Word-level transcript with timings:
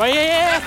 Oh, 0.00 0.02
well, 0.02 0.14
yeah. 0.14 0.60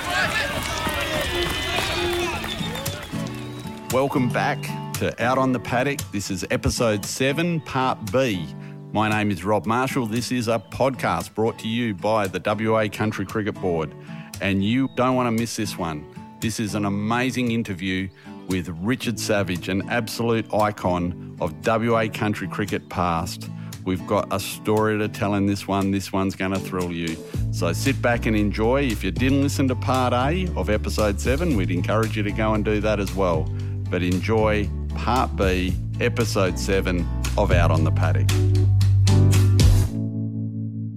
Welcome 3.90 4.28
back 4.28 4.60
to 4.98 5.24
Out 5.24 5.38
on 5.38 5.52
the 5.52 5.58
Paddock. 5.58 6.00
This 6.12 6.30
is 6.30 6.44
episode 6.50 7.06
seven, 7.06 7.62
part 7.62 8.12
B. 8.12 8.46
My 8.92 9.08
name 9.08 9.30
is 9.30 9.42
Rob 9.42 9.64
Marshall. 9.64 10.04
This 10.04 10.32
is 10.32 10.48
a 10.48 10.58
podcast 10.58 11.32
brought 11.32 11.58
to 11.60 11.68
you 11.68 11.94
by 11.94 12.26
the 12.26 12.42
WA 12.44 12.88
Country 12.88 13.24
Cricket 13.24 13.54
Board, 13.54 13.94
and 14.42 14.62
you 14.62 14.90
don't 14.96 15.16
want 15.16 15.28
to 15.28 15.32
miss 15.32 15.56
this 15.56 15.78
one. 15.78 16.04
This 16.40 16.60
is 16.60 16.74
an 16.74 16.84
amazing 16.84 17.52
interview 17.52 18.10
with 18.48 18.68
Richard 18.82 19.18
Savage, 19.18 19.70
an 19.70 19.88
absolute 19.88 20.52
icon 20.52 21.38
of 21.40 21.54
WA 21.66 22.06
country 22.12 22.48
cricket 22.48 22.86
past. 22.90 23.48
We've 23.84 24.06
got 24.06 24.28
a 24.30 24.38
story 24.38 24.96
to 24.98 25.08
tell 25.08 25.34
in 25.34 25.46
this 25.46 25.66
one. 25.66 25.90
This 25.90 26.12
one's 26.12 26.36
going 26.36 26.52
to 26.52 26.60
thrill 26.60 26.92
you. 26.92 27.16
So 27.50 27.72
sit 27.72 28.00
back 28.00 28.26
and 28.26 28.36
enjoy. 28.36 28.82
If 28.82 29.02
you 29.02 29.10
didn't 29.10 29.42
listen 29.42 29.66
to 29.68 29.74
part 29.74 30.12
A 30.12 30.46
of 30.56 30.70
episode 30.70 31.20
7, 31.20 31.56
we'd 31.56 31.70
encourage 31.70 32.16
you 32.16 32.22
to 32.22 32.30
go 32.30 32.54
and 32.54 32.64
do 32.64 32.80
that 32.80 33.00
as 33.00 33.12
well. 33.14 33.42
But 33.90 34.04
enjoy 34.04 34.70
part 34.94 35.34
B, 35.34 35.74
episode 36.00 36.60
7 36.60 37.06
of 37.36 37.50
Out 37.50 37.72
on 37.72 37.82
the 37.82 37.90
Paddock. 37.90 38.30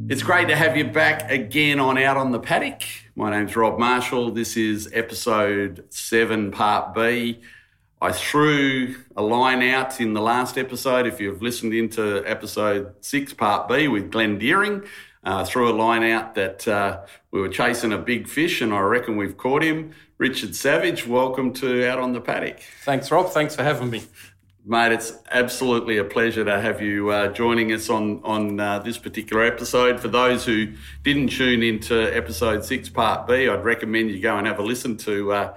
It's 0.08 0.22
great 0.22 0.48
to 0.50 0.56
have 0.56 0.78
you 0.78 0.86
back 0.86 1.32
again 1.32 1.80
on 1.80 1.98
Out 1.98 2.18
on 2.18 2.32
the 2.32 2.40
Paddock. 2.40 2.84
My 3.16 3.32
name's 3.32 3.56
Rob 3.56 3.80
Marshall. 3.80 4.30
This 4.30 4.56
is 4.58 4.88
episode 4.94 5.86
7, 5.90 6.52
part 6.52 6.94
B. 6.94 7.42
I 8.02 8.12
threw 8.12 8.96
a 9.16 9.24
line 9.24 9.64
out 9.64 10.02
in 10.02 10.14
the 10.14 10.22
last 10.22 10.58
episode. 10.58 11.08
If 11.08 11.22
you've 11.22 11.42
listened 11.42 11.74
into 11.74 12.24
episode 12.26 12.94
six, 13.00 13.34
part 13.34 13.70
B, 13.70 13.88
with 13.88 14.12
Glenn 14.12 14.38
Deering, 14.38 14.84
uh, 15.24 15.46
threw 15.46 15.70
a 15.70 15.76
line 15.76 16.04
out 16.04 16.36
that 16.36 16.68
uh, 16.68 17.02
we 17.32 17.40
were 17.40 17.48
chasing 17.48 17.94
a 17.94 17.98
big 17.98 18.28
fish, 18.28 18.60
and 18.62 18.74
I 18.74 18.82
reckon 18.82 19.16
we've 19.16 19.38
caught 19.38 19.64
him. 19.64 19.92
Richard 20.18 20.56
Savage, 20.56 21.08
welcome 21.08 21.54
to 21.54 21.88
Out 21.90 22.00
on 22.00 22.12
the 22.12 22.20
Paddock. 22.20 22.60
Thanks, 22.84 23.10
Rob. 23.12 23.32
Thanks 23.32 23.56
for 23.56 23.64
having 23.64 23.90
me. 23.90 24.04
Mate, 24.66 24.92
it's 24.92 25.14
absolutely 25.32 25.98
a 25.98 26.04
pleasure 26.04 26.44
to 26.44 26.60
have 26.60 26.82
you 26.82 27.10
uh, 27.12 27.28
joining 27.30 27.72
us 27.72 27.90
on 27.90 28.20
on 28.24 28.60
uh, 28.60 28.80
this 28.80 28.98
particular 28.98 29.44
episode. 29.44 30.02
For 30.02 30.10
those 30.10 30.46
who 30.46 30.74
didn't 31.04 31.30
tune 31.30 31.64
into 31.64 32.14
episode 32.16 32.66
six, 32.66 32.90
part 32.90 33.26
B, 33.26 33.48
I'd 33.48 33.64
recommend 33.64 34.12
you 34.12 34.20
go 34.20 34.38
and 34.38 34.46
have 34.48 34.60
a 34.60 34.64
listen 34.64 34.98
to 34.98 35.32
uh, 35.32 35.54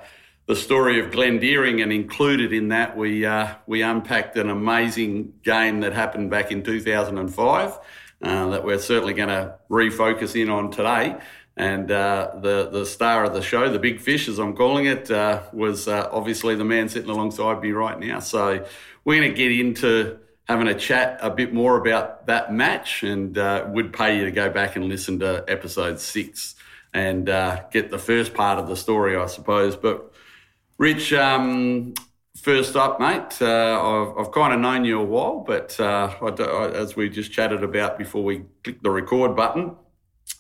the 0.48 0.56
story 0.56 0.98
of 0.98 1.12
Glenn 1.12 1.38
Deering, 1.38 1.82
and 1.82 1.92
included 1.92 2.54
in 2.54 2.68
that, 2.68 2.96
we 2.96 3.27
uh, 3.27 3.54
we 3.66 3.82
unpacked 3.82 4.36
an 4.38 4.48
amazing 4.48 5.34
game 5.44 5.80
that 5.80 5.92
happened 5.92 6.30
back 6.30 6.50
in 6.50 6.62
2005 6.62 7.78
uh, 8.22 8.48
that 8.48 8.64
we're 8.64 8.78
certainly 8.78 9.12
going 9.12 9.28
to 9.28 9.55
refocus 9.70 10.40
in 10.40 10.48
on 10.48 10.70
today. 10.70 11.16
And 11.55 11.90
uh, 11.90 12.30
the 12.40 12.70
the 12.70 12.86
star 12.86 13.24
of 13.24 13.34
the 13.34 13.42
show, 13.42 13.70
the 13.70 13.78
big 13.78 14.00
fish, 14.00 14.27
as 14.27 14.38
I'm 14.38 14.56
calling 14.56 14.86
it, 14.86 15.10
uh, 15.10 15.42
was 15.52 15.86
uh, 15.86 16.08
obviously 16.10 16.55
the 16.55 16.64
man 16.64 16.88
sitting 16.88 17.10
alongside 17.10 17.60
me 17.60 17.72
right 17.72 17.98
now. 18.00 18.20
So 18.20 18.64
we're 19.05 19.20
going 19.20 19.30
to 19.30 19.36
get 19.36 19.52
into 19.52 20.18
having 20.44 20.66
a 20.66 20.74
chat 20.74 21.18
a 21.20 21.28
bit 21.28 21.52
more 21.52 21.77
about 21.77 22.27
that 22.27 22.55
match, 22.55 23.02
and 23.02 23.36
uh, 23.36 23.66
would 23.68 23.92
pay 23.92 24.16
you 24.16 24.24
to 24.24 24.30
go 24.30 24.48
back 24.48 24.77
and 24.77 24.86
listen 24.86 25.18
to 25.18 25.44
episode 25.46 26.00
six 26.00 26.55
and 26.94 27.27
get 27.70 27.90
the 27.90 27.98
first 27.98 28.33
part 28.33 28.58
of 28.58 28.66
the 28.66 28.77
story, 28.77 29.14
I 29.14 29.27
suppose. 29.27 29.77
But 29.77 30.10
Rich, 30.78 31.12
um, 31.12 31.94
first 32.40 32.76
up, 32.76 33.00
mate, 33.00 33.42
uh, 33.42 33.82
I've, 33.82 34.16
I've 34.16 34.32
kind 34.32 34.54
of 34.54 34.60
known 34.60 34.84
you 34.84 35.00
a 35.00 35.04
while, 35.04 35.40
but 35.40 35.78
uh, 35.80 36.14
I, 36.22 36.26
I, 36.28 36.70
as 36.70 36.94
we 36.94 37.08
just 37.08 37.32
chatted 37.32 37.64
about 37.64 37.98
before 37.98 38.22
we 38.22 38.44
clicked 38.62 38.84
the 38.84 38.90
record 38.90 39.34
button, 39.34 39.74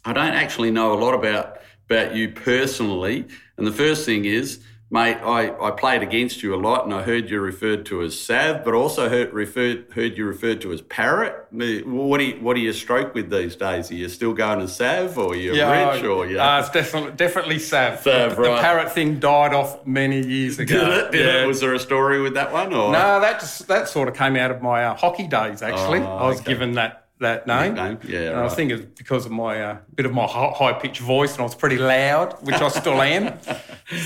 I 0.04 0.12
don't 0.12 0.34
actually 0.34 0.70
know 0.70 0.92
a 0.92 0.98
lot 0.98 1.14
about 1.14 1.58
about 1.90 2.14
you 2.14 2.28
personally. 2.28 3.26
And 3.56 3.66
the 3.66 3.72
first 3.72 4.06
thing 4.06 4.26
is, 4.26 4.60
Mate, 4.90 5.18
I, 5.18 5.54
I 5.60 5.70
played 5.72 6.02
against 6.02 6.42
you 6.42 6.54
a 6.54 6.56
lot 6.56 6.86
and 6.86 6.94
I 6.94 7.02
heard 7.02 7.28
you 7.28 7.40
referred 7.40 7.84
to 7.86 8.02
as 8.02 8.18
Sav, 8.18 8.64
but 8.64 8.72
also 8.72 9.10
heard, 9.10 9.34
referred, 9.34 9.84
heard 9.92 10.16
you 10.16 10.24
referred 10.24 10.62
to 10.62 10.72
as 10.72 10.80
Parrot. 10.80 11.46
What 11.50 12.18
do, 12.18 12.24
you, 12.24 12.40
what 12.40 12.54
do 12.54 12.60
you 12.60 12.72
stroke 12.72 13.12
with 13.12 13.28
these 13.28 13.54
days? 13.54 13.90
Are 13.90 13.94
you 13.94 14.08
still 14.08 14.32
going 14.32 14.62
as 14.62 14.74
Sav 14.74 15.18
or 15.18 15.36
you're 15.36 15.54
yeah, 15.54 15.92
Rich? 15.92 16.04
Or 16.04 16.26
you 16.26 16.40
uh, 16.40 16.60
it's 16.60 16.70
definitely, 16.70 17.12
definitely 17.12 17.58
Sav. 17.58 18.00
Sav, 18.00 18.38
right. 18.38 18.56
The 18.56 18.62
Parrot 18.62 18.90
thing 18.92 19.20
died 19.20 19.52
off 19.52 19.86
many 19.86 20.26
years 20.26 20.58
ago. 20.58 20.82
Did 20.82 20.88
it? 20.88 21.12
Did 21.12 21.26
yeah. 21.26 21.42
it? 21.42 21.46
Was 21.46 21.60
there 21.60 21.74
a 21.74 21.78
story 21.78 22.22
with 22.22 22.32
that 22.34 22.50
one? 22.50 22.72
Or? 22.72 22.90
No, 22.90 23.20
that, 23.20 23.40
just, 23.40 23.68
that 23.68 23.88
sort 23.88 24.08
of 24.08 24.14
came 24.14 24.36
out 24.36 24.50
of 24.50 24.62
my 24.62 24.86
uh, 24.86 24.94
hockey 24.94 25.26
days, 25.26 25.60
actually. 25.60 26.00
Oh, 26.00 26.16
I 26.16 26.28
was 26.28 26.40
okay. 26.40 26.52
given 26.52 26.72
that 26.72 27.07
that 27.20 27.46
name. 27.46 27.74
name. 27.74 27.98
Yeah, 28.06 28.20
and 28.20 28.36
right. 28.40 28.50
I 28.50 28.54
think 28.54 28.72
it's 28.72 28.84
because 28.98 29.26
of 29.26 29.32
my 29.32 29.62
uh, 29.62 29.78
bit 29.94 30.06
of 30.06 30.12
my 30.12 30.26
high 30.26 30.72
pitched 30.74 31.00
voice, 31.00 31.32
and 31.32 31.40
I 31.40 31.44
was 31.44 31.54
pretty 31.54 31.78
loud, 31.78 32.34
which 32.44 32.56
I 32.56 32.68
still 32.68 33.00
am. 33.00 33.38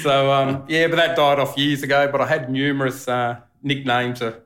So 0.03 0.33
um, 0.33 0.65
yeah, 0.69 0.87
but 0.87 0.95
that 0.95 1.17
died 1.17 1.41
off 1.41 1.59
years 1.59 1.83
ago. 1.83 2.07
But 2.07 2.21
I 2.21 2.27
had 2.29 2.49
numerous 2.49 3.09
uh, 3.09 3.41
nicknames 3.65 4.23
uh, 4.23 4.39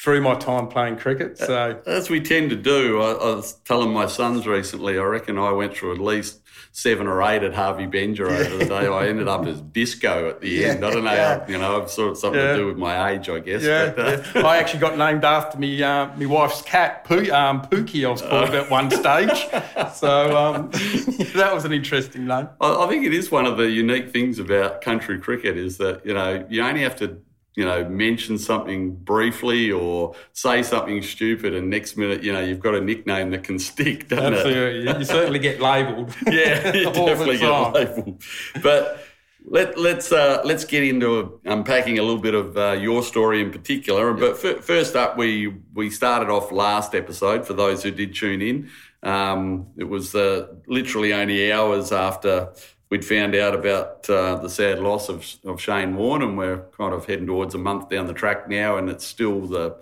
through 0.00 0.22
my 0.22 0.34
time 0.34 0.68
playing 0.68 0.96
cricket. 0.96 1.36
So 1.36 1.78
as 1.84 2.08
we 2.08 2.20
tend 2.20 2.48
to 2.50 2.56
do, 2.56 2.98
I, 3.02 3.12
I, 3.12 3.34
was 3.34 3.52
telling 3.66 3.92
my 3.92 4.06
sons 4.06 4.46
recently. 4.46 4.98
I 4.98 5.02
reckon 5.02 5.38
I 5.38 5.50
went 5.52 5.76
through 5.76 5.92
at 5.92 6.00
least 6.00 6.40
seven 6.78 7.08
or 7.08 7.20
eight 7.22 7.42
at 7.42 7.52
Harvey 7.52 7.88
Benjer 7.88 8.30
over 8.30 8.56
the 8.56 8.64
day. 8.64 8.86
I 8.86 9.08
ended 9.08 9.26
up 9.26 9.44
as 9.46 9.60
Bisco 9.60 10.28
at 10.28 10.40
the 10.40 10.48
yeah, 10.48 10.66
end. 10.68 10.84
I 10.86 10.90
don't 10.90 11.02
know, 11.02 11.12
yeah. 11.12 11.40
how, 11.40 11.46
you 11.48 11.58
know, 11.58 11.82
I've 11.82 11.90
sort 11.90 12.12
of 12.12 12.18
something 12.18 12.40
Yeah. 12.40 12.52
to 12.52 12.56
do 12.58 12.66
with 12.68 12.76
my 12.76 13.10
age, 13.10 13.28
I 13.28 13.40
guess. 13.40 13.64
yeah, 13.64 13.92
but, 13.96 14.06
uh, 14.06 14.22
yeah. 14.36 14.46
I 14.46 14.58
actually 14.58 14.78
got 14.78 14.96
named 14.96 15.24
after 15.24 15.58
me 15.58 15.82
uh, 15.82 16.06
my 16.16 16.26
wife's 16.26 16.62
cat, 16.62 17.02
Poo, 17.02 17.28
um, 17.32 17.62
Pookie. 17.62 18.06
I 18.06 18.10
was 18.12 18.22
called 18.22 18.50
at 18.50 18.70
one 18.70 18.92
stage. 18.92 19.48
So 19.94 20.36
um, 20.36 20.70
that 21.34 21.50
was 21.52 21.64
an 21.64 21.72
interesting 21.72 22.28
name. 22.28 22.48
I, 22.60 22.84
I 22.84 22.88
think 22.88 23.04
it 23.04 23.12
is 23.12 23.28
one 23.28 23.46
of 23.46 23.56
the 23.56 23.68
unique 23.68 24.10
things 24.10 24.38
about 24.38 24.80
country 24.80 25.18
cricket 25.18 25.56
is 25.56 25.78
that 25.78 26.06
you 26.06 26.14
know 26.14 26.46
you 26.48 26.62
only 26.62 26.82
have 26.82 26.94
to 26.96 27.18
you 27.58 27.64
know 27.64 27.88
mention 27.88 28.38
something 28.38 28.94
briefly 28.94 29.72
or 29.72 30.14
say 30.32 30.62
something 30.62 31.02
stupid, 31.02 31.54
and 31.54 31.68
next 31.68 31.96
minute 31.96 32.22
you 32.22 32.32
know 32.32 32.38
you've 32.38 32.60
got 32.60 32.76
a 32.76 32.80
nickname 32.80 33.32
that 33.32 33.42
can 33.42 33.58
stick, 33.70 34.06
doesn't 34.06 34.32
it? 34.32 34.36
Absolutely, 34.36 34.98
you, 35.00 35.04
certainly 35.04 35.38
get 35.40 35.60
labelled. 35.60 36.14
Yeah, 36.28 36.72
you 36.76 36.84
definitely 36.92 37.38
get 37.38 37.72
labelled. 37.72 38.22
But 38.62 39.04
let, 39.44 39.76
let's 39.76 40.12
uh, 40.12 40.40
let's 40.44 40.64
get 40.64 40.84
into 40.84 41.40
unpacking 41.44 41.98
a 41.98 42.02
little 42.02 42.20
bit 42.20 42.34
of 42.34 42.56
uh, 42.56 42.72
your 42.72 43.02
story 43.02 43.40
in 43.40 43.50
particular. 43.50 44.12
But 44.12 44.44
f- 44.44 44.64
first 44.64 44.94
up, 44.94 45.16
we 45.16 45.52
we 45.74 45.90
started 45.90 46.30
off 46.30 46.52
last 46.52 46.94
episode 46.94 47.44
for 47.44 47.54
those 47.54 47.82
who 47.82 47.90
did 47.90 48.14
tune 48.14 48.40
in. 48.40 48.70
Um, 49.02 49.66
it 49.76 49.88
was 49.88 50.14
uh, 50.14 50.46
literally 50.68 51.12
only 51.12 51.52
hours 51.52 51.90
after 51.90 52.52
we'd 52.90 53.04
found 53.04 53.34
out 53.34 53.54
about 53.54 54.08
uh, 54.08 54.36
the 54.36 54.48
sad 54.48 54.78
loss 54.78 55.08
of, 55.08 55.26
of 55.44 55.60
Shane 55.60 55.96
Warne, 55.96 56.22
and 56.22 56.38
we're 56.38 56.62
kind 56.76 56.94
of 56.94 57.06
heading 57.06 57.26
towards 57.26 57.54
a 57.54 57.58
month 57.58 57.88
down 57.88 58.06
the 58.06 58.14
track 58.14 58.48
now, 58.48 58.76
and 58.76 58.88
it's 58.88 59.06
still 59.06 59.40
the 59.42 59.76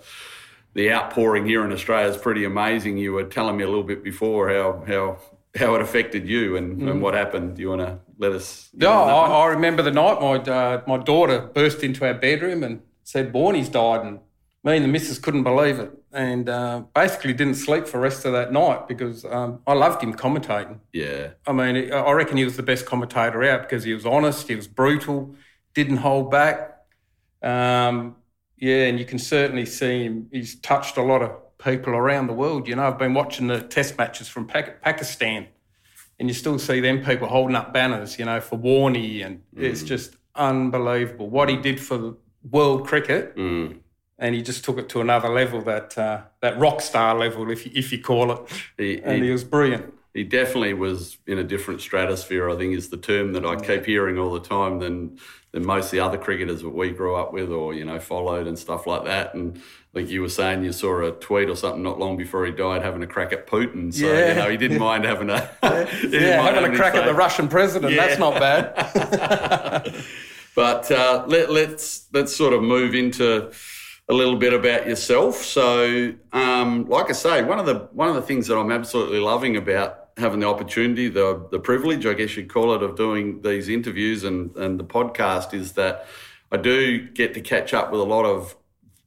the 0.74 0.92
outpouring 0.92 1.46
here 1.46 1.64
in 1.64 1.72
Australia 1.72 2.10
is 2.10 2.18
pretty 2.18 2.44
amazing. 2.44 2.98
You 2.98 3.14
were 3.14 3.24
telling 3.24 3.56
me 3.56 3.64
a 3.64 3.68
little 3.68 3.82
bit 3.82 4.04
before 4.04 4.50
how 4.50 4.84
how 4.86 5.18
how 5.58 5.74
it 5.74 5.80
affected 5.80 6.28
you 6.28 6.56
and, 6.56 6.82
and 6.82 7.00
what 7.00 7.14
happened. 7.14 7.56
Do 7.56 7.62
you 7.62 7.70
want 7.70 7.80
to 7.80 7.98
let 8.18 8.32
us? 8.32 8.68
Yeah, 8.74 8.90
I, 8.90 9.44
I 9.44 9.46
remember 9.46 9.82
the 9.82 9.90
night 9.90 10.20
my 10.20 10.52
uh, 10.52 10.82
my 10.86 10.98
daughter 10.98 11.50
burst 11.54 11.82
into 11.82 12.06
our 12.06 12.14
bedroom 12.14 12.62
and 12.62 12.82
said 13.04 13.32
Borny's 13.32 13.68
died, 13.68 14.04
and 14.04 14.20
me 14.66 14.74
and 14.74 14.84
the 14.84 14.88
missus 14.88 15.20
couldn't 15.20 15.44
believe 15.44 15.78
it, 15.78 15.92
and 16.12 16.48
uh, 16.48 16.82
basically 16.92 17.32
didn't 17.32 17.54
sleep 17.54 17.86
for 17.86 17.98
the 17.98 18.02
rest 18.02 18.24
of 18.24 18.32
that 18.32 18.52
night 18.52 18.88
because 18.88 19.24
um, 19.24 19.60
I 19.64 19.74
loved 19.74 20.02
him 20.02 20.12
commentating. 20.12 20.80
yeah, 20.92 21.30
I 21.46 21.52
mean, 21.52 21.92
I 21.92 22.10
reckon 22.10 22.36
he 22.36 22.44
was 22.44 22.56
the 22.56 22.64
best 22.64 22.84
commentator 22.84 23.44
out 23.44 23.62
because 23.62 23.84
he 23.84 23.94
was 23.94 24.04
honest, 24.04 24.48
he 24.48 24.56
was 24.56 24.66
brutal, 24.66 25.36
didn't 25.72 25.98
hold 25.98 26.32
back. 26.32 26.78
Um, 27.42 28.16
yeah, 28.56 28.86
and 28.86 28.98
you 28.98 29.04
can 29.04 29.20
certainly 29.20 29.66
see 29.66 30.02
him. 30.02 30.28
He's 30.32 30.58
touched 30.60 30.96
a 30.96 31.02
lot 31.02 31.22
of 31.22 31.30
people 31.58 31.94
around 31.94 32.26
the 32.26 32.32
world. 32.32 32.66
You 32.66 32.74
know, 32.74 32.88
I've 32.88 32.98
been 32.98 33.14
watching 33.14 33.46
the 33.46 33.60
test 33.60 33.96
matches 33.96 34.26
from 34.26 34.48
Pak- 34.48 34.82
Pakistan, 34.82 35.46
and 36.18 36.28
you 36.28 36.34
still 36.34 36.58
see 36.58 36.80
them 36.80 37.04
people 37.04 37.28
holding 37.28 37.54
up 37.54 37.72
banners, 37.72 38.18
you 38.18 38.24
know, 38.24 38.40
for 38.40 38.58
Warney, 38.58 39.24
and 39.24 39.42
it's 39.56 39.84
just 39.84 40.16
unbelievable 40.34 41.30
what 41.30 41.48
he 41.48 41.56
did 41.56 41.80
for 41.80 42.16
world 42.50 42.84
cricket. 42.84 43.36
Mm. 43.36 43.78
And 44.18 44.34
he 44.34 44.40
just 44.42 44.64
took 44.64 44.78
it 44.78 44.88
to 44.90 45.00
another 45.02 45.28
level, 45.28 45.60
that 45.62 45.96
uh, 45.98 46.22
that 46.40 46.58
rock 46.58 46.80
star 46.80 47.14
level, 47.18 47.50
if 47.50 47.66
you, 47.66 47.72
if 47.74 47.92
you 47.92 48.00
call 48.00 48.32
it. 48.32 48.40
He, 48.78 48.98
And 49.02 49.18
he 49.22 49.26
he, 49.26 49.30
was 49.30 49.44
brilliant. 49.44 49.92
he 50.14 50.24
definitely 50.24 50.72
was 50.72 51.18
in 51.26 51.38
a 51.38 51.44
different 51.44 51.82
stratosphere. 51.82 52.48
I 52.48 52.56
think 52.56 52.74
is 52.74 52.88
the 52.88 52.96
term 52.96 53.34
that 53.34 53.44
I 53.44 53.56
keep 53.56 53.84
hearing 53.84 54.18
all 54.18 54.32
the 54.32 54.40
time 54.40 54.78
than 54.78 55.18
than 55.52 55.66
most 55.66 55.86
of 55.86 55.90
the 55.92 56.00
other 56.00 56.16
cricketers 56.18 56.62
that 56.62 56.70
we 56.70 56.90
grew 56.90 57.14
up 57.16 57.32
with 57.34 57.50
or 57.50 57.74
you 57.74 57.84
know 57.84 57.98
followed 58.00 58.46
and 58.46 58.58
stuff 58.58 58.86
like 58.86 59.04
that. 59.04 59.34
And 59.34 59.60
like 59.92 60.08
you 60.08 60.22
were 60.22 60.30
saying, 60.30 60.64
you 60.64 60.72
saw 60.72 61.02
a 61.02 61.12
tweet 61.12 61.50
or 61.50 61.56
something 61.56 61.82
not 61.82 61.98
long 61.98 62.16
before 62.16 62.46
he 62.46 62.52
died 62.52 62.80
having 62.82 63.02
a 63.02 63.06
crack 63.06 63.32
at 63.34 63.46
Putin. 63.46 63.92
So 63.92 64.06
Yeah. 64.06 64.28
you 64.30 64.34
know 64.34 64.48
he 64.50 64.56
didn't 64.64 64.78
mind 64.78 65.04
having 65.04 65.28
a 65.28 65.50
Yeah, 66.08 66.42
mind 66.42 66.56
having 66.56 66.72
a 66.72 66.76
crack 66.76 66.94
at 66.94 67.04
the. 67.04 67.12
Russian 67.14 67.48
president, 67.48 67.92
Yeah. 67.92 68.06
that's 68.06 68.18
not 68.18 68.40
bad. 68.40 69.94
But 70.54 70.90
uh, 70.90 71.24
let, 71.26 71.50
let's 71.52 72.06
let's 72.14 72.34
sort 72.34 72.54
of 72.54 72.62
move 72.62 72.94
into 72.94 73.52
a 74.08 74.14
little 74.14 74.36
bit 74.36 74.52
about 74.52 74.86
yourself. 74.86 75.36
So, 75.42 76.14
um, 76.32 76.88
like 76.88 77.10
I 77.10 77.12
say, 77.12 77.42
one 77.42 77.58
of 77.58 77.66
the 77.66 77.88
one 77.92 78.08
of 78.08 78.14
the 78.14 78.22
things 78.22 78.46
that 78.46 78.56
I'm 78.56 78.70
absolutely 78.70 79.18
loving 79.18 79.56
about 79.56 80.10
having 80.16 80.40
the 80.40 80.46
opportunity, 80.46 81.08
the 81.08 81.46
the 81.50 81.58
privilege, 81.58 82.06
I 82.06 82.14
guess 82.14 82.36
you'd 82.36 82.48
call 82.48 82.74
it, 82.74 82.82
of 82.82 82.96
doing 82.96 83.42
these 83.42 83.68
interviews 83.68 84.24
and 84.24 84.54
and 84.56 84.78
the 84.78 84.84
podcast 84.84 85.54
is 85.54 85.72
that 85.72 86.06
I 86.52 86.56
do 86.56 87.08
get 87.08 87.34
to 87.34 87.40
catch 87.40 87.74
up 87.74 87.90
with 87.90 88.00
a 88.00 88.04
lot 88.04 88.24
of 88.24 88.56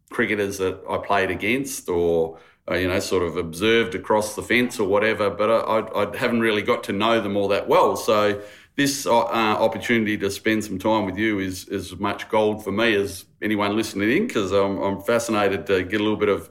cricketers 0.09 0.57
that 0.57 0.81
I 0.89 0.97
played 0.97 1.31
against 1.31 1.87
or 1.87 2.39
uh, 2.69 2.75
you 2.75 2.87
know 2.87 2.99
sort 2.99 3.23
of 3.23 3.37
observed 3.37 3.95
across 3.95 4.35
the 4.35 4.43
fence 4.43 4.79
or 4.79 4.87
whatever, 4.87 5.29
but 5.29 5.49
I, 5.49 6.03
I, 6.03 6.17
haven't 6.17 6.41
really 6.41 6.61
got 6.61 6.83
to 6.85 6.93
know 6.93 7.21
them 7.21 7.37
all 7.37 7.47
that 7.49 7.67
well. 7.67 7.95
So 7.95 8.41
this 8.75 9.05
uh, 9.05 9.11
opportunity 9.11 10.17
to 10.17 10.29
spend 10.29 10.63
some 10.63 10.77
time 10.77 11.05
with 11.05 11.17
you 11.17 11.39
is 11.39 11.67
as 11.69 11.97
much 11.97 12.29
gold 12.29 12.63
for 12.63 12.71
me 12.71 12.95
as 12.95 13.25
anyone 13.41 13.75
listening 13.75 14.11
in 14.11 14.27
because 14.27 14.51
I'm, 14.51 14.81
I'm 14.81 15.01
fascinated 15.01 15.65
to 15.67 15.83
get 15.83 15.99
a 15.99 16.03
little 16.03 16.17
bit 16.17 16.29
of 16.29 16.49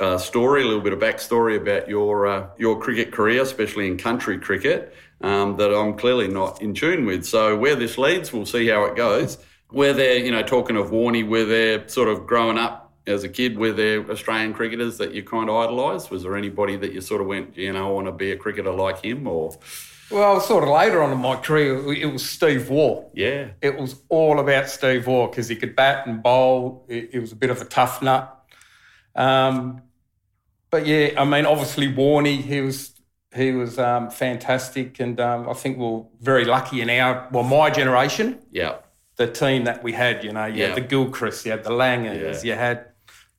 uh, 0.00 0.18
story, 0.18 0.62
a 0.62 0.66
little 0.66 0.80
bit 0.80 0.92
of 0.92 1.00
backstory 1.00 1.56
about 1.56 1.88
your 1.88 2.26
uh, 2.26 2.48
your 2.58 2.80
cricket 2.80 3.12
career, 3.12 3.42
especially 3.42 3.86
in 3.86 3.98
country 3.98 4.38
cricket, 4.38 4.94
um, 5.20 5.56
that 5.56 5.74
I'm 5.74 5.96
clearly 5.96 6.28
not 6.28 6.62
in 6.62 6.74
tune 6.74 7.04
with. 7.04 7.24
So 7.24 7.56
where 7.56 7.74
this 7.74 7.98
leads, 7.98 8.32
we'll 8.32 8.46
see 8.46 8.68
how 8.68 8.84
it 8.84 8.96
goes. 8.96 9.38
Where 9.70 9.92
they're, 9.92 10.18
you 10.18 10.30
know, 10.30 10.42
talking 10.42 10.76
of 10.76 10.90
Warney, 10.90 11.28
where 11.28 11.44
they're 11.44 11.88
sort 11.88 12.08
of 12.08 12.26
growing 12.26 12.58
up 12.58 12.92
as 13.06 13.24
a 13.24 13.28
kid, 13.28 13.58
were 13.58 13.72
there 13.72 14.08
Australian 14.10 14.54
cricketers 14.54 14.98
that 14.98 15.12
you 15.12 15.22
kind 15.22 15.50
of 15.50 15.56
idolised? 15.56 16.10
Was 16.10 16.22
there 16.22 16.36
anybody 16.36 16.76
that 16.76 16.92
you 16.92 17.00
sort 17.00 17.20
of 17.20 17.26
went, 17.26 17.56
you 17.56 17.72
know, 17.72 17.88
I 17.88 17.90
want 17.90 18.06
to 18.06 18.12
be 18.12 18.30
a 18.30 18.36
cricketer 18.36 18.72
like 18.72 19.04
him, 19.04 19.26
or? 19.26 19.58
Well, 20.10 20.40
sort 20.40 20.64
of 20.64 20.70
later 20.70 21.02
on 21.02 21.12
in 21.12 21.18
my 21.18 21.36
career, 21.36 21.92
it 21.92 22.06
was 22.06 22.28
Steve 22.28 22.70
Waugh. 22.70 23.04
Yeah. 23.12 23.48
It 23.60 23.78
was 23.78 24.00
all 24.08 24.40
about 24.40 24.68
Steve 24.68 25.06
Waugh 25.06 25.28
because 25.28 25.48
he 25.48 25.56
could 25.56 25.76
bat 25.76 26.06
and 26.06 26.22
bowl. 26.22 26.86
It, 26.88 27.20
was 27.20 27.32
a 27.32 27.36
bit 27.36 27.50
of 27.50 27.60
a 27.60 27.66
tough 27.66 28.00
nut. 28.00 28.34
Um, 29.14 29.82
but 30.70 30.86
yeah, 30.86 31.10
I 31.18 31.24
mean, 31.24 31.44
obviously 31.44 31.92
Warney, 31.92 32.40
he 32.40 32.60
was 32.60 32.94
he 33.34 33.52
was 33.52 33.78
um, 33.78 34.10
fantastic, 34.10 35.00
and 35.00 35.20
um, 35.20 35.48
I 35.48 35.52
think 35.52 35.78
we 35.78 35.84
are 35.84 36.04
very 36.20 36.44
lucky 36.44 36.80
in 36.80 36.88
our 36.90 37.28
well, 37.30 37.42
my 37.42 37.70
generation. 37.70 38.38
Yeah, 38.50 38.76
the 39.16 39.26
team 39.26 39.64
that 39.64 39.82
we 39.82 39.92
had, 39.92 40.24
you 40.24 40.32
know, 40.32 40.46
you 40.46 40.62
yeah. 40.62 40.68
had 40.68 40.76
the 40.76 40.82
Gilchrists, 40.96 41.44
you 41.44 41.50
had 41.50 41.64
the 41.64 41.70
Langers, 41.70 42.44
yeah. 42.44 42.52
you 42.52 42.58
had 42.58 42.86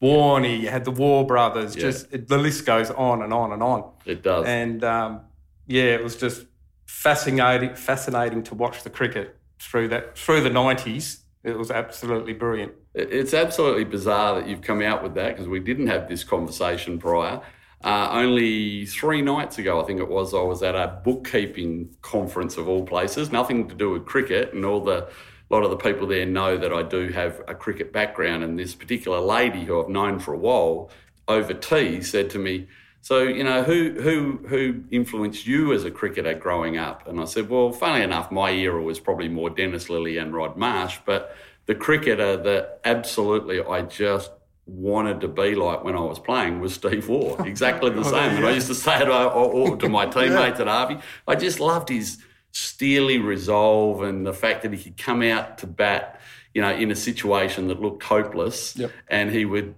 Warney, 0.01 0.59
you 0.59 0.69
had 0.69 0.85
the 0.85 0.91
Waugh 0.91 1.23
brothers. 1.23 1.75
Yeah. 1.75 1.81
Just 1.81 2.07
it, 2.11 2.27
the 2.27 2.37
list 2.37 2.65
goes 2.65 2.91
on 2.91 3.21
and 3.21 3.33
on 3.33 3.51
and 3.51 3.63
on. 3.63 3.91
It 4.05 4.21
does, 4.21 4.45
and 4.45 4.83
um, 4.83 5.21
yeah, 5.67 5.95
it 5.95 6.03
was 6.03 6.15
just 6.15 6.45
fascinating, 6.89 7.75
fascinating 7.75 8.41
to 8.43 8.55
watch 8.55 8.83
the 8.83 8.89
cricket 8.89 9.37
through 9.59 9.87
that 9.87 10.17
through 10.17 10.41
the 10.41 10.49
nineties. 10.49 11.23
It 11.43 11.57
was 11.57 11.71
absolutely 11.71 12.33
brilliant. 12.33 12.73
It's 12.93 13.33
absolutely 13.33 13.85
bizarre 13.85 14.35
that 14.35 14.49
you've 14.49 14.61
come 14.61 14.81
out 14.81 15.03
with 15.03 15.13
that 15.13 15.29
because 15.29 15.47
we 15.47 15.59
didn't 15.59 15.87
have 15.87 16.09
this 16.09 16.23
conversation 16.23 16.99
prior. 16.99 17.41
Uh, 17.81 18.09
only 18.11 18.85
three 18.85 19.21
nights 19.21 19.57
ago, 19.57 19.81
I 19.81 19.85
think 19.85 20.01
it 20.01 20.09
was, 20.09 20.33
I 20.33 20.41
was 20.41 20.61
at 20.63 20.75
a 20.75 20.99
bookkeeping 21.05 21.95
conference 22.01 22.57
of 22.57 22.67
all 22.67 22.83
places, 22.85 23.31
nothing 23.31 23.69
to 23.69 23.75
do 23.75 23.91
with 23.91 24.05
cricket, 24.05 24.53
and 24.53 24.65
all 24.65 24.83
the 24.83 25.07
a 25.51 25.53
lot 25.53 25.63
of 25.63 25.69
the 25.69 25.77
people 25.77 26.07
there 26.07 26.25
know 26.25 26.57
that 26.57 26.73
I 26.73 26.83
do 26.83 27.07
have 27.09 27.41
a 27.47 27.55
cricket 27.55 27.93
background. 27.93 28.43
And 28.43 28.59
this 28.59 28.75
particular 28.75 29.19
lady 29.19 29.63
who 29.63 29.81
I've 29.81 29.89
known 29.89 30.19
for 30.19 30.33
a 30.33 30.37
while 30.37 30.91
over 31.27 31.53
tea 31.53 32.01
said 32.01 32.29
to 32.31 32.39
me, 32.39 32.67
"So 33.09 33.23
you 33.23 33.43
know 33.43 33.63
who 33.63 33.99
who 33.99 34.39
who 34.47 34.83
influenced 34.91 35.47
you 35.47 35.73
as 35.73 35.83
a 35.83 35.91
cricketer 35.91 36.35
growing 36.35 36.77
up?" 36.77 37.07
And 37.07 37.19
I 37.19 37.25
said, 37.25 37.49
"Well, 37.49 37.71
funny 37.71 38.03
enough, 38.03 38.31
my 38.31 38.51
era 38.51 38.81
was 38.81 38.99
probably 38.99 39.29
more 39.29 39.49
Dennis 39.49 39.89
Lillee 39.89 40.21
and 40.21 40.33
Rod 40.33 40.57
Marsh, 40.57 40.99
but." 41.05 41.35
the 41.69 41.75
cricketer 41.75 42.35
that 42.35 42.79
absolutely 42.83 43.61
I 43.61 43.83
just 43.83 44.31
wanted 44.65 45.21
to 45.21 45.27
be 45.27 45.53
like 45.53 45.83
when 45.83 45.95
I 45.95 45.99
was 45.99 46.17
playing 46.17 46.59
was 46.59 46.73
Steve 46.73 47.07
Waugh. 47.07 47.35
Exactly 47.45 47.91
the 47.91 48.03
same. 48.03 48.37
And 48.37 48.45
I 48.47 48.51
used 48.51 48.65
to 48.67 48.73
say 48.73 48.99
it 48.99 49.07
uh, 49.07 49.75
to 49.75 49.87
my 49.87 50.05
teammates 50.15 50.59
at 50.59 50.65
Harvey. 50.65 50.97
I 51.27 51.35
just 51.35 51.59
loved 51.59 51.89
his 51.89 52.17
steely 52.51 53.19
resolve 53.19 54.01
and 54.01 54.25
the 54.25 54.33
fact 54.33 54.63
that 54.63 54.73
he 54.73 54.83
could 54.83 54.97
come 54.97 55.21
out 55.21 55.59
to 55.59 55.67
bat, 55.67 56.19
you 56.55 56.61
know, 56.63 56.71
in 56.71 56.89
a 56.89 56.95
situation 56.95 57.67
that 57.67 57.79
looked 57.79 58.01
hopeless, 58.01 58.75
yep. 58.75 58.91
and 59.07 59.29
he 59.29 59.45
would. 59.45 59.75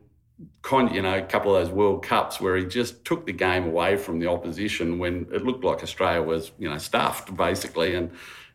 You 0.71 1.01
know, 1.01 1.17
a 1.17 1.21
couple 1.21 1.55
of 1.55 1.63
those 1.63 1.73
World 1.73 2.03
Cups 2.03 2.39
where 2.39 2.55
he 2.55 2.65
just 2.65 3.03
took 3.03 3.25
the 3.25 3.33
game 3.33 3.65
away 3.65 3.97
from 3.97 4.19
the 4.19 4.27
opposition 4.27 4.99
when 4.99 5.27
it 5.31 5.43
looked 5.43 5.63
like 5.63 5.83
Australia 5.83 6.21
was, 6.21 6.51
you 6.57 6.69
know, 6.69 6.77
stuffed 6.77 7.35
basically, 7.35 7.95
and 7.95 8.11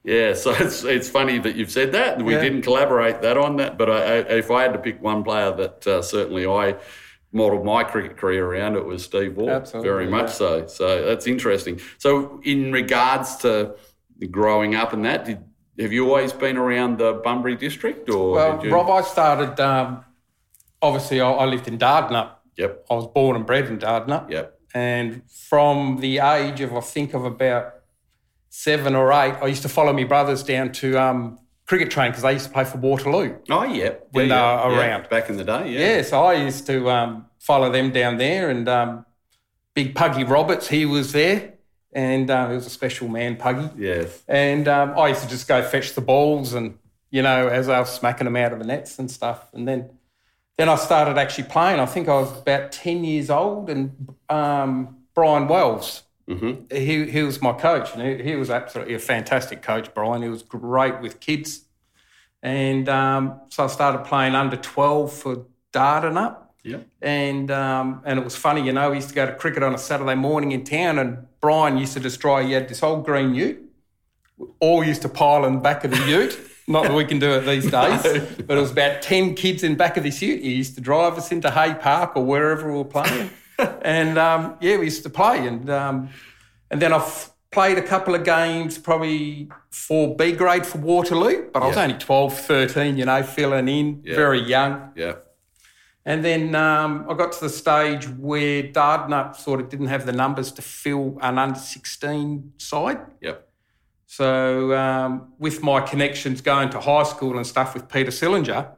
yeah, 0.07 0.35
so 0.35 0.51
it's 0.59 0.85
it's 0.85 1.11
funny 1.11 1.39
that 1.39 1.57
you've 1.57 1.71
said 1.71 1.93
that. 1.93 2.23
We 2.23 2.35
yeah. 2.35 2.41
didn't 2.41 2.63
collaborate 2.63 3.21
that 3.23 3.37
on 3.37 3.57
that, 3.57 3.77
but 3.77 3.91
I, 3.91 3.97
I, 3.97 4.17
if 4.39 4.51
I 4.51 4.63
had 4.63 4.73
to 4.73 4.79
pick 4.79 5.03
one 5.03 5.25
player 5.25 5.53
that 5.53 5.87
uh, 5.87 6.01
certainly 6.01 6.47
I 6.47 6.77
modelled 7.33 7.67
my 7.67 7.85
cricket 7.85 8.17
career 8.17 8.47
around, 8.47 8.77
it 8.77 8.85
was 8.87 9.05
Steve 9.05 9.37
Waugh. 9.37 9.51
Absolutely, 9.51 9.91
very 9.91 10.07
much 10.07 10.29
yeah. 10.29 10.33
so. 10.33 10.67
So 10.69 11.05
that's 11.05 11.27
interesting. 11.27 11.81
So 11.99 12.41
in 12.45 12.73
regards 12.73 13.37
to 13.39 13.77
growing 14.31 14.75
up 14.75 14.95
and 14.95 15.05
that, 15.05 15.27
did, 15.27 15.45
have 15.79 15.93
you 15.93 16.09
always 16.09 16.33
been 16.33 16.57
around 16.57 16.99
the 16.99 17.15
Bunbury 17.15 17.57
district, 17.57 18.09
or 18.09 18.33
well, 18.33 18.65
you... 18.65 18.73
Rob, 18.73 18.89
I 18.89 19.03
started. 19.03 19.61
Um, 19.61 20.06
obviously, 20.83 21.21
I, 21.21 21.31
I, 21.31 21.45
lived 21.47 21.69
in 21.69 21.79
Dardanup. 21.79 22.33
Yep. 22.57 22.87
I 22.91 22.95
was 22.95 23.07
born 23.09 23.37
and 23.37 23.47
bred 23.47 23.67
in 23.67 23.79
Dardanup. 23.79 24.31
Yep. 24.31 24.59
And 24.75 25.23
from 25.31 26.01
the 26.01 26.19
age 26.19 26.61
of 26.61 26.75
I 26.75 26.81
think 26.81 27.15
of 27.15 27.25
about 27.25 27.75
seven 28.51 28.95
or 28.95 29.13
eight, 29.13 29.35
I 29.41 29.47
used 29.47 29.63
to 29.63 29.69
follow 29.69 29.93
my 29.93 30.05
brothers 30.05 30.43
down 30.43 30.73
to 30.73 30.99
um, 30.99 31.39
cricket 31.67 31.91
train 31.91 32.11
because 32.11 32.23
they 32.23 32.33
used 32.33 32.47
to 32.47 32.53
play 32.53 32.65
for 32.65 32.79
Waterloo. 32.79 33.37
Oh, 33.51 33.65
yeah. 33.65 33.95
When 34.11 34.29
yeah, 34.29 34.63
they 34.63 34.69
were 34.69 34.75
yeah. 34.75 34.79
around. 34.79 35.09
Back 35.09 35.29
in 35.29 35.37
the 35.37 35.45
day, 35.45 35.73
yeah. 35.73 35.81
Yeah, 35.81 36.03
so 36.03 36.25
I 36.25 36.35
used 36.35 36.67
to 36.67 36.91
um, 36.91 37.27
follow 37.39 37.71
them 37.71 37.91
down 37.91 38.19
there 38.19 38.51
and 38.51 38.69
um, 38.69 39.07
Big 39.75 39.95
Puggy 39.95 40.25
Roberts, 40.25 40.69
he 40.69 40.87
was 40.87 41.13
there. 41.13 41.55
And 41.93 42.31
uh, 42.31 42.49
he 42.49 42.55
was 42.55 42.67
a 42.67 42.71
special 42.71 43.09
man, 43.09 43.37
Puggy. 43.37 43.71
Yes. 43.79 44.23
And 44.29 44.69
um, 44.69 44.99
I 44.99 45.09
used 45.09 45.23
to 45.23 45.29
just 45.29 45.49
go 45.49 45.63
fetch 45.63 45.95
the 45.95 46.03
balls 46.03 46.53
and, 46.53 46.79
you 47.11 47.23
know, 47.23 47.49
as 47.49 47.71
I 47.71 47.79
was 47.79 47.91
smacking 47.91 48.27
them 48.27 48.37
out 48.37 48.53
of 48.53 48.59
the 48.59 48.67
nets 48.67 48.99
and 48.99 49.11
stuff. 49.11 49.49
And 49.55 49.67
then 49.67 49.91
then 50.57 50.69
I 50.69 50.77
started 50.77 51.19
actually 51.19 51.45
playing. 51.45 51.81
I 51.81 51.87
think 51.87 52.09
I 52.09 52.15
was 52.15 52.39
about 52.39 52.73
10 52.73 53.05
years 53.05 53.31
old 53.31 53.69
and 53.69 54.15
um, 54.29 54.97
Brian 55.15 55.49
Wells, 55.49 56.03
Mm-hmm. 56.29 56.77
He, 56.77 57.09
he 57.11 57.23
was 57.23 57.41
my 57.41 57.53
coach, 57.53 57.95
and 57.95 58.03
he, 58.03 58.31
he, 58.31 58.37
was 58.37 58.51
absolutely 58.51 58.95
a 58.95 58.99
fantastic 58.99 59.63
coach, 59.63 59.95
Brian. 59.95 60.23
He 60.23 60.29
was 60.29 60.43
great 60.43 61.01
with 61.01 61.21
kids. 61.21 61.65
And 62.43 62.89
um, 62.89 63.41
so 63.49 63.65
I 63.65 63.67
started 63.69 64.05
playing 64.05 64.35
under 64.35 64.57
12 64.57 65.13
for 65.13 65.47
Dardanup. 65.73 66.39
Yeah. 66.65 66.79
And 67.01 67.49
um, 67.53 68.03
and 68.05 68.19
it 68.19 68.25
was 68.25 68.35
funny, 68.35 68.67
you 68.67 68.73
know, 68.73 68.91
we 68.91 68.97
used 68.97 69.11
to 69.11 69.15
go 69.15 69.25
to 69.25 69.33
cricket 69.35 69.63
on 69.63 69.73
a 69.73 69.79
Saturday 69.79 70.17
morning 70.17 70.51
in 70.51 70.65
town, 70.65 70.99
and 70.99 71.27
Brian 71.41 71.79
used 71.79 71.93
to 71.93 72.01
destroy. 72.01 72.45
He 72.45 72.53
had 72.53 72.69
this 72.69 72.83
old 72.83 73.05
green 73.05 73.35
ute. 73.37 73.63
All 74.59 74.83
used 74.83 75.03
to 75.03 75.09
pile 75.09 75.45
in 75.45 75.55
the 75.55 75.61
back 75.61 75.85
of 75.85 75.93
the 75.93 76.05
ute. 76.09 76.39
Not 76.69 76.85
that 76.85 76.95
we 76.95 77.05
can 77.05 77.19
do 77.19 77.31
it 77.33 77.41
these 77.47 77.71
days, 77.71 78.05
no. 78.05 78.27
but 78.47 78.57
it 78.57 78.61
was 78.61 78.73
about 78.73 79.03
10 79.03 79.35
kids 79.35 79.63
in 79.63 79.77
back 79.77 79.97
of 79.97 80.03
this 80.03 80.21
ute. 80.21 80.43
He 80.43 80.55
used 80.55 80.75
to 80.75 80.81
drive 80.81 81.17
us 81.17 81.31
into 81.31 81.51
Hay 81.51 81.75
Park 81.75 82.17
or 82.17 82.25
wherever 82.25 82.71
we 82.71 82.79
were 82.79 82.85
playing. 82.85 83.31
and 83.83 84.19
um, 84.19 84.57
yeah, 84.61 84.77
we 84.77 84.85
used 84.85 85.03
to 85.05 85.11
play, 85.11 85.47
and 85.47 85.71
um, 85.71 86.11
and 86.71 86.83
then 86.83 86.93
I've 86.93 87.31
played 87.53 87.79
a 87.79 87.83
couple 87.83 88.15
of 88.15 88.25
games, 88.25 88.77
probably 88.77 89.49
for 89.71 90.15
B 90.15 90.33
grade 90.33 90.67
for 90.67 90.79
Waterloo, 90.79 91.49
but 91.53 91.63
I 91.63 91.69
was 91.69 91.77
only 91.77 91.95
12, 91.95 92.39
13, 92.39 92.99
you 92.99 93.07
know, 93.07 93.23
filling 93.23 93.69
in, 93.69 94.03
very 94.03 94.43
young. 94.43 94.93
Yeah. 94.95 95.15
And 96.05 96.25
then 96.25 96.55
um, 96.55 97.07
I 97.09 97.15
got 97.15 97.33
to 97.33 97.41
the 97.41 97.49
stage 97.49 98.07
where 98.09 98.63
Dardanup 98.63 99.37
sort 99.37 99.61
of 99.61 99.69
didn't 99.69 99.87
have 99.87 100.07
the 100.07 100.13
numbers 100.13 100.53
to 100.53 100.63
fill 100.63 101.19
an 101.21 101.39
under 101.39 101.59
16 101.59 102.53
side. 102.59 103.01
Yep. 103.21 103.46
So 104.07 104.77
um, 104.77 105.33
with 105.39 105.63
my 105.63 105.81
connections 105.81 106.41
going 106.41 106.71
to 106.71 106.81
high 106.81 107.03
school 107.03 107.37
and 107.37 107.47
stuff 107.47 107.75
with 107.75 107.89
Peter 107.89 108.11
Sillinger, 108.11 108.71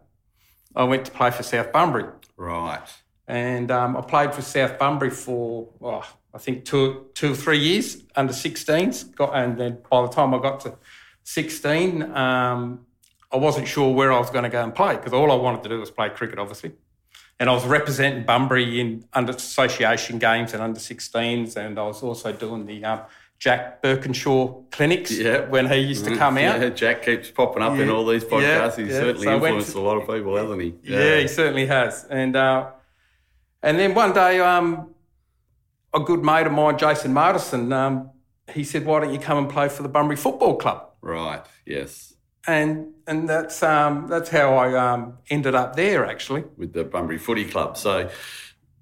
I 0.75 0.85
went 0.85 1.05
to 1.05 1.11
play 1.11 1.31
for 1.31 1.43
South 1.43 1.71
Bunbury. 1.73 2.07
Right. 2.37 2.89
And 3.27 3.71
um, 3.71 3.97
I 3.97 4.01
played 4.01 4.35
for 4.35 4.43
South 4.43 4.79
Bunbury 4.79 5.11
for, 5.11 5.69
oh, 5.83 6.05
I 6.33 6.39
think, 6.39 6.65
two, 6.65 7.09
two 7.15 7.33
or 7.33 7.37
three 7.37 7.59
years 7.59 8.03
under 8.17 8.33
16s. 8.33 9.15
Got, 9.15 9.37
and 9.37 9.59
then 9.59 9.79
by 9.91 10.03
the 10.03 10.09
time 10.09 10.33
I 10.35 10.39
got 10.39 10.61
to 10.61 10.77
16, 11.25 12.03
um, 12.17 12.87
I 13.31 13.37
wasn't 13.37 13.69
sure 13.69 13.95
where 13.95 14.11
I 14.11 14.19
was 14.19 14.31
going 14.31 14.45
to 14.45 14.51
go 14.51 14.65
and 14.65 14.75
play 14.75 14.97
because 14.97 15.13
all 15.13 15.31
I 15.31 15.35
wanted 15.35 15.63
to 15.65 15.69
do 15.69 15.81
was 15.81 15.91
play 15.91 16.09
cricket, 16.09 16.39
obviously. 16.39 16.73
And 17.39 17.51
I 17.51 17.53
was 17.53 17.67
representing 17.67 18.25
Bunbury 18.25 18.81
in 18.81 19.05
under 19.13 19.33
association 19.33 20.19
games 20.19 20.55
and 20.55 20.63
under 20.63 20.81
16s. 20.81 21.57
And 21.57 21.79
I 21.79 21.83
was 21.83 22.03
also 22.03 22.33
doing 22.33 22.65
the 22.65 22.85
um, 22.85 23.01
Jack 23.39 23.83
Birkinshaw 23.83 24.69
clinics 24.71 25.17
yeah. 25.17 25.49
when 25.49 25.69
he 25.69 25.79
used 25.79 26.05
to 26.05 26.17
come 26.17 26.39
out. 26.39 26.61
Yeah, 26.61 26.71
Jack 26.71 27.05
keeps 27.05 27.31
popping 27.31 27.63
up 27.63 27.77
yeah. 27.77 27.85
in 27.85 27.91
all 27.91 28.05
these 28.05 28.25
podcasts. 28.25 28.77
He's 28.77 28.91
certainly 28.91 29.27
so 29.27 29.35
influenced 29.35 29.73
to, 29.73 29.79
a 29.79 29.81
lot 29.81 29.97
of 29.97 30.09
people, 30.09 30.37
hasn't 30.37 30.61
he? 30.61 30.75
Yeah, 30.83 31.21
he 31.21 31.29
certainly 31.29 31.67
has. 31.67 32.05
And 32.11 32.35
uh, 32.35 32.71
and 33.63 33.79
then 33.79 33.95
one 33.95 34.13
day, 34.13 34.41
um, 34.41 34.93
a 35.95 36.01
good 36.01 36.25
mate 36.25 36.49
of 36.49 36.53
mine, 36.53 36.79
Jason 36.79 37.15
Martison, 37.15 37.73
um, 37.73 38.11
he 38.53 38.65
said, 38.65 38.85
"Why 38.85 39.01
don't 39.01 39.13
you 39.13 39.21
come 39.21 39.39
and 39.39 39.49
play 39.49 39.69
for 39.69 39.85
the 39.85 39.89
Bunbury 39.89 40.17
Football 40.17 40.57
Club?" 40.57 40.89
Right. 41.01 41.43
Yes. 41.65 42.15
And 42.45 42.95
and 43.07 43.29
that's 43.29 43.63
um, 43.63 44.09
that's 44.09 44.31
how 44.31 44.55
I 44.55 44.75
um, 44.75 45.19
ended 45.31 45.55
up 45.55 45.77
there 45.77 46.07
actually 46.07 46.43
with 46.57 46.73
the 46.73 46.83
Bunbury 46.83 47.19
Footy 47.19 47.45
Club. 47.45 47.77
So, 47.77 48.11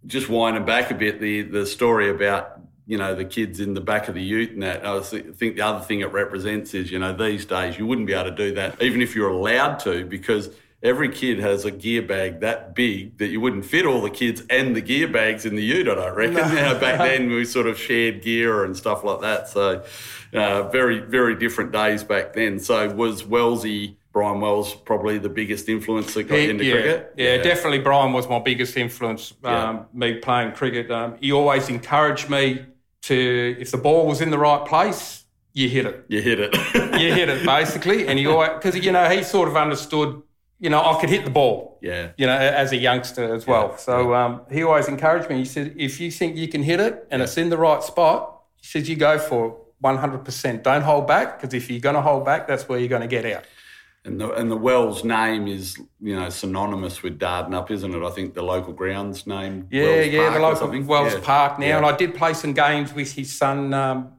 just 0.07 0.31
winding 0.31 0.65
back 0.65 0.91
a 0.91 0.95
bit, 0.95 1.21
the 1.21 1.43
the 1.43 1.67
story 1.67 2.09
about 2.09 2.61
you 2.87 2.97
know, 2.97 3.15
the 3.15 3.25
kids 3.25 3.59
in 3.59 3.75
the 3.75 3.81
back 3.81 4.09
of 4.09 4.15
the 4.15 4.23
ute 4.23 4.53
and 4.53 4.63
that. 4.63 4.87
I 4.87 5.01
think 5.01 5.57
the 5.57 5.63
other 5.63 5.85
thing 5.85 6.01
it 6.01 6.13
represents 6.13 6.73
is, 6.73 6.91
you 6.91 6.99
know, 6.99 7.13
these 7.13 7.45
days 7.45 7.79
you 7.79 7.87
wouldn't 7.87 8.07
be 8.07 8.13
able 8.13 8.31
to 8.31 8.37
do 8.37 8.55
that, 8.55 8.81
even 8.81 9.03
if 9.03 9.15
you're 9.15 9.31
allowed 9.31 9.81
to, 9.81 10.05
because 10.05 10.51
every 10.83 11.09
kid 11.09 11.41
has 11.41 11.65
a 11.65 11.71
gear 11.71 12.03
bag 12.03 12.41
that 12.41 12.75
big 12.75 13.19
that 13.19 13.29
you 13.29 13.41
wouldn't 13.41 13.65
fit 13.65 13.87
all 13.87 14.01
the 14.01 14.11
kids 14.11 14.43
and 14.51 14.77
the 14.77 14.81
gear 14.81 15.09
bags 15.09 15.45
in 15.45 15.57
the 15.57 15.63
ute, 15.63 15.89
I 15.89 15.95
don't 15.95 16.15
reckon. 16.15 16.35
No. 16.35 16.79
Back 16.81 16.99
then 16.99 17.29
we 17.31 17.45
sort 17.45 17.67
of 17.67 17.77
shared 17.79 18.23
gear 18.23 18.65
and 18.65 18.77
stuff 18.77 19.03
like 19.03 19.21
that. 19.21 19.49
So 19.49 19.85
uh, 20.33 20.69
very, 20.69 21.01
very 21.01 21.35
different 21.35 21.73
days 21.73 22.05
back 22.05 22.35
then. 22.35 22.59
So 22.61 22.89
was 22.95 23.25
Wellesley 23.25 23.97
Brian 24.13 24.41
Wells 24.41 24.75
probably 24.75 25.19
the 25.19 25.29
biggest 25.29 25.69
influence 25.69 26.15
that 26.15 26.25
got 26.25 26.39
he, 26.39 26.51
into 26.51 26.65
yeah, 26.65 26.73
cricket? 26.73 27.15
Yeah, 27.17 27.35
yeah, 27.37 27.43
definitely 27.43 27.81
Brian 27.81 28.13
was 28.13 28.29
my 28.29 28.39
biggest 28.39 28.77
influence, 28.77 29.33
um, 29.45 29.53
yeah. 29.53 29.85
me 29.93 30.15
playing 30.19 30.53
cricket. 30.53 30.91
Um, 30.91 31.17
he 31.21 31.33
always 31.33 31.69
encouraged 31.69 32.31
me 32.31 32.65
to, 33.07 33.57
if 33.59 33.71
the 33.71 33.79
ball 33.79 34.07
was 34.07 34.21
in 34.21 34.31
the 34.31 34.39
right 34.39 34.65
place, 34.67 35.25
you 35.53 35.69
hit 35.69 35.87
it. 35.87 36.05
You 36.09 36.21
hit 36.21 36.39
it. 36.39 36.55
you 37.01 37.13
hit 37.15 37.29
it, 37.29 37.45
basically. 37.45 38.07
And 38.07 38.19
he 38.19 38.27
always, 38.27 38.51
because, 38.51 38.77
you 38.77 38.93
know, 38.93 39.09
he 39.09 39.23
sort 39.23 39.49
of 39.49 39.57
understood, 39.57 40.23
you 40.61 40.71
know, 40.71 40.85
I 40.85 41.01
could 41.01 41.09
hit 41.09 41.25
the 41.25 41.31
ball. 41.31 41.79
Yeah. 41.81 42.11
You 42.17 42.27
know, 42.27 42.37
as 42.37 42.73
a 42.73 42.77
youngster 42.77 43.35
as 43.35 43.47
well. 43.47 43.77
So 43.79 44.15
um, 44.15 44.43
he 44.51 44.63
always 44.63 44.89
encouraged 44.89 45.31
me. 45.31 45.39
He 45.39 45.45
said, 45.45 45.75
if 45.77 46.01
you 46.01 46.11
think 46.11 46.37
you 46.37 46.49
can 46.49 46.63
hit 46.63 46.81
it 46.81 47.07
and 47.11 47.23
it's 47.23 47.37
in 47.37 47.49
the 47.49 47.57
right 47.57 47.83
spot, 47.83 48.43
he 48.57 48.67
says, 48.67 48.89
you 48.89 48.97
go 48.97 49.19
for 49.19 49.47
it 49.49 49.55
100%. 49.83 50.63
Don't 50.63 50.83
hold 50.83 51.07
back, 51.07 51.41
because 51.41 51.55
if 51.55 51.71
you're 51.71 51.81
going 51.81 51.95
to 51.95 52.01
hold 52.01 52.25
back, 52.25 52.47
that's 52.47 52.69
where 52.69 52.79
you're 52.79 52.89
going 52.89 53.03
to 53.03 53.09
get 53.09 53.25
out. 53.25 53.45
And 54.07 54.21
the, 54.21 54.31
and 54.35 54.49
the 54.49 54.57
Wells 54.57 55.03
name 55.03 55.49
is, 55.49 55.77
you 56.01 56.15
know, 56.15 56.31
synonymous 56.31 57.03
with 57.03 57.19
Dardanup, 57.19 57.73
isn't 57.73 57.93
it? 57.93 58.07
I 58.07 58.11
think 58.11 58.35
the 58.35 58.43
local 58.43 58.73
grounds 58.73 59.27
name. 59.27 59.67
Yeah, 59.69 59.83
Wells 59.83 60.07
yeah, 60.07 60.21
Park 60.21 60.35
the 60.35 60.41
local 60.41 60.83
Wells 60.87 61.15
yeah. 61.15 61.21
Park 61.25 61.59
now. 61.59 61.67
Yeah. 61.67 61.77
And 61.79 61.87
I 61.87 61.97
did 61.97 62.15
play 62.15 62.33
some 62.33 62.53
games 62.53 62.95
with 62.95 63.13
his 63.13 63.37
son 63.37 63.75
um, 63.75 64.13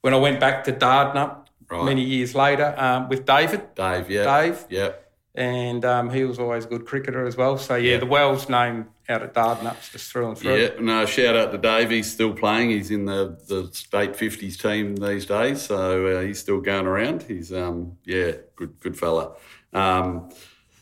when 0.00 0.14
I 0.14 0.16
went 0.16 0.40
back 0.40 0.64
to 0.64 0.72
Dardanup 0.72 1.46
right. 1.70 1.84
many 1.84 2.02
years 2.02 2.34
later 2.34 2.74
um, 2.76 3.08
with 3.08 3.24
David. 3.24 3.72
Dave, 3.76 4.10
yeah. 4.10 4.24
Dave. 4.24 4.66
Yeah. 4.68 4.92
And 5.36 5.84
um, 5.84 6.10
he 6.10 6.24
was 6.24 6.40
always 6.40 6.64
a 6.64 6.68
good 6.68 6.84
cricketer 6.84 7.24
as 7.24 7.36
well. 7.36 7.56
So, 7.56 7.76
yeah, 7.76 7.92
yeah. 7.92 7.98
the 7.98 8.06
Wells 8.06 8.48
name 8.48 8.88
out 9.10 9.22
at 9.22 9.34
Dardanup's 9.34 9.90
just 9.90 10.10
through 10.10 10.28
and 10.28 10.38
through. 10.38 10.56
Yeah, 10.56 10.70
no, 10.80 11.04
shout 11.04 11.36
out 11.36 11.52
to 11.52 11.58
Dave. 11.58 11.90
He's 11.90 12.10
still 12.10 12.32
playing. 12.32 12.70
He's 12.70 12.90
in 12.90 13.04
the, 13.04 13.38
the 13.48 13.68
state 13.72 14.12
50s 14.12 14.60
team 14.60 14.96
these 14.96 15.26
days. 15.26 15.62
So 15.62 16.06
uh, 16.06 16.20
he's 16.22 16.38
still 16.38 16.60
going 16.60 16.86
around. 16.86 17.24
He's, 17.24 17.52
um, 17.52 17.98
yeah, 18.04 18.32
good, 18.56 18.78
good 18.80 18.98
fella. 18.98 19.32
Um, 19.72 20.30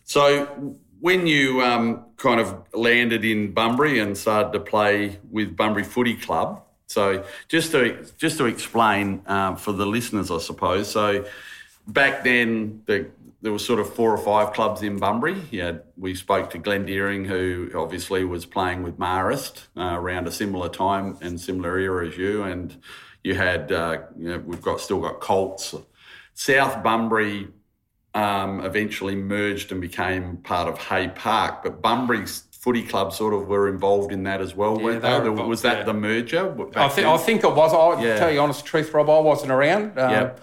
so 0.05 0.77
when 1.01 1.27
you 1.27 1.63
um, 1.63 2.05
kind 2.17 2.41
of 2.41 2.63
landed 2.73 3.25
in 3.25 3.53
Bunbury 3.53 3.99
and 3.99 4.17
started 4.17 4.53
to 4.53 4.61
play 4.61 5.19
with 5.31 5.57
Bunbury 5.57 5.85
Footy 5.85 6.15
Club, 6.15 6.63
so 6.87 7.25
just 7.49 7.73
to 7.73 8.07
just 8.17 8.39
to 8.39 8.47
explain 8.47 9.23
um, 9.27 9.57
for 9.57 9.73
the 9.73 9.85
listeners, 9.85 10.31
I 10.31 10.39
suppose. 10.39 10.91
So 10.91 11.27
back 11.87 12.25
then, 12.25 12.83
the, 12.87 13.11
there 13.41 13.53
were 13.53 13.59
sort 13.59 13.79
of 13.79 13.93
four 13.95 14.13
or 14.13 14.19
five 14.19 14.53
clubs 14.53 14.83
in 14.83 14.99
Bunbury. 14.99 15.41
Yeah, 15.51 15.79
we 15.97 16.15
spoke 16.15 16.51
to 16.51 16.59
Glenn 16.59 16.87
Deering, 16.87 17.25
who 17.25 17.71
obviously 17.75 18.25
was 18.25 18.45
playing 18.45 18.83
with 18.83 18.99
Marist 18.99 19.69
uh, 19.77 19.95
around 19.97 20.27
a 20.27 20.33
similar 20.33 20.69
time 20.69 21.17
and 21.21 21.41
similar 21.41 21.79
era 21.79 22.09
as 22.09 22.17
you, 22.17 22.43
and 22.43 22.77
you 23.23 23.35
had 23.35 23.71
uh, 23.71 23.99
you 24.19 24.29
know, 24.29 24.39
we've 24.39 24.63
got 24.63 24.81
still 24.81 25.01
got 25.01 25.21
Colts. 25.21 25.75
South 26.35 26.83
Bunbury 26.83 27.49
um, 28.15 28.65
eventually 28.65 29.15
merged 29.15 29.71
and 29.71 29.81
became 29.81 30.39
part 30.39 30.69
of 30.69 30.79
Hay 30.79 31.09
Park. 31.09 31.63
But 31.63 31.81
Bunbury's 31.81 32.45
footy 32.53 32.83
club 32.83 33.13
sort 33.13 33.35
of 33.35 33.47
were 33.47 33.69
involved 33.69 34.13
in 34.13 34.25
that 34.25 34.41
as 34.41 34.55
well, 34.55 34.81
yeah, 34.81 34.99
they? 34.99 35.17
Involved, 35.17 35.49
was 35.49 35.63
that 35.63 35.79
yeah. 35.79 35.85
the 35.85 35.95
merger? 35.95 36.57
I 36.77 36.89
think, 36.89 37.07
I 37.07 37.17
think 37.19 37.45
it 37.45 37.55
was. 37.55 37.73
I'll 37.73 38.05
yeah. 38.05 38.19
tell 38.19 38.33
you 38.33 38.41
honest 38.41 38.65
truth, 38.65 38.93
Rob, 38.93 39.09
I 39.09 39.21
wasn't 39.21 39.53
around. 39.53 39.97
Um, 39.99 40.11
yep. 40.11 40.41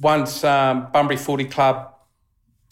Once 0.00 0.42
um, 0.44 0.88
Bunbury 0.92 1.18
Footy 1.18 1.44
Club 1.44 1.91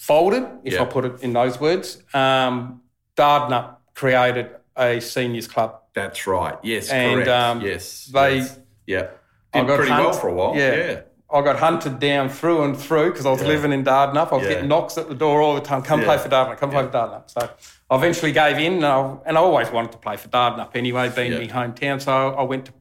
folded, 0.01 0.49
if 0.65 0.73
yep. 0.73 0.81
I 0.81 0.85
put 0.87 1.05
it 1.05 1.21
in 1.21 1.35
those 1.35 1.61
words, 1.61 2.03
um, 2.15 2.81
Dardanup 3.17 3.77
created 3.95 4.49
a 4.75 4.99
seniors 4.99 5.47
club. 5.47 5.79
That's 5.95 6.27
right. 6.27 6.57
Yes, 6.63 6.89
and, 6.89 7.17
correct. 7.17 7.29
Um, 7.29 7.61
yes. 7.61 8.07
They, 8.07 8.37
yes. 8.39 8.59
yeah. 8.87 9.11
Did 9.53 9.67
pretty 9.67 9.91
hunt, 9.91 10.05
well 10.05 10.13
for 10.15 10.29
a 10.29 10.33
while. 10.33 10.57
Yeah. 10.57 10.75
yeah. 10.75 11.01
I 11.31 11.43
got 11.43 11.59
hunted 11.59 12.01
down 12.01 12.31
through 12.31 12.65
and 12.65 12.77
through 12.77 13.11
because 13.11 13.27
I 13.27 13.31
was 13.31 13.43
yeah. 13.43 13.49
living 13.49 13.73
in 13.73 13.85
Dardanup. 13.85 14.33
I 14.33 14.37
was 14.37 14.45
yeah. 14.45 14.55
getting 14.55 14.69
knocks 14.69 14.97
at 14.97 15.09
the 15.09 15.15
door 15.15 15.43
all 15.43 15.55
the 15.55 15.61
time. 15.61 15.83
Come 15.83 16.01
yeah. 16.01 16.07
play 16.07 16.19
for 16.19 16.29
Dardanup. 16.29 16.57
Come 16.57 16.71
play 16.71 16.83
for 16.85 16.91
Dardanup. 16.91 17.31
So 17.31 17.51
I 17.91 17.97
eventually 17.97 18.33
gave 18.33 18.57
in, 18.59 18.75
and 18.75 18.87
I, 18.87 19.17
and 19.27 19.37
I 19.37 19.41
always 19.41 19.71
wanted 19.71 19.93
to 19.93 19.99
play 19.99 20.17
for 20.17 20.29
Dardanup 20.29 20.75
anyway, 20.75 21.13
being 21.15 21.35
my 21.35 21.47
hometown. 21.47 22.01
So 22.01 22.13
I 22.13 22.43
went 22.43 22.67
to 22.67 22.73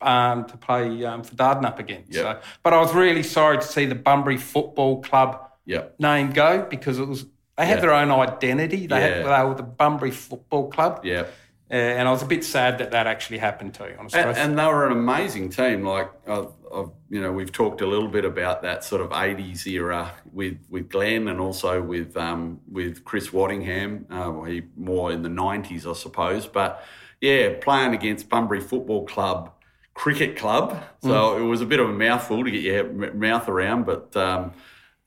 um, 0.00 0.44
to 0.46 0.56
play 0.56 1.04
um, 1.04 1.22
for 1.24 1.34
Dardanup 1.34 1.78
again. 1.78 2.04
So, 2.10 2.40
but 2.62 2.72
I 2.72 2.80
was 2.80 2.94
really 2.94 3.22
sorry 3.22 3.58
to 3.58 3.64
see 3.64 3.84
the 3.84 3.94
Bunbury 3.94 4.36
Football 4.36 5.02
Club 5.02 5.51
name 5.98 6.32
go 6.32 6.66
because 6.68 6.98
it 6.98 7.06
was 7.06 7.26
they 7.56 7.66
had 7.66 7.80
their 7.80 7.92
own 7.92 8.10
identity. 8.10 8.86
They 8.86 9.00
had 9.00 9.24
they 9.24 9.48
were 9.48 9.54
the 9.54 9.62
Bunbury 9.62 10.10
Football 10.10 10.70
Club. 10.70 11.00
Yeah. 11.04 11.26
Uh, 11.70 11.76
and 11.76 12.06
I 12.06 12.10
was 12.10 12.22
a 12.22 12.26
bit 12.26 12.44
sad 12.44 12.78
that 12.78 12.90
that 12.90 13.06
actually 13.06 13.38
happened 13.38 13.72
too. 13.72 13.94
Honestly, 13.98 14.20
and, 14.20 14.36
and 14.36 14.58
they 14.58 14.66
were 14.66 14.84
an 14.84 14.92
amazing 14.92 15.48
team. 15.48 15.86
Like 15.86 16.10
I've, 16.28 16.48
I've, 16.74 16.90
you 17.08 17.22
know, 17.22 17.32
we've 17.32 17.50
talked 17.50 17.80
a 17.80 17.86
little 17.86 18.08
bit 18.08 18.26
about 18.26 18.60
that 18.60 18.84
sort 18.84 19.00
of 19.00 19.08
'80s 19.08 19.66
era 19.66 20.12
with 20.32 20.58
with 20.68 20.90
Glenn 20.90 21.28
and 21.28 21.40
also 21.40 21.80
with 21.80 22.14
um, 22.14 22.60
with 22.70 23.04
Chris 23.04 23.28
Waddingham. 23.30 24.04
Uh, 24.10 24.42
he 24.42 24.64
more 24.76 25.12
in 25.12 25.22
the 25.22 25.30
'90s, 25.30 25.90
I 25.90 25.94
suppose. 25.94 26.46
But 26.46 26.84
yeah, 27.22 27.54
playing 27.58 27.94
against 27.94 28.28
Bunbury 28.28 28.60
Football 28.60 29.06
Club, 29.06 29.50
cricket 29.94 30.36
club. 30.36 30.78
So 31.02 31.08
mm. 31.08 31.40
it 31.40 31.44
was 31.44 31.62
a 31.62 31.66
bit 31.66 31.80
of 31.80 31.88
a 31.88 31.94
mouthful 31.94 32.44
to 32.44 32.50
get 32.50 32.62
your 32.62 33.14
mouth 33.14 33.48
around, 33.48 33.86
but. 33.86 34.14
Um, 34.14 34.52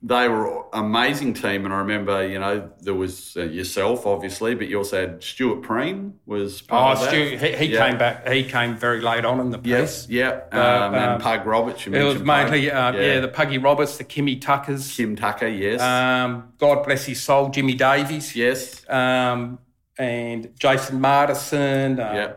they 0.08 0.30
were 0.30 0.60
an 0.72 0.86
amazing 0.86 1.34
team, 1.34 1.66
and 1.66 1.74
I 1.74 1.80
remember, 1.80 2.28
you 2.28 2.38
know, 2.38 2.70
there 2.80 2.94
was 2.94 3.36
uh, 3.36 3.42
yourself, 3.42 4.06
obviously, 4.06 4.54
but 4.54 4.68
you 4.68 4.78
also 4.78 5.02
had 5.02 5.24
Stuart 5.24 5.64
Preen 5.64 6.14
was 6.28 6.62
part 6.62 7.00
oh, 7.00 7.08
Stuart, 7.08 7.42
he, 7.42 7.56
he 7.56 7.74
yeah. 7.74 7.90
came 7.90 7.98
back. 7.98 8.28
He 8.28 8.44
came 8.44 8.78
very 8.78 9.02
late 9.02 9.26
on 9.26 9.40
in 9.40 9.50
the 9.50 9.58
piece. 9.58 9.68
Yes, 9.72 10.08
yeah, 10.08 10.42
um, 10.52 10.94
and 10.94 11.14
um, 11.14 11.22
Pug 11.22 11.48
Roberts. 11.48 11.88
it 11.88 12.04
was 12.04 12.22
mainly, 12.22 12.70
uh, 12.70 12.92
yeah. 12.92 13.02
yeah. 13.02 13.20
the 13.20 13.28
Puggy 13.28 13.58
Roberts, 13.58 13.98
the 13.98 14.04
Kimmy 14.04 14.40
Tuckers, 14.40 14.96
Kim 14.96 15.16
Tucker, 15.16 15.48
yes. 15.48 15.82
Um, 15.82 16.54
God 16.60 16.86
bless 16.86 17.06
his 17.06 17.20
soul, 17.20 17.50
Jimmy 17.50 17.74
Davies, 17.74 18.36
yes, 18.36 18.88
um, 18.88 19.58
and 19.98 20.52
Jason 20.60 21.00
Martison. 21.00 21.98
Uh, 21.98 22.14
yeah 22.14 22.34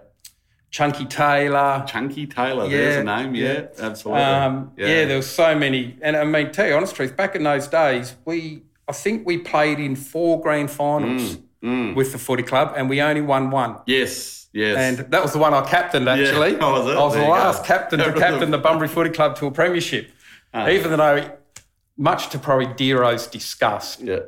Chunky 0.70 1.06
Taylor. 1.06 1.84
Chunky 1.86 2.26
Taylor, 2.26 2.64
yeah, 2.64 2.70
there's 2.70 2.96
a 2.96 3.04
name, 3.04 3.34
yeah, 3.34 3.52
yeah. 3.52 3.66
absolutely. 3.78 4.22
Um, 4.22 4.72
yeah. 4.76 4.86
yeah. 4.86 5.04
there 5.06 5.16
was 5.16 5.30
so 5.30 5.54
many. 5.54 5.96
And 6.02 6.16
I 6.16 6.24
mean, 6.24 6.52
tell 6.52 6.66
you 6.66 6.74
honest 6.74 6.94
truth, 6.94 7.16
back 7.16 7.34
in 7.34 7.42
those 7.42 7.68
days, 7.68 8.14
we 8.24 8.62
I 8.88 8.92
think 8.92 9.26
we 9.26 9.38
played 9.38 9.78
in 9.78 9.96
four 9.96 10.40
grand 10.40 10.70
finals 10.70 11.36
mm, 11.36 11.42
mm. 11.62 11.94
with 11.94 12.12
the 12.12 12.18
footy 12.18 12.42
club 12.42 12.74
and 12.76 12.88
we 12.88 13.00
only 13.00 13.20
won 13.20 13.50
one. 13.50 13.76
Yes, 13.86 14.48
yes. 14.52 14.76
And 14.76 15.10
that 15.10 15.22
was 15.22 15.32
the 15.32 15.38
one 15.38 15.54
I 15.54 15.62
captained 15.62 16.08
actually. 16.08 16.52
Yeah. 16.52 16.58
Oh, 16.62 16.84
was 16.84 16.96
I 16.96 17.00
was 17.00 17.14
there 17.14 17.22
the 17.24 17.28
last 17.30 17.62
go. 17.62 17.66
captain 17.66 17.98
to 18.00 18.12
captain 18.18 18.50
the 18.50 18.58
Bunbury 18.58 18.88
Footy 18.88 19.10
Club 19.10 19.36
to 19.36 19.46
a 19.46 19.50
premiership. 19.50 20.10
Uh, 20.52 20.68
Even 20.70 20.96
though, 20.96 21.30
much 21.98 22.30
to 22.30 22.38
probably 22.38 22.72
Dero's 22.74 23.26
disgust, 23.26 24.00
yeah 24.00 24.20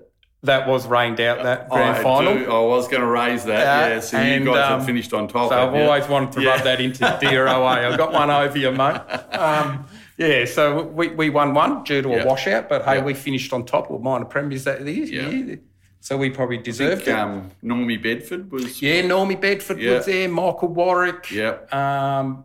that 0.42 0.66
was 0.66 0.86
rained 0.86 1.20
out 1.20 1.42
that 1.42 1.68
grand 1.68 1.98
I 1.98 2.02
final. 2.02 2.34
Do, 2.34 2.50
I 2.50 2.60
was 2.60 2.88
going 2.88 3.02
to 3.02 3.06
raise 3.06 3.44
that. 3.44 3.60
Uh, 3.60 3.94
yeah, 3.94 4.00
so 4.00 4.16
and, 4.16 4.44
you 4.44 4.50
guys 4.50 4.70
um, 4.70 4.78
have 4.78 4.86
finished 4.86 5.12
on 5.12 5.28
top. 5.28 5.50
So 5.50 5.58
I've 5.58 5.74
you? 5.74 5.82
always 5.82 6.08
wanted 6.08 6.32
to 6.32 6.42
yeah. 6.42 6.50
rub 6.50 6.64
that 6.64 6.80
into 6.80 7.04
Dero. 7.04 7.66
I've 7.66 7.98
got 7.98 8.12
one 8.12 8.30
over 8.30 8.56
you, 8.56 8.70
mate. 8.72 9.00
Um, 9.32 9.86
yeah, 10.16 10.44
so 10.44 10.84
we, 10.84 11.08
we 11.08 11.30
won 11.30 11.54
one 11.54 11.84
due 11.84 12.02
to 12.02 12.22
a 12.22 12.26
washout, 12.26 12.68
but 12.68 12.84
hey, 12.84 13.02
we 13.02 13.14
finished 13.14 13.52
on 13.52 13.64
top. 13.64 13.90
We're 13.90 13.98
minor 13.98 14.24
premiers 14.24 14.64
that 14.64 14.82
year. 14.86 15.60
So 16.02 16.16
we 16.16 16.30
probably 16.30 16.56
deserved 16.56 17.04
think, 17.04 17.16
it. 17.16 17.20
Um, 17.20 17.50
Normie 17.62 18.02
Bedford 18.02 18.50
was. 18.50 18.80
Yeah, 18.80 19.02
Normie 19.02 19.38
Bedford 19.38 19.78
was 19.78 20.06
there. 20.06 20.28
Michael 20.28 20.68
Warwick. 20.68 21.30
Yeah. 21.30 21.58
Um, 21.70 22.44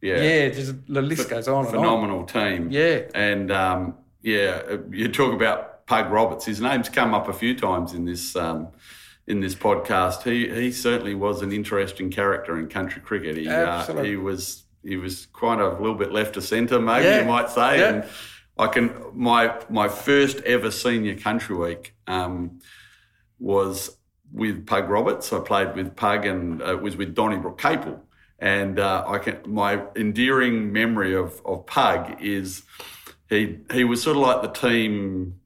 yeah. 0.00 0.20
Yeah, 0.20 0.48
just 0.50 0.74
the 0.86 1.02
list 1.02 1.28
goes 1.28 1.48
on. 1.48 1.66
Phenomenal 1.66 2.20
on. 2.20 2.26
team. 2.26 2.70
Yeah. 2.70 3.02
And 3.14 3.50
um, 3.50 3.94
yeah, 4.22 4.76
you 4.90 5.08
talk 5.08 5.32
about 5.32 5.73
Pug 5.86 6.10
Roberts. 6.10 6.44
His 6.44 6.60
name's 6.60 6.88
come 6.88 7.14
up 7.14 7.28
a 7.28 7.32
few 7.32 7.58
times 7.58 7.94
in 7.94 8.04
this 8.04 8.36
um, 8.36 8.68
in 9.26 9.40
this 9.40 9.54
podcast. 9.54 10.22
He 10.22 10.48
he 10.48 10.72
certainly 10.72 11.14
was 11.14 11.42
an 11.42 11.52
interesting 11.52 12.10
character 12.10 12.58
in 12.58 12.68
country 12.68 13.02
cricket. 13.02 13.36
He 13.36 13.48
uh, 13.48 14.02
he 14.02 14.16
was 14.16 14.64
he 14.82 14.96
was 14.96 15.26
quite 15.26 15.60
a 15.60 15.68
little 15.68 15.94
bit 15.94 16.12
left 16.12 16.36
of 16.36 16.44
centre, 16.44 16.80
maybe 16.80 17.06
yeah. 17.06 17.20
you 17.20 17.26
might 17.26 17.50
say. 17.50 17.80
Yeah. 17.80 17.88
And 17.88 18.04
I 18.58 18.68
can 18.68 18.92
my 19.12 19.58
my 19.68 19.88
first 19.88 20.38
ever 20.38 20.70
senior 20.70 21.16
country 21.16 21.56
week 21.56 21.94
um, 22.06 22.60
was 23.38 23.96
with 24.32 24.66
Pug 24.66 24.88
Roberts. 24.88 25.32
I 25.32 25.40
played 25.40 25.74
with 25.74 25.96
Pug 25.96 26.26
and 26.26 26.60
uh, 26.62 26.74
it 26.74 26.82
was 26.82 26.96
with 26.96 27.14
Donnybrook 27.14 27.58
Capel. 27.58 28.02
And 28.38 28.78
uh, 28.78 29.04
I 29.06 29.18
can 29.18 29.38
my 29.46 29.82
endearing 29.96 30.72
memory 30.72 31.14
of, 31.14 31.40
of 31.46 31.66
Pug 31.66 32.20
is 32.20 32.62
he 33.28 33.60
he 33.72 33.84
was 33.84 34.02
sort 34.02 34.16
of 34.16 34.22
like 34.22 34.42
the 34.42 34.68
team 34.68 35.40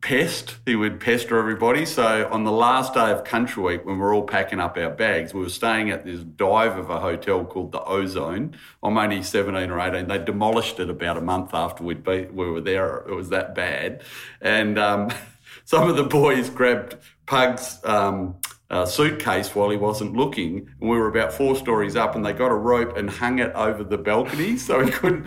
pest. 0.00 0.56
He 0.64 0.76
would 0.76 1.00
pester 1.00 1.38
everybody. 1.38 1.84
So 1.84 2.28
on 2.30 2.44
the 2.44 2.52
last 2.52 2.94
day 2.94 3.10
of 3.10 3.24
Country 3.24 3.62
Week, 3.62 3.84
when 3.84 3.98
we 3.98 4.04
are 4.04 4.14
all 4.14 4.22
packing 4.22 4.60
up 4.60 4.76
our 4.76 4.90
bags, 4.90 5.34
we 5.34 5.40
were 5.40 5.48
staying 5.48 5.90
at 5.90 6.04
this 6.04 6.20
dive 6.20 6.78
of 6.78 6.90
a 6.90 7.00
hotel 7.00 7.44
called 7.44 7.72
the 7.72 7.82
Ozone. 7.84 8.56
I'm 8.82 8.96
only 8.96 9.22
17 9.22 9.70
or 9.70 9.80
18. 9.80 10.08
They 10.08 10.18
demolished 10.18 10.80
it 10.80 10.88
about 10.88 11.16
a 11.16 11.20
month 11.20 11.52
after 11.52 11.84
we'd 11.84 12.02
be, 12.02 12.26
we 12.26 12.50
were 12.50 12.60
there. 12.60 13.04
It 13.08 13.14
was 13.14 13.28
that 13.28 13.54
bad. 13.54 14.02
And 14.40 14.78
um, 14.78 15.10
some 15.64 15.88
of 15.88 15.96
the 15.96 16.04
boys 16.04 16.48
grabbed 16.48 16.96
Pug's 17.26 17.78
um, 17.84 18.36
uh, 18.70 18.86
suitcase 18.86 19.54
while 19.54 19.68
he 19.68 19.76
wasn't 19.76 20.16
looking. 20.16 20.68
And 20.80 20.88
we 20.88 20.96
were 20.96 21.08
about 21.08 21.32
four 21.32 21.56
stories 21.56 21.96
up, 21.96 22.14
and 22.14 22.24
they 22.24 22.32
got 22.32 22.52
a 22.52 22.54
rope 22.54 22.96
and 22.96 23.10
hung 23.10 23.40
it 23.40 23.52
over 23.54 23.82
the 23.82 23.98
balcony 23.98 24.56
so 24.56 24.84
he 24.84 24.90
couldn't. 24.90 25.26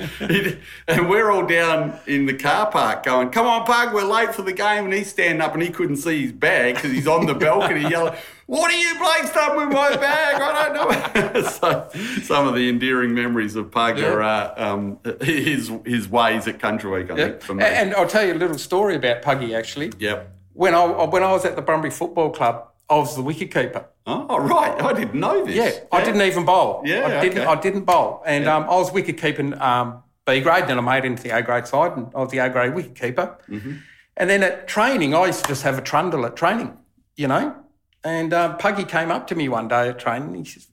and 0.88 1.09
we're 1.09 1.29
all 1.29 1.45
down 1.45 2.00
in 2.07 2.25
the 2.25 2.33
car 2.33 2.71
park 2.71 3.03
going, 3.03 3.29
"Come 3.29 3.45
on, 3.45 3.65
Pug, 3.65 3.93
we're 3.93 4.03
late 4.03 4.33
for 4.33 4.43
the 4.43 4.53
game." 4.53 4.85
And 4.85 4.93
he's 4.93 5.09
standing 5.09 5.41
up, 5.41 5.53
and 5.53 5.62
he 5.62 5.69
couldn't 5.69 5.97
see 5.97 6.21
his 6.23 6.31
bag 6.31 6.75
because 6.75 6.91
he's 6.91 7.07
on 7.07 7.25
the 7.25 7.33
balcony 7.33 7.81
yelling. 7.89 8.15
What 8.45 8.73
are 8.73 8.77
you 8.77 8.97
blokes 8.97 9.33
done 9.33 9.57
with 9.57 9.69
my 9.69 9.95
bag? 9.95 10.41
I 10.41 10.73
don't 10.73 11.33
know. 11.33 11.41
so, 11.50 11.89
some 12.23 12.47
of 12.47 12.55
the 12.55 12.69
endearing 12.69 13.13
memories 13.13 13.55
of 13.55 13.71
Pug 13.71 13.97
yeah. 13.97 14.07
are 14.07 14.21
uh, 14.21 14.53
um, 14.57 15.00
his 15.21 15.71
his 15.85 16.07
ways 16.09 16.47
at 16.47 16.59
Country 16.59 16.91
Week. 16.91 17.12
I 17.12 17.15
think 17.15 17.41
for 17.41 17.55
me. 17.55 17.63
And 17.63 17.93
I'll 17.95 18.07
tell 18.07 18.25
you 18.25 18.33
a 18.33 18.35
little 18.35 18.57
story 18.57 18.95
about 18.95 19.21
Puggy 19.21 19.53
actually. 19.53 19.91
Yep. 20.00 20.29
When 20.53 20.75
I 20.75 20.85
when 21.05 21.23
I 21.23 21.31
was 21.31 21.45
at 21.45 21.55
the 21.55 21.62
Bunbury 21.62 21.89
Football 21.89 22.29
Club, 22.29 22.72
I 22.93 22.97
was 22.97 23.15
the 23.15 23.23
wicket 23.23 23.51
keeper. 23.51 23.85
Oh, 24.05 24.38
right. 24.38 24.79
I 24.79 24.93
didn't 24.93 25.19
know 25.19 25.43
this. 25.43 25.55
Yeah, 25.55 25.65
yeah. 25.65 25.79
I 25.91 26.03
didn't 26.03 26.21
even 26.21 26.45
bowl. 26.45 26.83
Yeah, 26.85 27.05
I 27.05 27.21
didn't. 27.21 27.39
Okay. 27.39 27.47
I 27.47 27.59
didn't 27.59 27.85
bowl, 27.85 28.21
and 28.25 28.43
yeah. 28.43 28.55
um, 28.55 28.63
I 28.65 28.75
was 28.75 28.93
wicket 28.93 29.17
keeping 29.17 29.59
um, 29.59 30.03
B 30.27 30.41
grade. 30.41 30.67
Then 30.67 30.77
I 30.77 30.81
made 30.81 31.05
it 31.05 31.05
into 31.05 31.23
the 31.23 31.31
A 31.31 31.41
grade 31.41 31.65
side, 31.65 31.97
and 31.97 32.12
I 32.13 32.19
was 32.19 32.29
the 32.29 32.38
A 32.38 32.50
grade 32.50 32.75
wicket 32.75 32.95
keeper. 32.95 33.38
Mm-hmm. 33.50 33.77
And 34.17 34.29
then 34.29 34.43
at 34.43 34.67
training, 34.67 35.15
I 35.15 35.25
used 35.25 35.41
to 35.41 35.47
just 35.47 35.63
have 35.63 35.77
a 35.79 35.81
trundle 35.81 36.23
at 36.27 36.35
training, 36.35 36.77
you 37.15 37.27
know. 37.27 37.55
And 38.03 38.31
um, 38.31 38.57
Puggy 38.57 38.83
came 38.83 39.09
up 39.09 39.25
to 39.27 39.35
me 39.35 39.50
one 39.50 39.67
day 39.67 39.89
at 39.89 39.97
training. 39.97 40.35
He 40.35 40.45
says, 40.45 40.67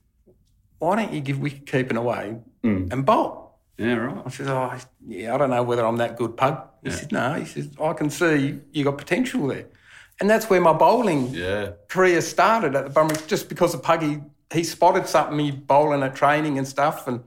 "Why 0.77 0.97
don't 0.97 1.11
you 1.11 1.21
give 1.21 1.39
wicket 1.39 1.65
keeping 1.65 1.97
away 1.97 2.37
mm. 2.63 2.93
and 2.93 3.03
bowl?" 3.03 3.57
Yeah, 3.79 3.95
right. 3.95 4.21
I 4.23 4.29
said, 4.29 4.47
"Oh, 4.47 4.77
yeah, 5.07 5.33
I 5.33 5.37
don't 5.39 5.49
know 5.49 5.63
whether 5.63 5.85
I'm 5.85 5.97
that 5.97 6.17
good, 6.17 6.37
Pug." 6.37 6.61
He 6.83 6.89
yeah. 6.89 6.95
said, 6.95 7.11
"No." 7.11 7.33
He 7.33 7.45
says, 7.45 7.69
"I 7.81 7.93
can 7.93 8.11
see 8.11 8.59
you 8.73 8.83
got 8.83 8.99
potential 8.99 9.47
there." 9.47 9.67
And 10.21 10.29
that's 10.29 10.49
where 10.51 10.61
my 10.61 10.71
bowling 10.71 11.33
yeah. 11.33 11.71
career 11.87 12.21
started 12.21 12.75
at 12.75 12.83
the 12.83 12.91
Bunbury, 12.91 13.19
just 13.25 13.49
because 13.49 13.73
of 13.73 13.81
Puggy. 13.81 14.21
He 14.53 14.63
spotted 14.63 15.07
something, 15.07 15.35
me 15.35 15.49
bowling 15.49 16.03
at 16.03 16.15
training 16.15 16.59
and 16.59 16.67
stuff. 16.67 17.07
And 17.07 17.23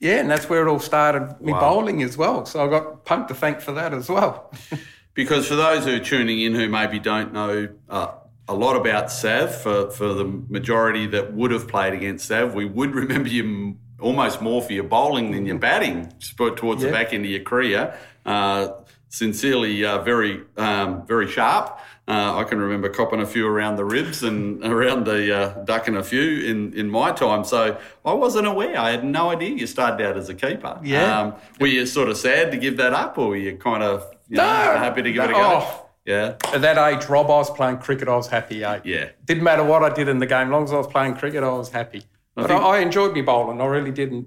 yeah, 0.00 0.20
and 0.20 0.30
that's 0.30 0.46
where 0.48 0.66
it 0.66 0.70
all 0.70 0.80
started, 0.80 1.40
me 1.40 1.52
wow. 1.52 1.60
bowling 1.60 2.02
as 2.02 2.18
well. 2.18 2.44
So 2.44 2.62
I 2.62 2.68
got 2.68 3.06
Pug 3.06 3.28
to 3.28 3.34
thank 3.34 3.62
for 3.62 3.72
that 3.72 3.94
as 3.94 4.10
well. 4.10 4.52
because 5.14 5.48
for 5.48 5.56
those 5.56 5.86
who 5.86 5.94
are 5.94 5.98
tuning 5.98 6.40
in 6.40 6.54
who 6.54 6.68
maybe 6.68 6.98
don't 6.98 7.32
know 7.32 7.68
uh, 7.88 8.12
a 8.46 8.54
lot 8.54 8.76
about 8.76 9.10
Sav, 9.10 9.54
for, 9.62 9.90
for 9.90 10.12
the 10.12 10.24
majority 10.24 11.06
that 11.06 11.32
would 11.32 11.52
have 11.52 11.68
played 11.68 11.94
against 11.94 12.28
Sav, 12.28 12.52
we 12.52 12.66
would 12.66 12.94
remember 12.94 13.30
you 13.30 13.78
almost 13.98 14.42
more 14.42 14.60
for 14.60 14.74
your 14.74 14.84
bowling 14.84 15.30
than 15.30 15.46
your 15.46 15.58
batting 15.58 16.12
towards 16.36 16.82
yeah. 16.82 16.88
the 16.88 16.92
back 16.92 17.14
end 17.14 17.24
of 17.24 17.30
your 17.30 17.44
career. 17.44 17.96
Uh, 18.26 18.72
sincerely, 19.08 19.84
uh, 19.84 20.02
very, 20.02 20.42
um, 20.56 21.06
very 21.06 21.28
sharp. 21.28 21.78
Uh, 22.10 22.38
I 22.38 22.42
can 22.42 22.58
remember 22.58 22.88
copping 22.88 23.20
a 23.20 23.26
few 23.26 23.46
around 23.46 23.76
the 23.76 23.84
ribs 23.84 24.24
and 24.24 24.64
around 24.64 25.04
the 25.04 25.32
uh, 25.32 25.64
ducking 25.64 25.94
a 25.94 26.02
few 26.02 26.44
in, 26.44 26.72
in 26.74 26.90
my 26.90 27.12
time. 27.12 27.44
So 27.44 27.78
I 28.04 28.12
wasn't 28.12 28.48
aware. 28.48 28.76
I 28.76 28.90
had 28.90 29.04
no 29.04 29.30
idea 29.30 29.50
you 29.50 29.68
started 29.68 30.04
out 30.04 30.16
as 30.16 30.28
a 30.28 30.34
keeper. 30.34 30.80
Yeah. 30.82 31.20
Um, 31.20 31.34
were 31.60 31.68
you 31.68 31.86
sort 31.86 32.08
of 32.08 32.16
sad 32.16 32.50
to 32.50 32.56
give 32.56 32.78
that 32.78 32.92
up, 32.92 33.16
or 33.16 33.28
were 33.28 33.36
you 33.36 33.56
kind 33.56 33.84
of 33.84 34.12
you 34.28 34.38
know, 34.38 34.42
no, 34.42 34.78
happy 34.78 35.02
to 35.02 35.12
give 35.12 35.22
it 35.22 35.30
a 35.30 35.34
go? 35.34 35.60
Oh. 35.62 35.86
Yeah. 36.04 36.34
At 36.52 36.62
that 36.62 36.78
age, 36.78 37.08
Rob, 37.08 37.26
I 37.26 37.34
was 37.34 37.50
playing 37.50 37.78
cricket. 37.78 38.08
I 38.08 38.16
was 38.16 38.26
happy. 38.26 38.64
Eh? 38.64 38.80
Yeah. 38.82 39.10
Didn't 39.24 39.44
matter 39.44 39.62
what 39.62 39.84
I 39.84 39.94
did 39.94 40.08
in 40.08 40.18
the 40.18 40.26
game, 40.26 40.48
as 40.48 40.50
long 40.50 40.64
as 40.64 40.72
I 40.72 40.78
was 40.78 40.88
playing 40.88 41.14
cricket, 41.14 41.44
I 41.44 41.50
was 41.50 41.68
happy. 41.68 42.00
I 42.36 42.42
but 42.42 42.48
think, 42.48 42.60
I, 42.60 42.66
I, 42.66 42.78
enjoyed 42.80 43.12
me 43.12 43.22
bowling. 43.22 43.60
I 43.60 43.66
really 43.66 43.92
didn't. 43.92 44.26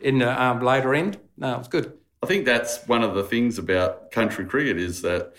In 0.00 0.18
the 0.18 0.42
um, 0.42 0.62
later 0.62 0.94
end, 0.94 1.18
no, 1.36 1.54
it 1.54 1.58
was 1.58 1.68
good. 1.68 1.92
I 2.22 2.26
think 2.26 2.44
that's 2.44 2.84
one 2.88 3.04
of 3.04 3.14
the 3.14 3.22
things 3.22 3.58
about 3.58 4.10
country 4.10 4.44
cricket 4.44 4.78
is 4.78 5.02
that 5.02 5.34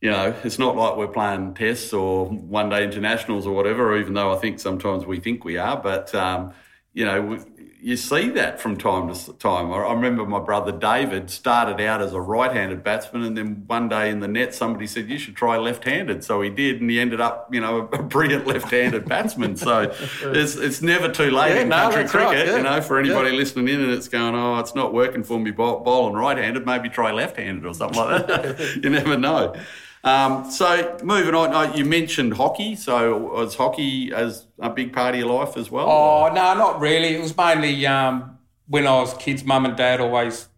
you 0.00 0.10
know, 0.10 0.34
it's 0.44 0.58
not 0.58 0.76
like 0.76 0.96
we're 0.96 1.08
playing 1.08 1.54
tests 1.54 1.92
or 1.92 2.26
one 2.26 2.70
day 2.70 2.84
internationals 2.84 3.46
or 3.46 3.54
whatever, 3.54 3.98
even 3.98 4.14
though 4.14 4.32
I 4.32 4.36
think 4.36 4.58
sometimes 4.58 5.04
we 5.04 5.20
think 5.20 5.44
we 5.44 5.58
are. 5.58 5.76
But, 5.76 6.14
um, 6.14 6.54
you 6.94 7.04
know, 7.04 7.20
we, 7.20 7.38
you 7.82 7.96
see 7.96 8.28
that 8.30 8.60
from 8.60 8.76
time 8.76 9.12
to 9.12 9.32
time. 9.34 9.72
I 9.72 9.92
remember 9.92 10.26
my 10.26 10.38
brother 10.38 10.72
David 10.72 11.30
started 11.30 11.80
out 11.80 12.02
as 12.02 12.12
a 12.12 12.20
right 12.20 12.52
handed 12.52 12.84
batsman, 12.84 13.22
and 13.22 13.36
then 13.36 13.64
one 13.66 13.88
day 13.88 14.10
in 14.10 14.20
the 14.20 14.28
net, 14.28 14.54
somebody 14.54 14.86
said, 14.86 15.08
You 15.08 15.18
should 15.18 15.34
try 15.34 15.56
left 15.56 15.84
handed. 15.84 16.22
So 16.22 16.42
he 16.42 16.50
did, 16.50 16.80
and 16.80 16.90
he 16.90 17.00
ended 17.00 17.20
up, 17.20 17.52
you 17.52 17.60
know, 17.60 17.88
a 17.92 18.02
brilliant 18.02 18.46
left 18.46 18.70
handed 18.70 19.08
batsman. 19.08 19.56
So 19.56 19.94
it's, 20.22 20.56
it's 20.56 20.82
never 20.82 21.10
too 21.10 21.30
late 21.30 21.54
yeah, 21.54 21.62
in 21.62 21.68
no, 21.68 21.76
country 21.76 22.08
cricket, 22.08 22.26
right, 22.26 22.46
yeah. 22.46 22.56
you 22.56 22.62
know, 22.62 22.80
for 22.82 22.98
anybody 22.98 23.30
yeah. 23.30 23.36
listening 23.36 23.68
in 23.68 23.80
and 23.80 23.92
it's 23.92 24.08
going, 24.08 24.34
Oh, 24.34 24.58
it's 24.58 24.74
not 24.74 24.92
working 24.92 25.22
for 25.22 25.38
me 25.38 25.50
bowling 25.50 26.14
right 26.14 26.36
handed, 26.36 26.66
maybe 26.66 26.88
try 26.88 27.12
left 27.12 27.36
handed 27.36 27.64
or 27.64 27.74
something 27.74 27.98
like 27.98 28.26
that. 28.26 28.80
you 28.82 28.90
never 28.90 29.16
know. 29.16 29.54
Um, 30.02 30.50
so 30.50 30.98
moving 31.02 31.34
on, 31.34 31.52
uh, 31.52 31.74
you 31.74 31.84
mentioned 31.84 32.34
hockey. 32.34 32.74
So 32.74 33.16
was 33.18 33.54
hockey 33.54 34.12
as 34.12 34.46
a 34.58 34.70
big 34.70 34.92
part 34.92 35.14
of 35.14 35.20
your 35.20 35.28
life 35.28 35.56
as 35.56 35.70
well? 35.70 35.86
Oh 35.88 36.22
or? 36.22 36.32
no, 36.32 36.54
not 36.54 36.80
really. 36.80 37.14
It 37.14 37.20
was 37.20 37.36
mainly 37.36 37.86
um, 37.86 38.38
when 38.66 38.86
I 38.86 38.94
was 39.00 39.14
kids. 39.14 39.44
Mum 39.44 39.66
and 39.66 39.76
dad 39.76 40.00
always 40.00 40.48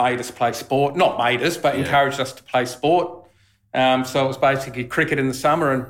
made 0.00 0.20
us 0.20 0.30
play 0.30 0.52
sport. 0.52 0.96
Not 0.96 1.18
made 1.18 1.42
us, 1.42 1.56
but 1.56 1.74
yeah. 1.74 1.84
encouraged 1.84 2.20
us 2.20 2.32
to 2.32 2.42
play 2.42 2.64
sport. 2.64 3.24
Um, 3.74 4.04
so 4.04 4.24
it 4.24 4.28
was 4.28 4.38
basically 4.38 4.84
cricket 4.84 5.18
in 5.18 5.28
the 5.28 5.34
summer 5.34 5.72
and 5.72 5.86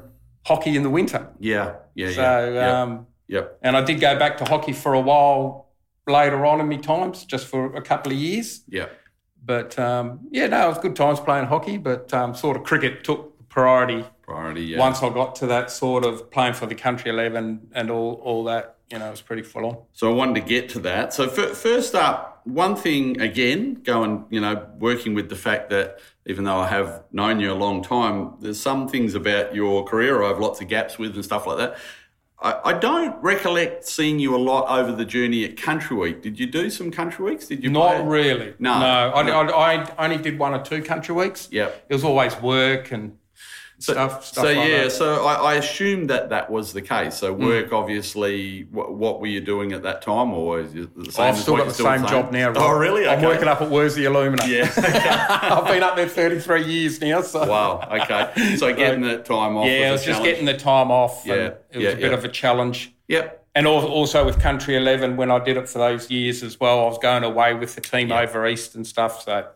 hockey 0.47 0.77
in 0.77 0.83
the 0.83 0.91
winter. 0.91 1.29
Yeah, 1.39 1.75
yeah, 1.95 2.11
so, 2.13 2.53
yeah. 2.53 2.83
Um, 2.83 3.07
yep. 3.29 3.59
And 3.63 3.77
I 3.77 3.83
did 3.83 4.01
go 4.01 4.19
back 4.19 4.39
to 4.39 4.45
hockey 4.45 4.73
for 4.73 4.95
a 4.95 5.01
while 5.01 5.69
later 6.07 6.45
on 6.47 6.61
in 6.61 6.69
my 6.69 6.77
times, 6.77 7.25
just 7.25 7.47
for 7.47 7.75
a 7.75 7.83
couple 7.83 8.13
of 8.13 8.19
years. 8.19 8.63
Yeah. 8.69 8.87
But 9.45 9.79
um, 9.79 10.21
yeah, 10.31 10.47
no, 10.47 10.67
it 10.67 10.69
was 10.69 10.79
good 10.79 10.97
times 10.97 11.21
playing 11.21 11.47
hockey, 11.47 11.77
but 11.77 12.13
um, 12.15 12.35
sort 12.35 12.57
of 12.57 12.65
cricket 12.65 13.05
took 13.05 13.49
priority. 13.49 14.05
Priority, 14.23 14.63
yeah. 14.63 14.79
Once 14.79 15.03
I 15.03 15.09
got 15.11 15.35
to 15.37 15.47
that 15.49 15.71
sort 15.71 16.05
of 16.05 16.31
playing 16.31 16.55
for 16.55 16.67
the 16.67 16.75
country 16.75 17.11
11 17.11 17.69
and 17.73 17.91
all, 17.91 18.15
all 18.23 18.45
that, 18.45 18.77
you 18.91 18.99
know, 18.99 19.09
it 19.09 19.11
was 19.11 19.21
pretty 19.21 19.43
full 19.43 19.67
on. 19.67 19.79
So 19.93 20.11
I 20.11 20.15
wanted 20.15 20.37
to 20.37 20.47
get 20.47 20.69
to 20.71 20.79
that. 20.81 21.13
So 21.13 21.25
f- 21.25 21.57
first 21.57 21.95
up, 21.95 22.41
one 22.45 22.77
thing 22.77 23.21
again, 23.21 23.75
going, 23.83 24.25
you 24.31 24.41
know, 24.41 24.67
working 24.79 25.15
with 25.15 25.29
the 25.29 25.37
fact 25.37 25.71
that 25.71 25.99
even 26.27 26.45
though 26.45 26.59
I 26.59 26.69
have 26.69 27.03
known 27.13 27.41
you 27.41 27.53
a 27.53 27.55
long 27.55 27.83
time, 27.83 28.35
there's 28.41 28.61
some 28.61 28.89
things 28.89 29.15
about 29.15 29.55
your 29.55 29.85
career 29.85 30.23
I 30.23 30.29
have 30.29 30.39
lots 30.39 30.61
of 30.61 30.69
gaps 30.69 30.99
with 30.99 31.15
and 31.15 31.25
stuff 31.25 31.47
like 31.47 31.59
that. 31.59 31.77
I, 32.43 32.61
I 32.71 32.73
don't 32.73 33.23
recollect 33.23 33.87
seeing 33.87 34.19
you 34.19 34.35
a 34.35 34.39
lot 34.39 34.69
over 34.69 34.93
the 34.93 35.05
journey 35.05 35.45
at 35.45 35.57
Country 35.57 35.97
Week. 35.97 36.23
Did 36.23 36.41
you 36.41 36.47
do 36.47 36.71
some 36.71 36.91
Country 36.91 37.25
Weeks? 37.25 37.47
Did 37.47 37.63
you? 37.63 37.71
Not 37.71 37.97
play? 37.97 38.05
really. 38.05 38.55
No, 38.59 38.81
no. 38.81 38.87
I, 38.87 39.23
I, 39.23 39.75
I, 39.75 40.05
only 40.05 40.19
did 40.19 40.39
one 40.39 40.53
or 40.53 40.63
two 40.63 40.83
Country 40.83 41.15
Weeks. 41.15 41.49
Yeah, 41.51 41.71
it 41.89 41.95
was 41.95 42.05
always 42.05 42.37
work 42.41 42.91
and 42.91 43.17
so, 43.83 43.93
stuff. 43.95 44.25
stuff 44.25 44.45
so 44.45 44.53
like 44.53 44.69
yeah, 44.69 44.85
that. 44.85 44.93
so 44.93 45.27
I, 45.27 45.35
I 45.35 45.55
assumed 45.55 46.11
that 46.11 46.31
that 46.31 46.51
was 46.51 46.73
the 46.73 46.83
case. 46.83 47.17
So 47.17 47.35
hmm. 47.35 47.45
work, 47.45 47.71
mm. 47.71 47.73
obviously. 47.73 48.67
What, 48.71 48.95
what, 48.95 49.21
were 49.21 49.27
you 49.27 49.41
doing 49.41 49.73
at 49.73 49.83
that 49.83 50.03
time, 50.03 50.33
or 50.33 50.61
is 50.61 50.75
it 50.75 50.95
the 50.97 51.11
same? 51.11 51.27
I've 51.27 51.39
still 51.39 51.57
got 51.57 51.67
the 51.67 51.75
same, 51.75 52.01
same, 52.01 52.09
job 52.09 52.33
now. 52.33 52.53
Oh, 52.55 52.79
really? 52.79 53.07
Okay. 53.07 53.15
I'm 53.15 53.23
working 53.23 53.49
up 53.49 53.61
at 53.61 53.71
Worsley 53.71 54.05
Alumina. 54.05 54.47
Yeah, 54.47 54.73
I've 55.43 55.67
been 55.67 55.83
up 55.83 55.97
there 55.97 56.09
33 56.09 56.65
years 56.65 57.01
now. 57.01 57.23
So 57.23 57.47
wow. 57.47 57.89
Okay, 57.91 58.57
so 58.57 58.73
getting 58.77 59.03
the 59.03 59.19
time 59.19 59.57
off. 59.57 59.67
Yeah, 59.67 59.81
was 59.81 59.89
I 59.89 59.93
was 59.93 60.01
just 60.01 60.07
challenge. 60.07 60.25
getting 60.25 60.45
the 60.47 60.57
time 60.57 60.91
off. 60.91 61.23
Yeah, 61.25 61.35
it 61.35 61.65
was 61.75 61.85
yeah, 61.85 61.91
a 61.91 61.97
bit 61.97 62.11
yeah. 62.11 62.19
of 62.19 62.25
a 62.25 62.29
challenge. 62.29 62.95
Yep. 63.09 63.47
And 63.55 63.67
also 63.67 64.25
with 64.25 64.41
Country 64.41 64.77
11, 64.77 65.17
when 65.17 65.31
I 65.31 65.39
did 65.39 65.59
it 65.59 65.69
for 65.69 65.79
those 65.79 66.11
years 66.11 66.43
as 66.43 66.59
well, 66.59 66.81
I 66.81 66.85
was 66.85 66.97
going 66.99 67.23
away 67.23 67.53
with 67.53 67.75
the 67.75 67.83
team 67.83 68.09
yep. 68.09 68.29
over 68.29 68.47
East 68.47 68.75
and 68.75 68.87
stuff. 68.87 69.23
So 69.25 69.47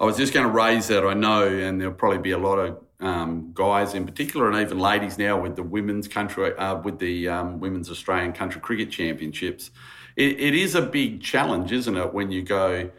I 0.00 0.04
was 0.04 0.16
just 0.16 0.32
going 0.32 0.46
to 0.46 0.52
raise 0.52 0.88
that. 0.88 1.04
I 1.04 1.12
know, 1.12 1.46
and 1.46 1.78
there'll 1.78 1.94
probably 1.94 2.18
be 2.18 2.30
a 2.30 2.38
lot 2.38 2.58
of 2.58 2.78
um, 3.00 3.50
guys 3.54 3.94
in 3.94 4.06
particular, 4.06 4.48
and 4.48 4.58
even 4.58 4.78
ladies 4.78 5.18
now 5.18 5.40
with 5.40 5.56
the 5.56 5.62
women's 5.62 6.08
country, 6.08 6.56
uh, 6.56 6.76
with 6.76 6.98
the 6.98 7.28
um, 7.28 7.60
women's 7.60 7.90
Australian 7.90 8.32
Country 8.32 8.60
Cricket 8.60 8.90
Championships. 8.90 9.70
It, 10.16 10.40
it 10.40 10.54
is 10.54 10.74
a 10.74 10.82
big 10.82 11.22
challenge, 11.22 11.72
isn't 11.72 11.96
it, 11.96 12.14
when 12.14 12.30
you 12.30 12.42
go 12.42 12.90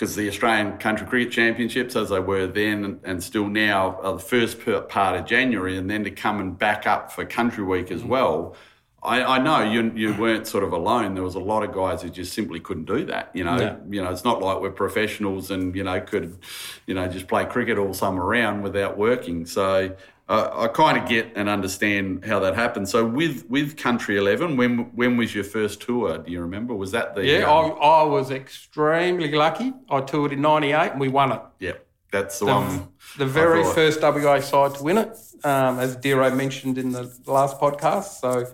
because 0.00 0.16
the 0.16 0.26
Australian 0.28 0.78
Country 0.78 1.06
Cricket 1.06 1.30
Championships, 1.30 1.94
as 1.94 2.08
they 2.08 2.20
were 2.20 2.46
then 2.46 3.00
and 3.04 3.22
still 3.22 3.48
now, 3.48 4.00
are 4.00 4.14
the 4.14 4.18
first 4.18 4.58
part 4.88 5.14
of 5.14 5.26
January, 5.26 5.76
and 5.76 5.90
then 5.90 6.04
to 6.04 6.10
come 6.10 6.40
and 6.40 6.58
back 6.58 6.86
up 6.86 7.12
for 7.12 7.26
Country 7.26 7.62
Week 7.62 7.90
as 7.90 8.02
well. 8.02 8.56
I, 9.02 9.36
I, 9.36 9.38
know 9.38 9.62
you 9.62 9.92
you 9.94 10.14
weren't 10.14 10.46
sort 10.46 10.62
of 10.62 10.72
alone. 10.72 11.14
There 11.14 11.22
was 11.22 11.34
a 11.34 11.40
lot 11.40 11.62
of 11.62 11.72
guys 11.72 12.02
who 12.02 12.10
just 12.10 12.34
simply 12.34 12.60
couldn't 12.60 12.84
do 12.84 13.06
that. 13.06 13.30
You 13.32 13.44
know, 13.44 13.58
yeah. 13.58 13.76
you 13.88 14.02
know, 14.02 14.10
it's 14.10 14.24
not 14.24 14.42
like 14.42 14.60
we're 14.60 14.70
professionals 14.70 15.50
and 15.50 15.74
you 15.74 15.84
know 15.84 16.00
could, 16.00 16.38
you 16.86 16.94
know, 16.94 17.08
just 17.08 17.26
play 17.26 17.46
cricket 17.46 17.78
all 17.78 17.94
summer 17.94 18.24
round 18.24 18.62
without 18.62 18.98
working. 18.98 19.46
So 19.46 19.96
uh, 20.28 20.50
I 20.52 20.68
kind 20.68 20.98
of 20.98 21.08
get 21.08 21.32
and 21.34 21.48
understand 21.48 22.24
how 22.26 22.40
that 22.40 22.54
happened. 22.54 22.88
So 22.90 23.06
with 23.06 23.48
with 23.48 23.78
Country 23.78 24.18
Eleven, 24.18 24.56
when 24.58 24.94
when 24.94 25.16
was 25.16 25.34
your 25.34 25.44
first 25.44 25.80
tour? 25.80 26.18
Do 26.18 26.30
you 26.30 26.42
remember? 26.42 26.74
Was 26.74 26.92
that 26.92 27.14
the 27.14 27.24
yeah? 27.24 27.50
Um, 27.50 27.72
I, 27.80 28.02
I 28.02 28.02
was 28.02 28.30
extremely 28.30 29.32
lucky. 29.32 29.72
I 29.88 30.02
toured 30.02 30.32
in 30.32 30.42
'98 30.42 30.92
and 30.92 31.00
we 31.00 31.08
won 31.08 31.32
it. 31.32 31.40
Yeah. 31.58 31.72
that's 32.12 32.38
the, 32.38 32.46
one. 32.46 32.88
The 33.16 33.26
very 33.26 33.64
first 33.64 34.02
WA 34.02 34.40
side 34.40 34.74
to 34.74 34.82
win 34.84 34.98
it, 34.98 35.16
um, 35.42 35.78
as 35.78 35.96
Dero 35.96 36.34
mentioned 36.36 36.76
in 36.76 36.92
the 36.92 37.10
last 37.26 37.58
podcast. 37.58 38.20
So 38.20 38.46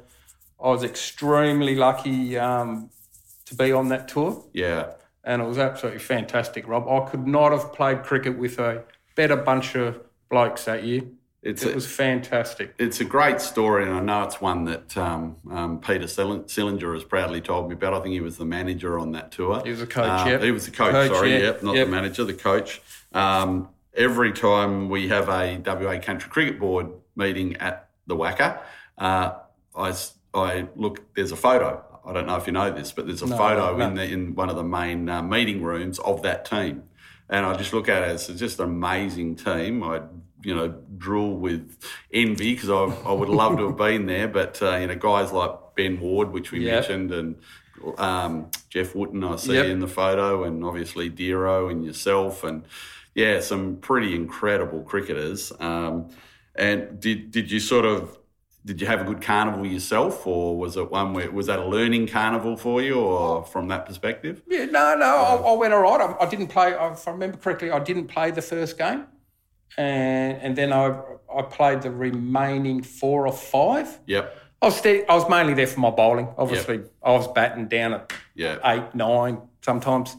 I 0.62 0.68
was 0.68 0.84
extremely 0.84 1.74
lucky 1.74 2.38
um, 2.38 2.90
to 3.46 3.54
be 3.54 3.72
on 3.72 3.88
that 3.88 4.08
tour, 4.08 4.44
Yeah, 4.52 4.92
and 5.24 5.42
it 5.42 5.44
was 5.44 5.58
absolutely 5.58 6.00
fantastic, 6.00 6.66
Rob. 6.66 6.88
I 6.88 7.08
could 7.10 7.26
not 7.26 7.52
have 7.52 7.72
played 7.72 8.02
cricket 8.02 8.38
with 8.38 8.58
a 8.58 8.84
better 9.14 9.36
bunch 9.36 9.74
of 9.74 10.00
blokes 10.30 10.64
that 10.64 10.84
year. 10.84 11.02
it's 11.42 11.62
It 11.62 11.72
a, 11.72 11.74
was 11.74 11.86
fantastic. 11.86 12.74
it's 12.78 13.00
a 13.00 13.04
great 13.04 13.40
story, 13.40 13.84
and 13.84 13.92
I 13.94 14.00
know 14.00 14.22
it's 14.24 14.40
one 14.40 14.64
that 14.64 14.96
um, 14.96 15.36
um, 15.50 15.80
Peter 15.80 16.06
Sill- 16.08 16.44
Sillinger 16.44 16.94
has 16.94 17.04
proudly 17.04 17.40
told 17.40 17.68
me 17.68 17.74
about. 17.74 17.94
I 17.94 18.00
think 18.00 18.14
he 18.14 18.20
was 18.20 18.38
the 18.38 18.44
manager 18.46 18.98
on 18.98 19.12
that 19.12 19.32
tour. 19.32 19.62
He 19.64 19.70
was 19.70 19.80
the 19.80 19.86
coach, 19.86 20.06
Um, 20.22 20.28
yep. 20.28 20.42
He 20.42 20.50
was 20.50 20.64
the 20.64 20.72
coach, 20.72 20.92
Coach, 20.92 21.12
sorry, 21.12 21.32
yeah, 21.32 21.38
yep, 21.38 21.62
not 21.62 21.76
yep. 21.76 21.86
the 21.86 21.90
manager, 21.92 22.24
the 22.24 22.34
coach. 22.34 22.80
Um, 23.12 23.68
every 23.94 24.32
time 24.32 24.88
we 24.88 25.08
have 25.08 25.28
a 25.28 25.58
WA 25.58 25.98
Country 26.00 26.30
Cricket 26.30 26.58
Board 26.58 26.88
meeting 27.14 27.56
at 27.58 27.88
the 28.06 28.16
WACA, 28.16 28.58
uh, 28.98 29.32
I, 29.76 29.94
I 30.36 30.68
look, 30.76 31.14
there's 31.14 31.32
a 31.32 31.36
photo. 31.36 31.82
I 32.04 32.12
don't 32.12 32.26
know 32.26 32.36
if 32.36 32.46
you 32.46 32.52
know 32.52 32.70
this, 32.70 32.92
but 32.92 33.06
there's 33.06 33.22
a 33.22 33.26
No, 33.26 33.36
photo 33.36 33.76
no. 33.76 33.84
in 33.86 33.94
the, 33.94 34.04
in 34.04 34.34
one 34.36 34.48
of 34.48 34.56
the 34.56 34.62
main 34.62 35.08
uh, 35.08 35.22
meeting 35.22 35.62
rooms 35.62 35.98
of 35.98 36.22
that 36.22 36.44
team. 36.44 36.84
And 37.28 37.44
I 37.44 37.56
just 37.56 37.72
look 37.72 37.88
at 37.88 38.02
it 38.04 38.10
as 38.10 38.28
just 38.38 38.60
an 38.60 38.66
amazing 38.66 39.34
team. 39.36 39.82
I, 39.82 40.02
you 40.44 40.54
know, 40.54 40.68
drool 40.96 41.36
with 41.36 41.76
envy 42.12 42.54
because 42.54 42.70
I, 42.70 42.84
I 43.08 43.12
would 43.12 43.28
love 43.28 43.56
to 43.58 43.66
have 43.66 43.76
been 43.76 44.06
there. 44.06 44.28
But, 44.28 44.62
uh, 44.62 44.76
you 44.76 44.86
know, 44.86 44.94
guys 44.94 45.32
like 45.32 45.50
Ben 45.74 45.98
Ward, 45.98 46.30
which 46.30 46.52
we 46.52 46.60
Yep. 46.60 46.72
mentioned, 46.74 47.12
and 47.12 47.36
um, 47.98 48.50
Jeff 48.70 48.94
Wooten, 48.94 49.24
I 49.24 49.36
see 49.36 49.54
Yep. 49.54 49.66
in 49.66 49.80
the 49.80 49.88
photo, 49.88 50.44
and 50.44 50.64
obviously 50.64 51.10
Dero 51.10 51.70
and 51.70 51.84
yourself, 51.84 52.44
and 52.44 52.64
yeah, 53.14 53.40
some 53.40 53.76
pretty 53.78 54.14
incredible 54.14 54.82
cricketers. 54.82 55.52
Um, 55.58 56.10
and 56.54 57.00
did 57.00 57.32
did 57.32 57.50
you 57.50 57.58
sort 57.60 57.84
of 57.84 58.16
did 58.66 58.80
you 58.80 58.86
have 58.88 59.00
a 59.00 59.04
good 59.04 59.22
carnival 59.22 59.64
yourself, 59.64 60.26
or 60.26 60.58
was 60.58 60.76
it 60.76 60.90
one 60.90 61.14
where 61.14 61.30
was 61.30 61.46
that 61.46 61.60
a 61.60 61.64
learning 61.64 62.08
carnival 62.08 62.56
for 62.56 62.82
you, 62.82 62.96
or 62.98 63.44
from 63.44 63.68
that 63.68 63.86
perspective? 63.86 64.42
Yeah, 64.48 64.64
no, 64.66 64.96
no, 64.96 65.06
I, 65.06 65.34
I 65.36 65.52
went 65.52 65.72
all 65.72 65.82
right. 65.82 66.00
I, 66.00 66.24
I 66.24 66.28
didn't 66.28 66.48
play. 66.48 66.72
If 66.72 67.06
I 67.08 67.10
remember 67.12 67.38
correctly, 67.38 67.70
I 67.70 67.78
didn't 67.78 68.08
play 68.08 68.32
the 68.32 68.42
first 68.42 68.76
game, 68.76 69.06
and 69.78 70.36
and 70.42 70.56
then 70.56 70.72
I 70.72 71.00
I 71.34 71.42
played 71.42 71.82
the 71.82 71.90
remaining 71.90 72.82
four 72.82 73.26
or 73.26 73.32
five. 73.32 74.00
Yep. 74.06 74.36
I 74.60 74.66
was 74.66 74.84
I 74.84 75.04
was 75.14 75.28
mainly 75.28 75.54
there 75.54 75.66
for 75.68 75.80
my 75.80 75.90
bowling. 75.90 76.28
Obviously, 76.36 76.82
I 77.02 77.12
was 77.12 77.28
batting 77.28 77.68
down 77.68 77.92
at 77.94 78.12
Yeah. 78.34 78.58
eight, 78.64 78.94
nine 78.94 79.42
sometimes, 79.62 80.16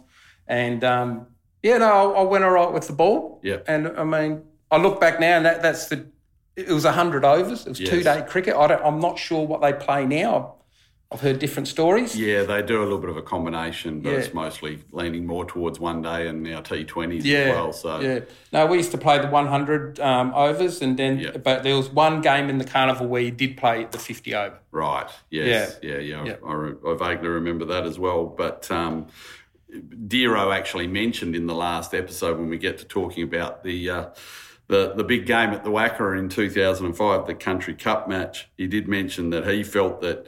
and 0.47 0.83
um, 0.83 1.27
yeah, 1.63 1.79
no, 1.79 2.13
I, 2.13 2.19
I 2.19 2.23
went 2.23 2.43
all 2.45 2.51
right 2.51 2.71
with 2.71 2.88
the 2.88 2.93
ball. 2.93 3.41
Yep. 3.43 3.65
And 3.67 3.88
I 3.89 4.03
mean, 4.05 4.43
I 4.71 4.77
look 4.77 5.01
back 5.01 5.19
now, 5.19 5.36
and 5.38 5.45
that, 5.45 5.62
that's 5.62 5.88
the. 5.88 6.05
It 6.58 6.70
was 6.70 6.86
hundred 6.86 7.24
overs. 7.24 7.65
It 7.67 7.70
was 7.70 7.80
Yes. 7.80 7.89
two 7.89 8.02
day 8.04 8.24
cricket. 8.28 8.56
I 8.56 8.65
don't, 8.67 8.84
I'm 8.84 9.00
not 9.00 9.20
sure 9.20 9.46
what 9.46 9.62
they 9.62 9.74
play 9.74 10.06
now. 10.06 10.56
I've 11.10 11.22
heard 11.22 11.39
different 11.39 11.70
stories. 11.70 12.20
Yeah, 12.20 12.43
they 12.43 12.62
do 12.62 12.80
a 12.82 12.84
little 12.84 12.98
bit 12.98 13.10
of 13.10 13.15
a 13.15 13.22
combination, 13.22 14.02
but 14.02 14.10
Yeah. 14.10 14.17
it's 14.17 14.34
mostly 14.34 14.80
leaning 14.91 15.26
more 15.26 15.46
towards 15.46 15.80
one 15.80 16.02
day 16.02 16.28
and 16.28 16.43
now 16.43 16.60
T20s 16.60 17.24
Yeah, 17.24 17.38
as 17.38 17.54
well. 17.56 17.72
So 17.74 18.00
yeah. 18.02 18.20
No, 18.52 18.65
we 18.65 18.76
used 18.78 18.91
to 18.91 18.98
play 18.98 19.17
the 19.20 19.28
100 19.28 20.00
um, 20.02 20.34
overs, 20.34 20.82
and 20.82 20.98
then 20.98 21.20
Yeah. 21.20 21.38
but 21.38 21.63
there 21.63 21.78
was 21.78 21.89
one 21.89 22.20
game 22.22 22.50
in 22.50 22.58
the 22.58 22.65
carnival 22.65 23.08
where 23.08 23.22
you 23.22 23.32
did 23.32 23.56
play 23.56 23.88
the 23.89 24.00
50 24.00 24.34
over. 24.36 24.56
Right. 24.72 25.08
Yes. 25.30 25.80
Yeah. 25.82 26.00
Yeah. 26.00 26.26
Yeah. 26.26 26.36
I, 26.46 26.54
re- 26.54 26.76
I 26.86 26.96
vaguely 26.98 27.30
remember 27.30 27.63
that 27.65 27.86
as 27.86 27.98
well. 27.98 28.26
But 28.26 28.70
um, 28.70 29.08
Dero 29.72 30.54
actually 30.54 30.88
mentioned 30.88 31.36
in 31.36 31.46
the 31.48 31.56
last 31.56 31.93
episode 31.93 32.38
when 32.38 32.50
we 32.50 32.58
get 32.58 32.80
to 32.80 32.86
talking 32.86 33.24
about 33.24 33.63
the. 33.63 33.89
Uh, 33.89 34.06
the, 34.67 34.93
the 34.95 35.03
big 35.03 35.25
game 35.25 35.51
at 35.51 35.63
the 35.63 35.69
WACA 35.69 36.17
in 36.17 36.30
2005, 36.30 37.27
the 37.27 37.36
Country 37.36 37.73
Cup 37.73 38.08
match, 38.08 38.49
he 38.58 38.67
did 38.67 38.88
mention 38.88 39.30
that 39.30 39.47
he 39.47 39.63
felt 39.63 40.01
that 40.01 40.27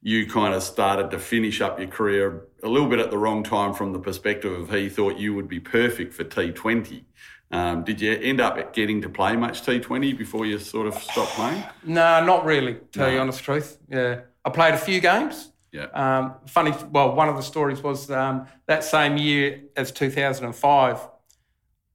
you 0.00 0.26
kind 0.26 0.54
of 0.54 0.62
started 0.62 1.10
to 1.10 1.18
finish 1.18 1.60
up 1.60 1.78
your 1.78 1.88
career 1.88 2.46
a 2.62 2.68
little 2.68 2.88
bit 2.88 2.98
at 2.98 3.10
the 3.10 3.18
wrong 3.18 3.42
time 3.42 3.72
from 3.72 3.92
the 3.92 3.98
perspective 3.98 4.52
of 4.52 4.70
he 4.70 4.88
thought 4.88 5.16
you 5.16 5.34
would 5.34 5.48
be 5.48 5.58
perfect 5.58 6.12
for 6.12 6.24
T20. 6.24 7.04
Um, 7.50 7.84
did 7.84 8.00
you 8.00 8.12
end 8.12 8.40
up 8.40 8.74
getting 8.74 9.00
to 9.02 9.08
play 9.08 9.34
much 9.36 9.62
T20 9.62 10.16
before 10.16 10.44
you 10.44 10.58
sort 10.58 10.86
of 10.86 10.94
stopped 10.94 11.32
playing? 11.32 11.64
No, 11.84 12.24
not 12.24 12.44
really. 12.44 12.74
To 12.74 12.80
tell 12.92 13.08
you 13.08 13.16
the 13.16 13.20
honest 13.20 13.42
truth. 13.42 13.78
Yeah, 13.88 14.20
I 14.44 14.50
played 14.50 14.74
a 14.74 14.78
few 14.78 15.00
games. 15.00 15.52
Yeah. 15.72 15.86
Um, 15.94 16.34
funny. 16.46 16.72
Well, 16.90 17.14
one 17.14 17.28
of 17.28 17.36
the 17.36 17.42
stories 17.42 17.82
was 17.82 18.10
um, 18.10 18.46
that 18.66 18.84
same 18.84 19.16
year 19.16 19.62
as 19.76 19.90
2005. 19.90 21.08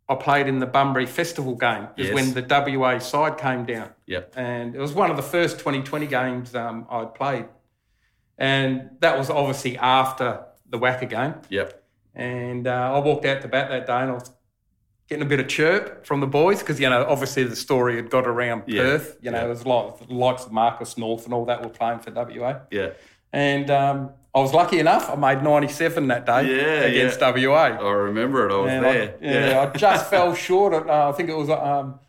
I 0.10 0.16
played 0.16 0.48
in 0.48 0.58
the 0.60 0.66
Bunbury 0.66 1.06
Festival 1.06 1.56
game. 1.56 1.88
Is 1.96 2.08
Yes. 2.08 2.16
when 2.16 2.34
the 2.34 2.42
WA 2.42 2.98
side 3.00 3.38
came 3.38 3.64
down. 3.66 3.92
Yep. 4.08 4.34
and 4.36 4.76
it 4.76 4.80
was 4.80 4.92
one 4.94 5.12
of 5.12 5.18
the 5.18 5.24
first 5.24 5.60
2020 5.60 6.08
games 6.08 6.56
um, 6.56 6.88
I'd 6.90 7.14
played. 7.14 7.46
And 8.38 8.92
that 9.02 9.18
was 9.18 9.30
obviously 9.30 9.78
after 9.78 10.46
the 10.70 10.80
WACA 10.80 11.10
game. 11.10 11.36
Yep. 11.50 11.84
And 12.16 12.68
uh, 12.68 12.94
I 12.96 13.00
walked 13.00 13.26
out 13.26 13.42
to 13.42 13.48
bat 13.48 13.70
that 13.70 13.86
day 13.86 13.94
and 14.00 14.12
I 14.12 14.14
was 14.14 14.32
getting 15.08 15.24
a 15.24 15.28
bit 15.30 15.40
of 15.40 15.48
chirp 15.48 16.06
from 16.06 16.20
the 16.22 16.28
boys 16.28 16.60
because, 16.60 16.80
you 16.80 16.90
know, 16.90 17.06
obviously 17.08 17.44
the 17.44 17.56
story 17.56 17.96
had 17.96 18.10
got 18.10 18.26
around 18.28 18.64
Yeah, 18.68 18.82
Perth. 18.84 19.18
You 19.22 19.32
know, 19.32 19.38
yeah. 19.38 19.42
there 19.42 19.50
was 19.50 19.64
a 19.64 19.68
lot 19.68 20.02
of 20.02 20.10
likes 20.10 20.46
of 20.46 20.52
Marcus 20.52 20.98
North 20.98 21.26
and 21.26 21.34
all 21.34 21.46
that 21.46 21.62
were 21.62 21.70
playing 21.70 22.00
for 22.00 22.12
WA. 22.12 22.62
Yeah. 22.72 22.92
And 23.34 23.70
um, 23.70 24.12
I 24.34 24.40
was 24.40 24.54
lucky 24.54 24.80
enough. 24.80 25.10
I 25.10 25.16
made 25.16 25.44
97 25.44 26.08
that 26.08 26.26
day 26.26 26.56
Yeah, 26.56 26.84
against 26.84 27.20
yeah. 27.20 27.32
WA. 27.48 27.78
I 27.82 27.92
remember 27.92 28.48
it. 28.48 28.54
I 28.54 28.58
was 28.58 28.72
And 28.72 28.86
I, 28.86 28.94
there. 28.94 29.18
yeah, 29.22 29.62
I 29.74 29.78
just 29.78 30.10
fell 30.10 30.36
short. 30.36 30.74
At, 30.74 30.88
uh, 30.88 31.10
I 31.10 31.12
think 31.14 31.30
it 31.30 31.36
was 31.36 31.50
um, 31.50 32.00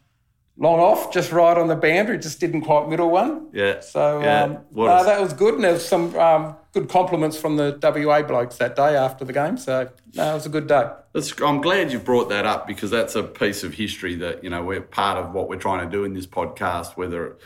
long 0.58 0.80
off, 0.80 1.12
just 1.14 1.32
right 1.32 1.56
on 1.56 1.68
the 1.68 1.76
boundary. 1.76 2.18
Just 2.18 2.38
didn't 2.40 2.60
quite 2.62 2.88
middle 2.90 3.10
one. 3.10 3.48
Yeah. 3.54 3.80
So 3.80 4.20
Yeah. 4.20 4.42
um, 4.42 4.58
no, 4.72 5.04
that 5.04 5.18
was 5.20 5.32
good, 5.32 5.54
and 5.54 5.64
there 5.64 5.72
was 5.72 5.86
some 5.88 6.14
um, 6.16 6.56
good 6.74 6.90
compliments 6.90 7.38
from 7.38 7.56
the 7.56 7.78
WA 7.82 8.20
blokes 8.20 8.56
that 8.58 8.76
day 8.76 8.96
after 8.96 9.24
the 9.24 9.32
game. 9.32 9.56
So 9.56 9.88
no, 10.14 10.30
it 10.32 10.34
was 10.34 10.44
a 10.44 10.50
good 10.50 10.66
day. 10.66 10.90
That's, 11.14 11.40
I'm 11.40 11.62
glad 11.62 11.90
you 11.90 11.98
brought 11.98 12.28
that 12.28 12.44
up 12.44 12.66
because 12.66 12.90
that's 12.90 13.14
a 13.14 13.22
piece 13.22 13.64
of 13.64 13.72
history 13.74 14.14
that 14.16 14.44
you 14.44 14.50
know 14.50 14.62
we're 14.62 14.82
part 14.82 15.16
of 15.16 15.32
what 15.32 15.48
we're 15.48 15.56
trying 15.56 15.88
to 15.88 15.90
do 15.90 16.04
in 16.04 16.12
this 16.12 16.26
podcast, 16.26 16.98
whether 16.98 17.26
it 17.28 17.40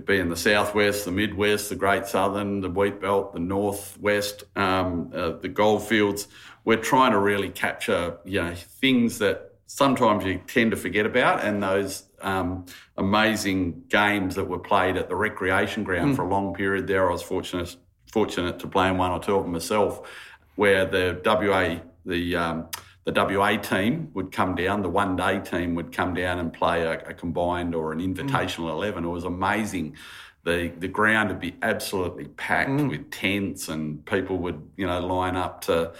be 0.00 0.18
in 0.18 0.28
the 0.28 0.36
southwest, 0.36 1.04
the 1.04 1.12
midwest, 1.12 1.68
the 1.68 1.76
Great 1.76 2.06
Southern, 2.06 2.60
the 2.60 2.68
Wheat 2.68 3.00
Belt, 3.00 3.32
the 3.32 3.38
northwest, 3.38 4.44
um, 4.56 5.12
uh, 5.14 5.30
the 5.30 5.48
goldfields. 5.48 6.26
We're 6.64 6.82
trying 6.82 7.12
to 7.12 7.18
really 7.18 7.48
capture 7.48 8.18
you 8.24 8.42
know 8.42 8.54
things 8.54 9.18
that 9.18 9.52
sometimes 9.66 10.24
you 10.24 10.40
tend 10.46 10.72
to 10.72 10.76
forget 10.76 11.06
about, 11.06 11.44
and 11.44 11.62
those 11.62 12.04
um, 12.22 12.66
amazing 12.96 13.84
games 13.88 14.34
that 14.34 14.44
were 14.44 14.58
played 14.58 14.96
at 14.96 15.08
the 15.08 15.16
recreation 15.16 15.84
ground 15.84 16.16
for 16.16 16.22
a 16.22 16.28
long 16.28 16.54
period 16.54 16.86
there. 16.86 17.08
I 17.08 17.12
was 17.12 17.22
fortunate 17.22 17.76
fortunate 18.10 18.60
to 18.60 18.68
play 18.68 18.88
in 18.88 18.96
one 18.96 19.10
or 19.10 19.20
two 19.20 19.36
of 19.36 19.42
them 19.44 19.52
myself, 19.52 20.08
where 20.56 20.86
the 20.86 21.20
WA 21.24 21.80
the 22.04 22.36
um, 22.36 22.68
the 23.04 23.12
WA 23.12 23.56
team 23.56 24.10
would 24.14 24.32
come 24.32 24.54
down, 24.54 24.82
the 24.82 24.88
one 24.88 25.16
day 25.16 25.38
team 25.40 25.74
would 25.74 25.92
come 25.92 26.14
down 26.14 26.38
and 26.38 26.52
play 26.52 26.82
a, 26.82 26.92
a 26.92 27.14
combined 27.14 27.74
or 27.74 27.92
an 27.92 27.98
mm. 27.98 28.14
invitational 28.14 28.70
eleven. 28.70 29.04
It 29.04 29.08
was 29.08 29.24
amazing. 29.24 29.96
The 30.44 30.72
the 30.78 30.88
ground 30.88 31.28
would 31.28 31.40
be 31.40 31.54
absolutely 31.62 32.26
packed 32.26 32.70
mm. 32.70 32.88
with 32.88 33.10
tents 33.10 33.68
and 33.68 34.04
people 34.06 34.38
would 34.38 34.70
you 34.76 34.86
know 34.86 35.00
line 35.00 35.36
up 35.36 35.62
to. 35.62 35.92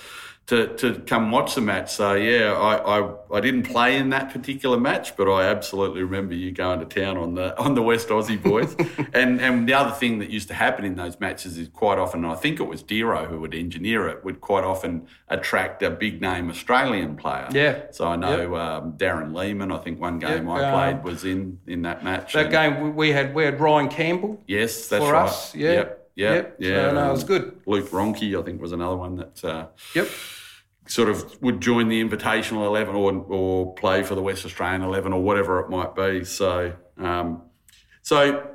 To, 0.48 0.76
to 0.76 1.00
come 1.06 1.30
watch 1.30 1.54
the 1.54 1.62
match. 1.62 1.90
So, 1.94 2.12
yeah, 2.12 2.52
I, 2.52 3.00
I, 3.00 3.14
I 3.32 3.40
didn't 3.40 3.62
play 3.62 3.96
in 3.96 4.10
that 4.10 4.30
particular 4.30 4.78
match, 4.78 5.16
but 5.16 5.26
I 5.26 5.44
absolutely 5.44 6.02
remember 6.02 6.34
you 6.34 6.52
going 6.52 6.80
to 6.80 6.84
town 6.84 7.16
on 7.16 7.34
the 7.34 7.58
on 7.58 7.74
the 7.74 7.80
West 7.80 8.08
Aussie 8.08 8.42
boys. 8.42 8.76
and 9.14 9.40
and 9.40 9.66
the 9.66 9.72
other 9.72 9.92
thing 9.92 10.18
that 10.18 10.28
used 10.28 10.48
to 10.48 10.54
happen 10.54 10.84
in 10.84 10.96
those 10.96 11.18
matches 11.18 11.56
is 11.56 11.68
quite 11.68 11.96
often, 11.98 12.24
and 12.24 12.32
I 12.32 12.36
think 12.36 12.60
it 12.60 12.64
was 12.64 12.82
Dero 12.82 13.26
who 13.26 13.40
would 13.40 13.54
engineer 13.54 14.06
it, 14.06 14.22
would 14.22 14.42
quite 14.42 14.64
often 14.64 15.06
attract 15.28 15.82
a 15.82 15.88
big 15.88 16.20
name 16.20 16.50
Australian 16.50 17.16
player. 17.16 17.48
Yeah. 17.50 17.84
So 17.90 18.06
I 18.06 18.16
know 18.16 18.54
um, 18.56 18.92
Darren 18.98 19.34
Lehmann. 19.34 19.72
I 19.72 19.78
think 19.78 19.98
one 19.98 20.18
game 20.18 20.46
Yep, 20.46 20.56
I 20.58 20.64
um, 20.64 20.74
played 21.00 21.04
was 21.04 21.24
in 21.24 21.58
in 21.66 21.80
that 21.82 22.04
match. 22.04 22.34
That 22.34 22.50
game 22.50 22.82
we- 22.82 22.90
we 22.90 23.12
had 23.12 23.34
we 23.34 23.44
had 23.44 23.58
Ryan 23.60 23.88
Campbell 23.88 24.42
Yes, 24.46 24.88
that's 24.88 25.02
for 25.02 25.12
right. 25.14 25.24
us. 25.26 25.54
Yeah. 25.54 25.72
Yep. 25.72 26.03
Yep. 26.16 26.34
Yep. 26.34 26.56
Yeah. 26.60 26.68
So, 26.88 26.94
no, 26.94 27.00
it 27.00 27.02
um, 27.06 27.10
was 27.12 27.24
good. 27.24 27.60
Luke 27.66 27.90
Ronchi, 27.90 28.38
I 28.38 28.42
think, 28.44 28.60
was 28.60 28.72
another 28.72 28.96
one 28.96 29.16
that. 29.16 29.44
Uh, 29.44 29.66
Yep. 29.94 30.08
sort 30.86 31.08
of 31.08 31.40
would 31.42 31.60
join 31.62 31.88
the 31.88 32.02
invitational 32.04 32.66
11 32.66 32.94
or, 32.94 33.10
or 33.28 33.74
play 33.74 34.02
for 34.02 34.14
the 34.14 34.20
West 34.22 34.44
Australian 34.44 34.82
11 34.82 35.12
or 35.14 35.22
whatever 35.22 35.60
it 35.60 35.70
might 35.70 35.94
be. 35.96 36.24
So, 36.24 36.74
um, 36.98 37.42
so 38.02 38.46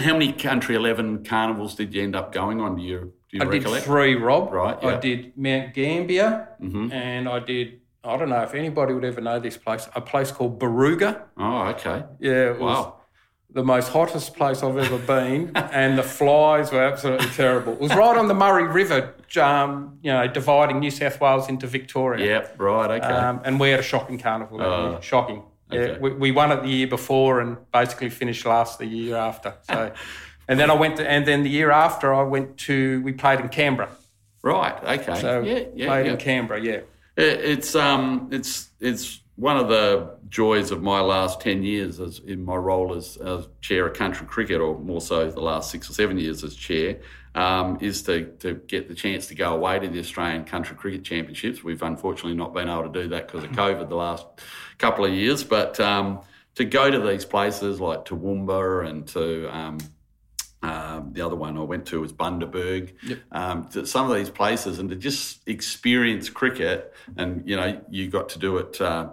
how 0.00 0.12
many 0.14 0.32
country 0.32 0.74
11 0.74 1.24
carnivals 1.24 1.76
did 1.76 1.94
you 1.94 2.02
end 2.02 2.16
up 2.16 2.32
going 2.32 2.60
on? 2.60 2.74
Do 2.76 2.82
you, 2.82 3.12
do 3.30 3.36
you 3.36 3.42
I 3.42 3.44
did 3.44 3.52
recollect? 3.62 3.84
three, 3.84 4.16
Rob. 4.16 4.52
Right, 4.52 4.82
I 4.82 4.96
did 4.98 5.32
Mount 5.36 5.72
Gambier, 5.74 6.48
Mhm. 6.60 6.92
and 6.92 7.28
I 7.28 7.38
did. 7.38 7.80
I 8.02 8.16
don't 8.16 8.30
know 8.30 8.42
if 8.42 8.54
anybody 8.54 8.92
would 8.94 9.04
ever 9.04 9.20
know 9.20 9.38
this 9.38 9.56
place. 9.58 9.88
A 9.94 10.00
place 10.00 10.32
called 10.32 10.58
Barooga. 10.58 11.22
Oh, 11.36 11.66
okay. 11.68 12.02
Yeah, 12.18 12.50
it 12.52 12.58
was 12.58 12.76
Wow. 12.78 12.99
The 13.52 13.64
most 13.64 13.88
hottest 13.88 14.34
place 14.36 14.62
I've 14.62 14.76
ever 14.78 14.98
been, 14.98 15.50
and 15.56 15.98
the 15.98 16.02
flies 16.02 16.70
were 16.72 16.82
absolutely 16.82 17.28
terrible. 17.30 17.72
It 17.74 17.80
was 17.80 17.94
right 17.94 18.16
on 18.16 18.28
the 18.28 18.34
Murray 18.34 18.64
River, 18.68 19.14
um, 19.40 19.98
you 20.02 20.12
know, 20.12 20.26
dividing 20.28 20.78
New 20.80 20.90
South 20.90 21.20
Wales 21.20 21.48
into 21.48 21.66
Victoria. 21.66 22.24
Yep, 22.26 22.60
right, 22.60 22.90
okay. 23.02 23.06
Um, 23.12 23.40
and 23.44 23.58
we 23.58 23.70
had 23.70 23.80
a 23.80 23.82
shocking 23.82 24.18
carnival. 24.18 24.58
year. 24.58 25.02
Shocking. 25.02 25.42
Yeah, 25.70 25.80
Okay. 25.80 25.98
we, 26.00 26.10
we 26.14 26.30
won 26.32 26.50
it 26.50 26.62
the 26.62 26.68
year 26.68 26.88
before 26.88 27.40
and 27.40 27.56
basically 27.72 28.10
finished 28.10 28.44
last 28.44 28.78
the 28.80 28.86
year 28.86 29.16
after. 29.16 29.54
So, 29.62 29.92
and 30.48 30.58
then 30.58 30.68
I 30.70 30.74
went 30.74 30.96
to, 30.96 31.08
and 31.08 31.24
then 31.26 31.42
the 31.44 31.50
year 31.50 31.70
after 31.70 32.12
I 32.12 32.22
went 32.22 32.56
to, 32.58 33.00
we 33.02 33.12
played 33.12 33.38
in 33.40 33.48
Canberra. 33.48 33.88
right, 34.42 35.00
okay. 35.00 35.20
So 35.20 35.40
yeah, 35.42 35.64
yeah, 35.74 35.86
played 35.86 36.06
yeah. 36.06 36.12
in 36.12 36.18
Canberra. 36.18 36.60
Yeah. 36.60 36.72
It- 37.16 37.40
It's 37.52 37.74
um, 37.74 38.28
it's 38.32 38.70
it's 38.80 39.19
one 39.40 39.56
of 39.56 39.68
the 39.68 40.16
joys 40.28 40.70
of 40.70 40.82
my 40.82 41.00
last 41.00 41.40
ten 41.40 41.62
years 41.62 41.98
as 41.98 42.18
in 42.18 42.44
my 42.44 42.54
role 42.54 42.94
as, 42.94 43.16
as 43.16 43.48
chair 43.62 43.86
of 43.86 43.94
country 43.94 44.26
cricket, 44.26 44.60
or 44.60 44.78
more 44.78 45.00
so 45.00 45.30
the 45.30 45.40
last 45.40 45.70
six 45.70 45.88
or 45.88 45.94
seven 45.94 46.18
years 46.18 46.44
as 46.44 46.54
chair, 46.54 47.00
um, 47.34 47.78
is 47.80 48.02
to 48.02 48.26
to 48.40 48.54
get 48.66 48.86
the 48.86 48.94
chance 48.94 49.28
to 49.28 49.34
go 49.34 49.54
away 49.54 49.78
to 49.78 49.88
the 49.88 49.98
Australian 49.98 50.44
Country 50.44 50.76
Cricket 50.76 51.04
Championships. 51.04 51.64
We've 51.64 51.82
unfortunately 51.82 52.34
not 52.34 52.52
been 52.52 52.68
able 52.68 52.92
to 52.92 53.02
do 53.02 53.08
that 53.08 53.28
because 53.28 53.44
of 53.44 53.52
COVID 53.52 53.88
the 53.88 53.96
last 53.96 54.26
couple 54.76 55.06
of 55.06 55.12
years, 55.12 55.42
but 55.42 55.80
um, 55.80 56.20
to 56.56 56.66
go 56.66 56.90
to 56.90 57.00
these 57.00 57.24
places 57.24 57.80
like 57.80 58.04
Toowoomba 58.04 58.86
and 58.88 59.08
to 59.08 59.48
um, 60.62 61.12
the 61.12 61.22
other 61.24 61.36
one 61.36 61.56
I 61.56 61.62
went 61.62 61.86
to 61.86 62.00
was 62.00 62.12
Bundaberg. 62.12 62.92
Um, 63.32 63.68
to 63.68 63.86
some 63.86 64.10
of 64.10 64.16
these 64.16 64.30
places, 64.30 64.78
and 64.78 64.90
to 64.90 64.96
just 64.96 65.46
experience 65.48 66.28
cricket, 66.28 66.92
and 67.16 67.48
you 67.48 67.56
know, 67.56 67.80
you 67.90 68.08
got 68.08 68.28
to 68.30 68.38
do 68.38 68.58
it. 68.58 68.80
Uh, 68.80 69.10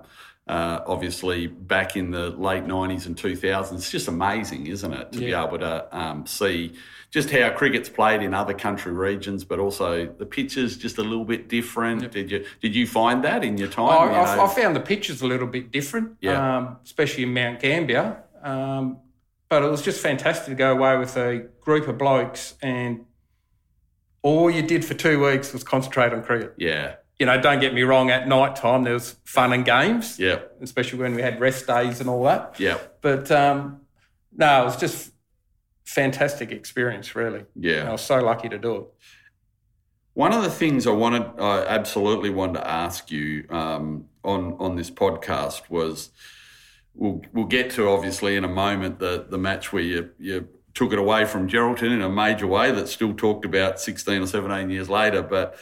uh, 0.48 0.82
obviously, 0.88 1.48
back 1.48 1.96
in 1.98 2.12
the 2.12 2.30
late 2.30 2.64
'90s 2.64 3.06
and 3.06 3.16
2000s, 3.18 3.74
it's 3.74 3.92
just 3.92 4.08
amazing, 4.08 4.68
isn't 4.68 4.94
it, 4.94 5.12
to 5.12 5.20
be 5.20 5.34
able 5.34 5.60
to 5.60 5.98
um, 5.98 6.26
see 6.26 6.74
just 7.10 7.30
how 7.32 7.50
cricket's 7.50 7.90
played 7.90 8.22
in 8.22 8.34
other 8.34 8.54
country 8.54 8.92
regions, 8.92 9.44
but 9.46 9.60
also 9.60 10.06
the 10.06 10.26
pitches 10.26 10.78
just 10.78 10.98
a 10.98 11.02
little 11.02 11.26
bit 11.26 11.48
different. 11.50 12.12
Did 12.12 12.32
you 12.32 12.46
did 12.62 12.76
you 12.76 12.88
find 12.88 13.24
that 13.24 13.44
in 13.44 13.58
your 13.58 13.68
time? 13.70 13.90
I, 13.90 14.06
you 14.06 14.12
I? 14.42 14.46
I 14.46 14.48
found 14.48 14.76
the 14.76 14.82
pitches 14.82 15.22
a 15.22 15.28
little 15.28 15.48
bit 15.48 15.72
different, 15.72 16.18
Yeah. 16.22 16.58
um, 16.58 16.78
especially 16.84 17.24
in 17.24 17.34
Mount 17.34 17.60
Gambier. 17.62 18.24
Um, 18.44 18.98
but 19.50 19.64
it 19.64 19.70
was 19.72 19.82
just 19.82 20.02
fantastic 20.02 20.48
to 20.48 20.56
go 20.56 20.72
away 20.72 20.98
with 20.98 21.16
a 21.18 21.48
group 21.62 21.88
of 21.88 21.98
blokes 21.98 22.56
and 22.62 23.06
all 24.22 24.50
you 24.50 24.62
did 24.62 24.84
for 24.84 24.94
two 24.94 25.24
weeks 25.26 25.54
was 25.54 25.64
concentrate 25.64 26.12
on 26.14 26.22
cricket. 26.24 26.54
yeah, 26.58 26.96
You 27.20 27.26
know, 27.26 27.40
don't 27.40 27.60
get 27.62 27.74
me 27.74 27.84
wrong, 27.84 28.10
at 28.10 28.28
night 28.28 28.56
time 28.58 28.84
there 28.84 28.94
was 28.94 29.16
fun 29.26 29.54
and 29.54 29.64
games, 29.64 30.20
yeah, 30.20 30.40
especially 30.62 31.00
when 31.00 31.16
we 31.16 31.22
had 31.22 31.40
rest 31.40 31.68
days 31.68 32.02
and 32.02 32.10
all 32.10 32.24
that. 32.26 32.56
yeah, 32.60 32.78
But 33.02 33.32
um, 33.32 33.82
no, 34.36 34.62
it 34.64 34.66
was 34.66 34.78
just 34.78 35.12
fantastic 35.86 36.52
experience, 36.52 37.16
really. 37.16 37.46
yeah. 37.56 37.88
I 37.88 37.92
was 37.92 38.02
so 38.02 38.20
lucky 38.20 38.50
to 38.50 38.58
do 38.58 38.76
it. 38.76 38.84
One 40.14 40.34
of 40.34 40.44
the 40.44 40.50
things 40.50 40.88
I 40.88 40.92
wanted, 40.92 41.24
I 41.40 41.64
absolutely 41.68 42.32
wanted 42.32 42.54
to 42.60 42.68
ask 42.70 43.12
you 43.12 43.46
um, 43.50 44.06
on 44.24 44.56
on 44.60 44.76
this 44.76 44.90
podcast 44.90 45.70
was, 45.70 46.10
we'll 46.98 47.22
we'll 47.34 47.46
get 47.46 47.72
to 47.72 47.88
obviously 47.88 48.36
in 48.36 48.44
a 48.44 48.50
moment 48.50 49.00
the 49.00 49.26
the 49.30 49.38
match 49.38 49.72
where 49.72 49.84
you 49.84 50.10
you 50.20 50.48
took 50.74 50.94
it 50.94 51.00
away 51.00 51.26
from 51.26 51.50
Geraldton 51.50 51.92
in 51.92 52.02
a 52.02 52.10
major 52.10 52.46
way 52.46 52.72
that's 52.72 52.92
still 52.92 53.14
talked 53.14 53.46
about 53.46 53.80
sixteen 53.80 54.22
or 54.22 54.28
seventeen 54.28 54.70
years 54.70 54.90
later, 54.90 55.22
but. 55.22 55.56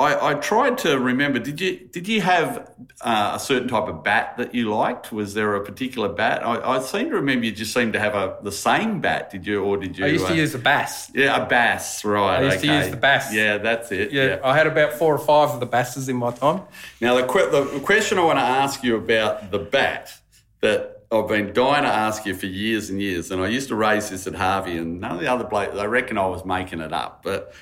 I, 0.00 0.30
I 0.30 0.34
tried 0.34 0.78
to 0.78 0.96
remember. 0.96 1.40
Did 1.40 1.60
you 1.60 1.88
did 1.90 2.06
you 2.06 2.20
have 2.20 2.70
uh, 3.00 3.32
a 3.34 3.40
certain 3.40 3.66
type 3.66 3.88
of 3.88 4.04
bat 4.04 4.36
that 4.36 4.54
you 4.54 4.72
liked? 4.72 5.10
Was 5.10 5.34
there 5.34 5.56
a 5.56 5.64
particular 5.64 6.08
bat? 6.08 6.46
I, 6.46 6.76
I 6.76 6.80
seem 6.82 7.10
to 7.10 7.16
remember 7.16 7.46
you 7.46 7.50
just 7.50 7.74
seemed 7.74 7.94
to 7.94 7.98
have 7.98 8.14
a 8.14 8.38
the 8.40 8.52
same 8.52 9.00
bat. 9.00 9.30
Did 9.30 9.44
you 9.44 9.60
or 9.60 9.76
did 9.76 9.98
you? 9.98 10.04
I 10.04 10.08
used 10.10 10.26
uh, 10.26 10.28
to 10.28 10.36
use 10.36 10.52
the 10.52 10.58
bass. 10.58 11.10
yeah, 11.16 11.44
a 11.44 11.48
bass, 11.48 12.04
right? 12.04 12.44
I 12.44 12.44
used 12.44 12.60
to 12.60 12.72
use 12.72 12.90
the 12.90 12.96
bass. 12.96 13.34
Yeah, 13.34 13.58
that's 13.58 13.90
it. 13.90 14.12
Yeah, 14.12 14.38
I 14.44 14.56
had 14.56 14.68
about 14.68 14.92
four 14.92 15.12
or 15.12 15.18
five 15.18 15.50
of 15.50 15.58
the 15.58 15.66
basses 15.66 16.08
in 16.08 16.14
my 16.14 16.30
time. 16.30 16.62
Now, 17.00 17.16
the, 17.16 17.26
que- 17.26 17.50
the 17.50 17.80
question 17.80 18.18
I 18.18 18.22
want 18.22 18.38
to 18.38 18.44
ask 18.44 18.84
you 18.84 18.94
about 18.94 19.50
the 19.50 19.58
bat 19.58 20.16
that 20.60 21.02
I've 21.10 21.28
been 21.28 21.52
dying 21.52 21.84
to 21.84 21.88
ask 21.88 22.26
you 22.26 22.34
for 22.34 22.46
years 22.46 22.90
and 22.90 23.00
years, 23.00 23.30
and 23.30 23.40
I 23.40 23.48
used 23.48 23.68
to 23.68 23.76
raise 23.76 24.10
this 24.10 24.26
at 24.26 24.34
Harvey, 24.34 24.76
and 24.76 25.00
none 25.00 25.12
of 25.12 25.20
the 25.20 25.26
other 25.26 25.44
blokes, 25.44 25.74
they 25.74 25.86
reckon 25.86 26.18
I 26.18 26.26
was 26.26 26.44
making 26.44 26.80
it 26.80 26.92
up, 26.92 27.22
but 27.22 27.54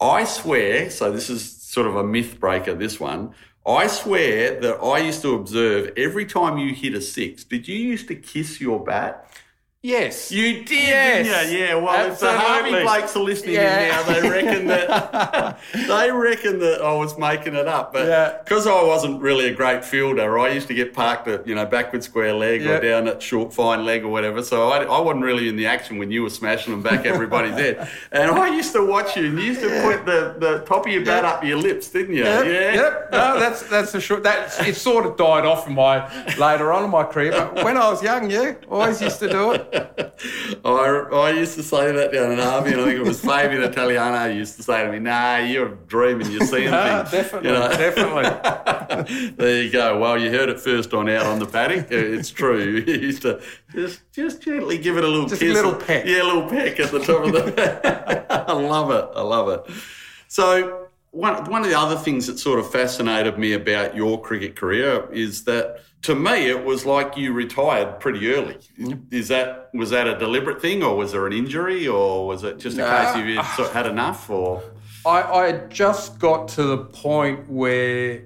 I 0.00 0.24
swear, 0.24 0.90
so 0.90 1.12
this 1.12 1.28
is 1.28 1.50
sort 1.50 1.86
of 1.86 1.96
a 1.96 2.04
myth 2.04 2.40
breaker, 2.40 2.74
this 2.74 2.98
one. 2.98 3.34
I 3.66 3.86
swear 3.86 4.60
that 4.60 4.74
I 4.76 4.98
used 4.98 5.22
to 5.22 5.34
observe 5.34 5.92
every 5.96 6.26
time 6.26 6.58
you 6.58 6.74
hit 6.74 6.94
a 6.94 7.00
six, 7.00 7.44
did 7.44 7.68
you 7.68 7.76
used 7.76 8.08
to 8.08 8.14
kiss 8.14 8.60
your 8.60 8.82
bat? 8.82 9.26
Yes. 9.88 10.32
You 10.32 10.64
did, 10.64 10.70
Yes. 10.70 11.52
you? 11.52 11.58
Yeah, 11.58 11.74
well, 11.74 12.10
if 12.10 12.18
the 12.18 12.32
Harvey 12.32 12.70
Blakes 12.70 13.14
are 13.16 13.22
listening 13.22 13.56
Yeah. 13.56 13.80
in 13.80 13.88
now, 13.90 14.02
they 14.14 14.28
reckon 14.30 14.66
that 14.68 15.58
they 15.74 16.10
reckon 16.10 16.58
that 16.60 16.80
I 16.80 16.94
was 16.94 17.18
making 17.18 17.54
it 17.54 17.68
up. 17.68 17.92
But 17.92 18.06
Yeah. 18.06 18.32
because 18.42 18.66
I 18.66 18.82
wasn't 18.82 19.20
really 19.20 19.46
a 19.48 19.50
great 19.54 19.84
fielder, 19.84 20.38
I 20.38 20.48
used 20.52 20.68
to 20.68 20.74
get 20.74 20.94
parked 20.94 21.28
at 21.28 21.46
you 21.46 21.54
know 21.54 21.66
backward 21.66 22.02
square 22.02 22.32
leg 22.32 22.66
or 22.66 22.80
down 22.80 23.08
at 23.08 23.22
short 23.22 23.52
fine 23.52 23.84
leg 23.84 24.04
or 24.04 24.08
whatever. 24.08 24.42
So 24.42 24.70
I, 24.70 24.84
I 24.84 25.00
wasn't 25.00 25.22
really 25.22 25.50
in 25.50 25.56
the 25.56 25.66
action 25.66 25.98
when 25.98 26.10
you 26.10 26.22
were 26.22 26.30
smashing 26.30 26.72
them 26.72 26.80
back 26.82 27.04
everybody's 27.04 27.52
head. 27.64 27.86
And 28.10 28.30
I 28.30 28.56
used 28.56 28.72
to 28.72 28.82
watch 28.86 29.18
you, 29.18 29.26
and 29.26 29.38
you 29.38 29.44
used 29.44 29.60
to 29.60 29.68
put 29.82 30.06
the, 30.06 30.36
the 30.38 30.64
top 30.64 30.86
of 30.86 30.92
your 30.94 31.04
bat 31.04 31.26
up 31.26 31.44
your 31.44 31.58
lips, 31.58 31.90
didn't 31.90 32.14
you? 32.16 32.24
Yep, 32.24 32.46
yeah. 32.46 32.74
Yep. 32.74 33.08
No, 33.12 33.38
that's 33.38 33.60
that's 33.64 33.92
for 33.92 34.00
sure. 34.00 34.20
That 34.20 34.66
it 34.66 34.76
sort 34.76 35.04
of 35.04 35.18
died 35.18 35.44
off 35.44 35.68
in 35.68 35.74
my 35.74 36.08
later 36.38 36.72
on 36.72 36.84
in 36.84 36.90
my 36.90 37.04
career, 37.04 37.32
but 37.32 37.62
when 37.62 37.76
I 37.76 37.90
was 37.90 38.02
young, 38.02 38.30
yeah, 38.30 38.54
always 38.70 39.02
used 39.02 39.18
to 39.18 39.28
do 39.28 39.52
it. 39.52 39.72
I, 39.74 41.06
I 41.12 41.30
used 41.30 41.54
to 41.56 41.62
say 41.62 41.92
that 41.92 42.12
down 42.12 42.32
in 42.32 42.38
Harvey, 42.38 42.72
and 42.72 42.80
I 42.80 42.84
think 42.84 42.98
it 42.98 43.02
was 43.04 43.20
Fabian 43.20 43.62
Italiano 43.62 44.32
used 44.32 44.56
to 44.56 44.62
say 44.62 44.84
to 44.84 44.92
me, 44.92 44.98
"Nah, 44.98 45.38
you're 45.38 45.68
dreaming, 45.68 46.30
you're 46.30 46.46
seeing 46.46 46.70
things." 46.70 47.10
definitely, 47.10 47.48
You 47.50 47.54
know? 47.54 47.68
definitely. 47.68 49.30
there 49.36 49.62
you 49.62 49.70
go. 49.70 49.98
Well, 49.98 50.18
you 50.18 50.30
heard 50.30 50.48
it 50.48 50.60
first 50.60 50.92
on 50.94 51.08
out 51.08 51.26
on 51.26 51.38
the 51.38 51.46
paddock. 51.46 51.86
Uh, 51.92 51.96
it's 51.96 52.30
true. 52.30 52.54
You 52.86 52.94
used 52.94 53.22
to 53.22 53.42
just 53.72 54.00
just 54.12 54.42
gently 54.42 54.78
give 54.78 54.96
it 54.96 55.04
a 55.04 55.08
little 55.08 55.26
Just 55.28 55.42
a 55.42 55.44
kiss. 55.46 55.54
little 55.54 55.74
peck. 55.74 56.04
Yeah, 56.06 56.22
a 56.22 56.24
little 56.24 56.48
peck 56.48 56.78
at 56.80 56.90
the 56.90 57.00
top 57.00 57.24
of 57.26 57.32
the. 57.32 58.48
I 58.48 58.52
love 58.52 58.90
it. 58.90 59.08
I 59.16 59.22
love 59.22 59.48
it. 59.48 59.74
So 60.28 60.88
one 61.10 61.44
one 61.50 61.62
of 61.62 61.68
the 61.68 61.78
other 61.78 61.96
things 61.96 62.26
that 62.26 62.38
sort 62.38 62.58
of 62.58 62.70
fascinated 62.70 63.38
me 63.38 63.52
about 63.52 63.94
your 63.96 64.20
cricket 64.20 64.56
career 64.56 65.08
is 65.12 65.44
that 65.44 65.80
to 66.04 66.14
me 66.14 66.48
it 66.48 66.64
was 66.64 66.84
like 66.86 67.16
you 67.16 67.32
retired 67.32 67.98
pretty 68.00 68.32
early. 68.32 68.56
Is 69.10 69.28
that 69.28 69.70
was 69.74 69.90
that 69.90 70.06
a 70.06 70.18
deliberate 70.18 70.60
thing, 70.60 70.82
or 70.82 70.96
was 70.96 71.12
there 71.12 71.26
an 71.26 71.32
injury, 71.32 71.86
or 71.88 72.26
was 72.26 72.44
it 72.44 72.58
just 72.58 72.76
a 72.78 72.80
Nah. 72.80 73.04
case 73.04 73.20
of 73.20 73.26
you 73.26 73.42
sort 73.56 73.68
of 73.68 73.74
had 73.74 73.86
enough, 73.86 74.28
or 74.30 74.62
I, 75.06 75.22
I 75.22 75.52
just 75.68 76.18
got 76.18 76.48
to 76.56 76.62
the 76.64 76.78
point 76.78 77.48
where 77.50 78.24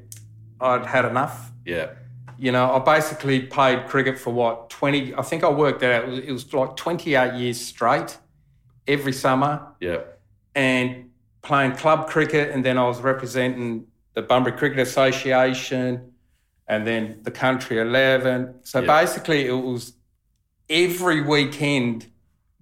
I'd 0.61 0.87
had 0.87 1.05
enough. 1.05 1.53
yeah, 1.65 1.91
You 2.37 2.53
know, 2.53 2.73
I 2.77 2.79
basically 2.81 3.41
played 3.41 3.87
cricket 3.87 4.19
for 4.19 4.33
what 4.33 4.71
twenty. 4.71 5.15
I 5.15 5.23
think 5.23 5.45
I 5.45 5.51
worked 5.51 5.83
out. 5.85 6.05
It 6.05 6.09
was, 6.09 6.19
it 6.21 6.33
was 6.33 6.53
like 6.55 6.77
twenty-eight 6.77 7.35
years 7.35 7.61
straight, 7.61 8.19
every 8.89 9.13
summer. 9.13 9.53
yeah, 9.81 10.01
and 10.55 11.11
playing 11.43 11.73
club 11.77 12.09
cricket, 12.09 12.51
and 12.53 12.65
then 12.65 12.77
I 12.77 12.85
was 12.87 13.01
representing 13.01 13.87
the 14.15 14.23
Bunbury 14.23 14.57
Cricket 14.57 14.81
Association, 14.81 16.13
and 16.69 16.87
then 16.87 17.19
the 17.23 17.31
Country 17.31 17.79
Eleven. 17.81 18.55
So 18.65 18.81
Yeah. 18.81 19.01
basically, 19.01 19.47
it 19.47 19.53
was 19.53 19.93
every 20.69 21.21
weekend, 21.23 22.07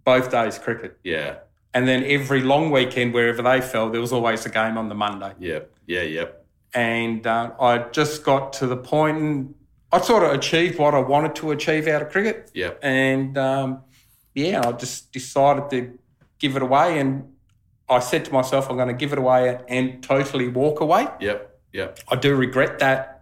both 0.05 0.31
days 0.31 0.59
cricket, 0.59 0.99
yeah, 1.03 1.37
and 1.75 1.87
then 1.89 2.05
every 2.05 2.41
long 2.43 2.71
weekend, 2.71 3.13
wherever 3.15 3.43
they 3.43 3.61
fell, 3.61 3.91
there 3.91 4.01
was 4.01 4.13
always 4.13 4.47
a 4.47 4.51
game 4.51 4.79
on 4.79 4.89
the 4.89 4.95
Monday. 4.95 5.33
yeah, 5.39 5.61
yeah, 5.87 6.03
yeah. 6.03 6.25
And 6.75 7.27
uh, 7.27 7.53
I 7.61 7.79
just 7.91 8.23
got 8.25 8.53
to 8.55 8.67
the 8.67 8.77
point, 8.77 9.17
and 9.19 9.55
I 9.93 10.01
sort 10.01 10.23
of 10.25 10.33
achieved 10.33 10.79
what 10.79 10.95
I 10.95 10.99
wanted 11.01 11.35
to 11.37 11.51
achieve 11.53 11.89
out 11.89 12.03
of 12.03 12.11
cricket. 12.11 12.51
Yep. 12.55 12.81
And 12.83 13.39
um, 13.39 13.81
yeah, 14.35 14.61
I 14.67 14.73
just 14.73 15.11
decided 15.13 15.71
to 15.71 15.99
give 16.39 16.55
it 16.57 16.61
away. 16.63 16.99
And 16.99 17.33
I 17.89 18.01
said 18.01 18.27
to 18.27 18.33
myself, 18.33 18.69
I'm 18.69 18.77
going 18.77 18.89
to 18.89 18.95
give 18.95 19.13
it 19.13 19.19
away 19.19 19.59
and 19.69 20.03
totally 20.03 20.49
walk 20.49 20.81
away. 20.81 21.09
Yep. 21.21 21.59
Yep. 21.73 21.99
I 22.09 22.17
do 22.17 22.35
regret 22.37 22.79
that. 22.81 23.16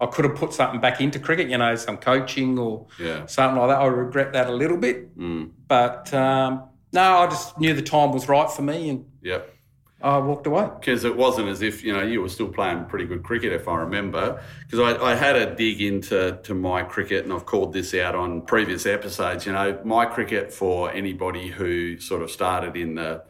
I 0.00 0.06
could 0.06 0.24
have 0.24 0.34
put 0.34 0.52
something 0.54 0.80
back 0.80 1.00
into 1.00 1.18
cricket, 1.18 1.48
you 1.50 1.58
know, 1.58 1.74
some 1.76 1.96
coaching 1.98 2.58
or 2.58 2.86
Yeah. 2.98 3.26
something 3.26 3.58
like 3.60 3.68
that. 3.70 3.80
I 3.80 3.86
regret 3.86 4.32
that 4.32 4.48
a 4.48 4.52
little 4.52 4.78
bit. 4.78 5.16
Mm. 5.18 5.50
But 5.68 6.12
um, 6.14 6.62
no, 6.92 7.18
I 7.18 7.26
just 7.28 7.58
knew 7.58 7.74
the 7.74 7.82
time 7.82 8.12
was 8.12 8.28
right 8.28 8.50
for 8.50 8.62
me 8.62 8.88
and 8.90 9.04
Yep. 9.22 9.56
I 10.02 10.16
walked 10.16 10.46
away. 10.46 10.66
Because 10.80 11.04
it 11.04 11.14
wasn't 11.14 11.48
as 11.48 11.60
if 11.60 11.84
you 11.84 11.92
know 11.92 12.00
you 12.02 12.22
were 12.22 12.30
still 12.30 12.48
playing 12.48 12.86
pretty 12.86 13.04
good 13.04 13.22
cricket, 13.22 13.52
if 13.52 13.68
I 13.68 13.76
remember. 13.76 14.42
Because 14.64 14.80
I, 14.98 15.10
I 15.10 15.14
had 15.14 15.36
a 15.36 15.54
dig 15.54 15.82
into 15.82 16.38
to 16.42 16.54
my 16.54 16.82
cricket, 16.82 17.24
and 17.24 17.32
I've 17.34 17.44
called 17.44 17.74
this 17.74 17.92
out 17.92 18.14
on 18.14 18.40
previous 18.46 18.86
episodes. 18.86 19.44
You 19.44 19.52
know, 19.52 19.78
my 19.84 20.06
cricket 20.06 20.54
for 20.54 20.90
anybody 20.90 21.48
who 21.48 22.00
sort 22.00 22.22
of 22.22 22.30
started 22.30 22.76
in 22.76 22.94
the 22.94 23.22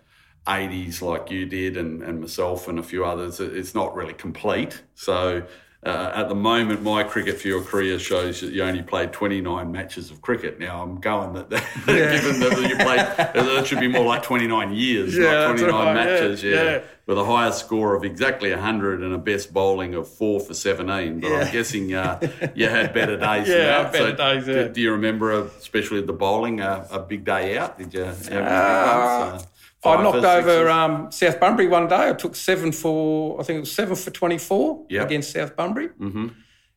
80s 0.47 1.03
like 1.03 1.29
you 1.33 1.45
did 1.47 1.77
and, 1.77 2.03
and 2.05 2.21
myself 2.21 2.69
and 2.69 2.79
a 2.79 2.85
few 2.85 3.05
others, 3.05 3.41
it's 3.41 3.75
not 3.75 3.97
really 3.97 4.15
complete. 4.15 4.81
So 4.95 5.43
uh, 5.85 6.13
at 6.15 6.29
the 6.29 6.35
moment, 6.35 6.83
my 6.83 7.03
cricket 7.03 7.41
for 7.41 7.49
your 7.49 7.63
career 7.63 7.99
shows 7.99 8.43
that 8.43 8.53
you 8.53 8.63
only 8.63 8.83
played 8.83 9.13
29 9.13 9.73
matches 9.73 10.11
of 10.11 10.21
cricket. 10.21 10.61
Now 10.61 10.83
I'm 10.83 11.01
going 11.01 11.33
that, 11.33 11.49
that 11.51 11.65
Yeah. 11.87 12.21
given 12.21 12.41
that 12.41 12.69
you 12.69 12.77
played, 12.77 12.99
that 13.47 13.67
should 13.67 13.81
be 13.81 13.89
more 13.89 14.05
like 14.05 14.23
29 14.23 14.73
years, 14.75 15.17
Yeah, 15.17 15.33
not 15.33 15.57
29 15.57 15.73
right, 15.73 15.95
matches. 15.95 16.45
yeah, 16.45 16.51
Yeah, 16.65 16.81
with 17.07 17.17
a 17.19 17.25
highest 17.25 17.61
score 17.61 17.97
of 17.97 18.05
exactly 18.05 18.51
100 18.51 19.01
and 19.03 19.15
a 19.15 19.19
best 19.19 19.55
bowling 19.55 19.95
of 19.95 20.07
four 20.07 20.39
for 20.41 20.53
17. 20.53 21.21
But 21.21 21.33
I'm 21.33 21.51
guessing 21.51 21.95
uh, 21.95 22.21
you 22.55 22.69
had 22.69 22.93
better 22.93 23.17
days. 23.29 23.49
Yeah, 23.49 23.91
better 23.91 24.13
days, 24.15 24.45
do-. 24.45 24.69
Do, 24.69 24.81
you 24.83 24.93
remember, 24.93 25.33
especially 25.33 26.03
the 26.03 26.13
bowling, 26.13 26.61
uh, 26.61 26.87
a 26.91 26.99
big 27.01 27.25
day 27.25 27.57
out? 27.57 27.79
Did 27.79 27.95
you? 27.95 28.03
Have 28.05 28.29
any 28.29 28.37
big 28.37 28.45
ones? 28.45 29.43
Uh, 29.43 29.47
I 29.85 30.03
knocked 30.03 30.25
over 30.25 30.69
um, 30.69 31.11
South 31.11 31.41
Bunbury 31.41 31.67
one 31.69 31.89
day. 31.89 32.11
I 32.11 32.13
took 32.13 32.37
seven 32.37 32.71
for, 32.73 33.41
I 33.41 33.45
think 33.45 33.59
it 33.59 33.61
was 33.61 33.73
seven 33.73 33.97
for 33.97 34.11
24 34.11 34.87
Yep. 34.91 35.07
against 35.07 35.33
South 35.33 35.57
Bunbury. 35.57 35.89
Mm-hmm. 35.89 36.29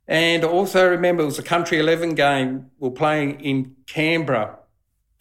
And 0.07 0.43
I 0.43 0.47
also 0.47 0.89
remember 0.89 1.23
it 1.23 1.27
was 1.27 1.39
a 1.39 1.43
country 1.43 1.79
11 1.79 2.15
game. 2.15 2.71
We 2.79 2.89
were 2.89 2.95
playing 2.95 3.41
in 3.41 3.75
Canberra. 3.87 4.59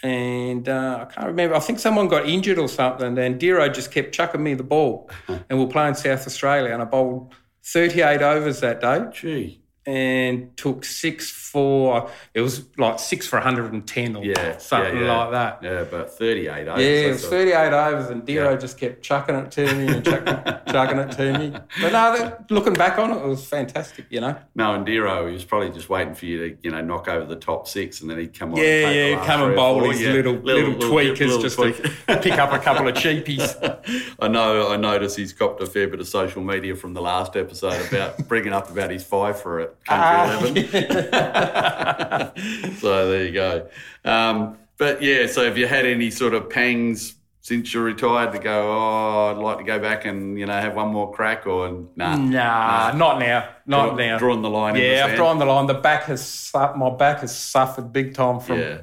And 0.03 0.69
uh, 0.69 0.99
I 1.09 1.13
can't 1.13 1.29
remember. 1.29 1.55
I 1.55 1.61
think 1.61 1.79
someone 1.79 2.09
got 2.09 2.29
injured 2.29 2.59
or 2.59 2.69
something. 2.69 3.17
And 3.19 3.41
Dero 3.41 3.73
just 3.73 3.93
kept 3.93 4.13
chucking 4.13 4.43
me 4.43 4.55
the 4.55 4.65
ball. 4.65 5.09
and 5.29 5.59
we 5.59 5.65
are 5.65 5.69
playing 5.69 5.95
South 5.95 6.27
Australia. 6.27 6.73
And 6.73 6.83
I 6.83 6.85
bowled 6.85 7.35
38 7.65 8.21
overs 8.23 8.61
that 8.61 8.81
day 8.81 9.05
Gee. 9.13 9.62
And 9.85 10.57
took 10.57 10.85
six 10.85 11.31
for, 11.31 12.09
it 12.35 12.41
was 12.41 12.65
like 12.79 12.99
six 13.01 13.27
for 13.27 13.37
110 13.37 14.17
or 14.17 14.25
Yeah, 14.25 14.57
something 14.59 14.97
yeah, 14.97 15.03
yeah. 15.05 15.17
like 15.19 15.31
that. 15.33 15.59
Yeah, 15.63 15.71
about 15.81 16.11
38 16.11 16.69
overs. 16.69 16.83
Yeah, 16.85 16.89
it 16.91 17.09
was 17.13 17.25
a- 17.25 17.29
38 17.29 17.73
overs, 17.73 18.11
and 18.11 18.23
Dero 18.23 18.61
just 18.61 18.79
kept 18.79 19.03
chucking 19.03 19.35
it 19.35 19.51
to 19.53 19.75
me 19.75 19.87
and 19.89 20.05
chucking, 20.05 20.73
chucking 20.73 20.99
it 20.99 21.11
to 21.13 21.39
me. 21.39 21.51
But 21.81 21.93
no, 21.93 22.17
that- 22.17 22.51
looking 22.51 22.75
back 22.75 22.99
on 22.99 23.11
it, 23.11 23.17
it 23.17 23.27
was 23.27 23.45
fantastic, 23.47 24.07
you 24.11 24.21
know. 24.21 24.37
No, 24.55 24.75
and 24.75 24.87
Dero, 24.87 25.27
he 25.27 25.35
was 25.35 25.45
probably 25.45 25.71
just 25.71 25.89
waiting 25.89 26.15
for 26.15 26.27
you 26.27 26.51
to, 26.51 26.57
you 26.63 26.71
know, 26.71 26.81
knock 26.81 27.09
over 27.09 27.27
the 27.27 27.37
top 27.37 27.67
six, 27.67 28.01
and 28.01 28.11
then 28.11 28.19
he'd 28.19 28.39
come 28.39 28.53
on. 28.53 28.59
Yeah, 28.59 28.89
and 28.89 28.95
yeah, 29.21 29.27
come 29.27 29.43
and 29.43 29.57
bowl 29.57 29.91
his 29.91 30.01
Yeah, 30.01 30.13
little, 30.13 30.35
little, 30.35 30.75
tweakers 30.75 31.19
little 31.19 31.43
just 31.43 31.57
tweak. 31.57 31.77
to 31.83 32.19
pick 32.23 32.39
up 32.39 32.53
a 32.53 32.59
couple 32.61 32.87
of 32.89 32.95
cheapies. 32.95 33.57
I 34.21 34.29
know. 34.29 34.71
I 34.73 34.77
noticed 34.77 35.17
he's 35.17 35.33
copped 35.33 35.61
a 35.61 35.67
fair 35.67 35.89
bit 35.89 36.01
of 36.01 36.07
social 36.09 36.43
media 36.43 36.77
from 36.77 36.95
the 36.95 37.03
last 37.03 37.37
episode 37.37 37.85
about 37.89 38.29
bringing 38.29 38.53
up 38.53 38.71
about 38.71 38.91
his 38.91 39.03
five 39.03 39.41
for 39.41 39.61
it, 39.61 39.72
Ah, 39.89 40.39
country 40.41 40.69
eleven. 40.73 42.75
so 42.81 43.11
there 43.11 43.25
you 43.27 43.33
go. 43.33 43.69
Um, 44.05 44.59
but 44.79 45.03
yeah, 45.03 45.27
so 45.27 45.45
have 45.45 45.57
you 45.59 45.67
had 45.67 45.87
any 45.87 46.11
sort 46.11 46.35
of 46.35 46.51
pangs 46.51 47.15
since 47.41 47.73
you're 47.75 47.85
retired 47.85 48.33
to 48.33 48.39
go? 48.39 48.73
Oh, 48.73 49.31
I'd 49.37 49.43
like 49.43 49.59
to 49.59 49.65
go 49.65 49.79
back 49.79 50.05
and 50.05 50.39
you 50.39 50.47
know 50.47 50.53
have 50.53 50.75
one 50.75 50.89
more 50.89 51.13
crack, 51.13 51.47
or 51.47 51.87
nah, 51.97 52.17
Nah, 52.17 52.93
not 52.93 53.19
now, 53.19 53.49
not 53.67 53.89
Draw- 53.91 53.97
now. 53.97 54.19
Drawing 54.19 54.43
the 54.43 54.51
line. 54.51 54.77
in 54.77 54.83
the 54.83 54.89
yeah, 54.89 55.07
I've 55.07 55.17
drawn 55.17 55.39
the 55.39 55.47
line. 55.47 55.67
The 55.67 55.75
back 55.75 56.05
has 56.05 56.51
my 56.55 56.91
back 56.91 57.21
has 57.21 57.37
suffered 57.37 57.93
big 57.93 58.15
time 58.15 58.41
from 58.41 58.59
Yeah, 58.59 58.79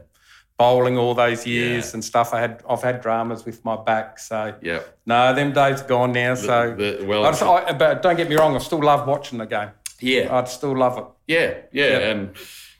bowling 0.58 0.98
all 0.98 1.14
those 1.14 1.46
years 1.46 1.90
Yeah. 1.90 1.94
and 1.96 2.04
stuff. 2.04 2.34
I 2.34 2.40
had 2.42 2.64
I've 2.70 2.82
had 2.84 3.02
dramas 3.02 3.46
with 3.46 3.64
my 3.66 3.76
back, 3.76 4.20
so 4.20 4.54
yeah. 4.62 4.80
no, 5.06 5.34
them 5.34 5.52
days 5.54 5.82
are 5.82 5.88
gone 5.88 6.12
now. 6.14 6.36
So, 6.36 6.76
the- 6.76 7.04
well- 7.06 7.26
I 7.26 7.32
just, 7.32 7.44
I, 7.44 7.74
but 7.74 8.02
don't 8.02 8.16
get 8.16 8.30
me 8.30 8.36
wrong, 8.36 8.56
I 8.56 8.60
still 8.60 8.82
love 8.84 9.08
watching 9.08 9.40
the 9.40 9.46
game. 9.48 9.70
Yeah, 10.02 10.36
I'd 10.38 10.48
still 10.48 10.78
love 10.78 10.98
it. 10.98 11.06
Yeah, 11.28 11.54
yeah, 11.72 12.00
Yeah. 12.00 12.10
and 12.12 12.36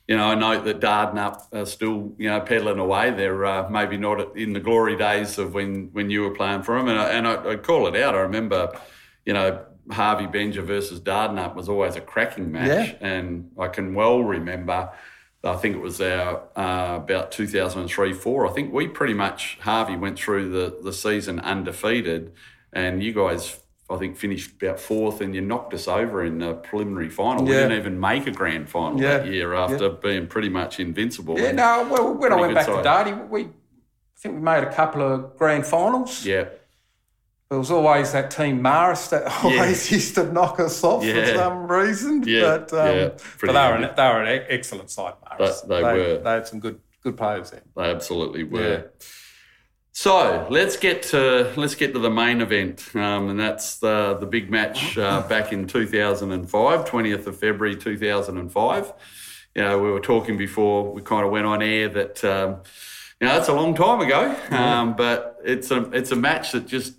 you 0.08 0.18
know, 0.18 0.26
I 0.26 0.36
note 0.36 0.66
that 0.66 0.80
Dardanup 0.80 1.54
are 1.54 1.66
still 1.66 2.14
you 2.18 2.30
know 2.30 2.40
peddling 2.42 2.80
away. 2.80 3.12
They're 3.12 3.46
uh, 3.46 3.70
maybe 3.70 3.98
not 3.98 4.36
in 4.36 4.54
the 4.54 4.60
glory 4.60 4.96
days 4.98 5.38
of 5.38 5.54
when 5.54 5.90
when 5.94 6.10
you 6.10 6.22
were 6.24 6.32
playing 6.36 6.64
for 6.64 6.78
them, 6.78 6.88
and 6.88 7.00
I, 7.00 7.10
and 7.10 7.28
I, 7.28 7.52
I 7.52 7.56
call 7.58 7.88
it 7.88 7.96
out. 8.02 8.16
I 8.16 8.20
remember, 8.22 8.72
you 9.26 9.34
know. 9.34 9.66
Harvey 9.92 10.28
Benja 10.28 10.62
versus 10.64 11.00
Dardanup 11.00 11.56
was 11.56 11.68
always 11.68 11.96
a 11.96 12.02
cracking 12.02 12.52
match, 12.52 12.90
Yeah. 12.90 12.96
and 13.02 13.50
I 13.58 13.70
can 13.70 13.96
well 13.96 14.20
remember. 14.24 14.92
I 15.44 15.56
think 15.56 15.78
it 15.78 15.82
was 15.82 16.00
our 16.00 16.44
uh, 16.56 16.98
about 16.98 17.32
2003 17.32 18.14
4. 18.14 18.48
I 18.48 18.52
think 18.54 18.72
we 18.72 18.88
pretty 18.88 19.16
much 19.16 19.58
Harvey 19.62 19.96
went 19.96 20.20
through 20.20 20.50
the 20.52 20.78
the 20.84 20.94
season 20.94 21.40
undefeated, 21.40 22.34
and 22.72 23.02
you 23.02 23.14
guys 23.14 23.60
I 23.92 23.98
think 23.98 24.18
finished 24.18 24.52
about 24.62 24.80
fourth, 24.80 25.20
and 25.22 25.34
you 25.34 25.42
knocked 25.42 25.74
us 25.74 25.88
over 25.88 26.24
in 26.24 26.38
the 26.38 26.54
preliminary 26.54 27.10
final. 27.10 27.44
We 27.44 27.52
didn't 27.52 27.78
even 27.78 28.00
make 28.00 28.28
a 28.28 28.32
grand 28.32 28.70
final 28.70 29.02
Yeah. 29.02 29.18
that 29.20 29.28
year 29.28 29.54
after 29.56 29.90
being 29.90 30.28
pretty 30.28 30.50
much 30.50 30.80
invincible. 30.80 31.40
Yeah, 31.40 31.52
no, 31.54 31.88
well, 31.90 32.14
when 32.14 32.32
I 32.32 32.36
went 32.36 32.54
back 32.54 32.68
side. 32.68 32.84
to 32.84 32.90
Darty, 32.90 33.30
we 33.30 33.42
I 33.46 34.22
think 34.22 34.36
we 34.36 34.42
made 34.42 34.64
a 34.64 34.72
couple 34.74 35.02
of 35.02 35.38
grand 35.38 35.66
finals. 35.66 36.26
yeah, 36.26 36.46
There 37.50 37.58
was 37.58 37.72
always 37.72 38.12
that 38.12 38.30
team 38.30 38.62
Maris 38.62 39.08
that 39.08 39.24
always 39.44 39.90
used 39.98 40.14
to 40.16 40.32
knock 40.32 40.60
us 40.60 40.84
off 40.84 41.04
Yeah. 41.04 41.26
for 41.26 41.36
some 41.36 41.68
reason. 41.72 42.24
Yeah, 42.28 42.42
But, 42.42 42.74
um, 42.74 42.96
yeah, 42.98 43.08
but 43.42 43.48
they, 43.48 43.54
were 43.54 43.76
an, 43.76 43.90
they 43.96 44.04
were 44.08 44.22
an 44.24 44.46
excellent 44.50 44.92
side, 44.92 45.14
Maris. 45.28 45.62
They- 45.62 45.76
they 45.78 45.82
were. 45.84 46.18
They 46.24 46.30
had 46.30 46.48
some 46.48 46.60
good 46.60 46.80
good 47.02 47.16
players 47.18 47.50
there. 47.52 47.64
they 47.78 47.90
absolutely 47.90 48.44
were. 48.44 48.92
So 49.92 50.48
let's 50.50 50.78
get 50.78 51.04
to 51.04 51.52
let's 51.58 51.76
get 51.76 51.94
to 51.94 52.00
the 52.00 52.10
main 52.10 52.42
event, 52.42 52.90
um, 52.96 53.30
and 53.30 53.40
that's 53.40 53.78
the 53.78 54.18
the 54.20 54.26
big 54.26 54.50
match 54.50 54.98
uh, 54.98 55.22
back 55.28 55.52
in 55.52 55.68
2005, 55.68 56.86
20th 56.86 57.28
of 57.28 57.38
February 57.38 57.76
2005. 57.76 58.94
You 59.56 59.62
know, 59.62 59.80
we 59.80 59.92
were 59.92 60.00
talking 60.00 60.38
before 60.38 60.94
we 60.94 61.02
kind 61.02 61.26
of 61.26 61.32
went 61.32 61.46
on 61.46 61.62
air 61.62 61.90
that 61.90 62.24
um, 62.24 62.62
you 63.20 63.28
know 63.28 63.34
that's 63.34 63.50
a 63.50 63.54
long 63.54 63.76
time 63.76 64.00
ago, 64.00 64.36
um, 64.52 64.96
but 64.96 65.38
it's 65.44 65.70
a 65.72 65.90
it's 65.92 66.12
a 66.12 66.16
match 66.16 66.54
that 66.54 66.68
just 66.68 66.94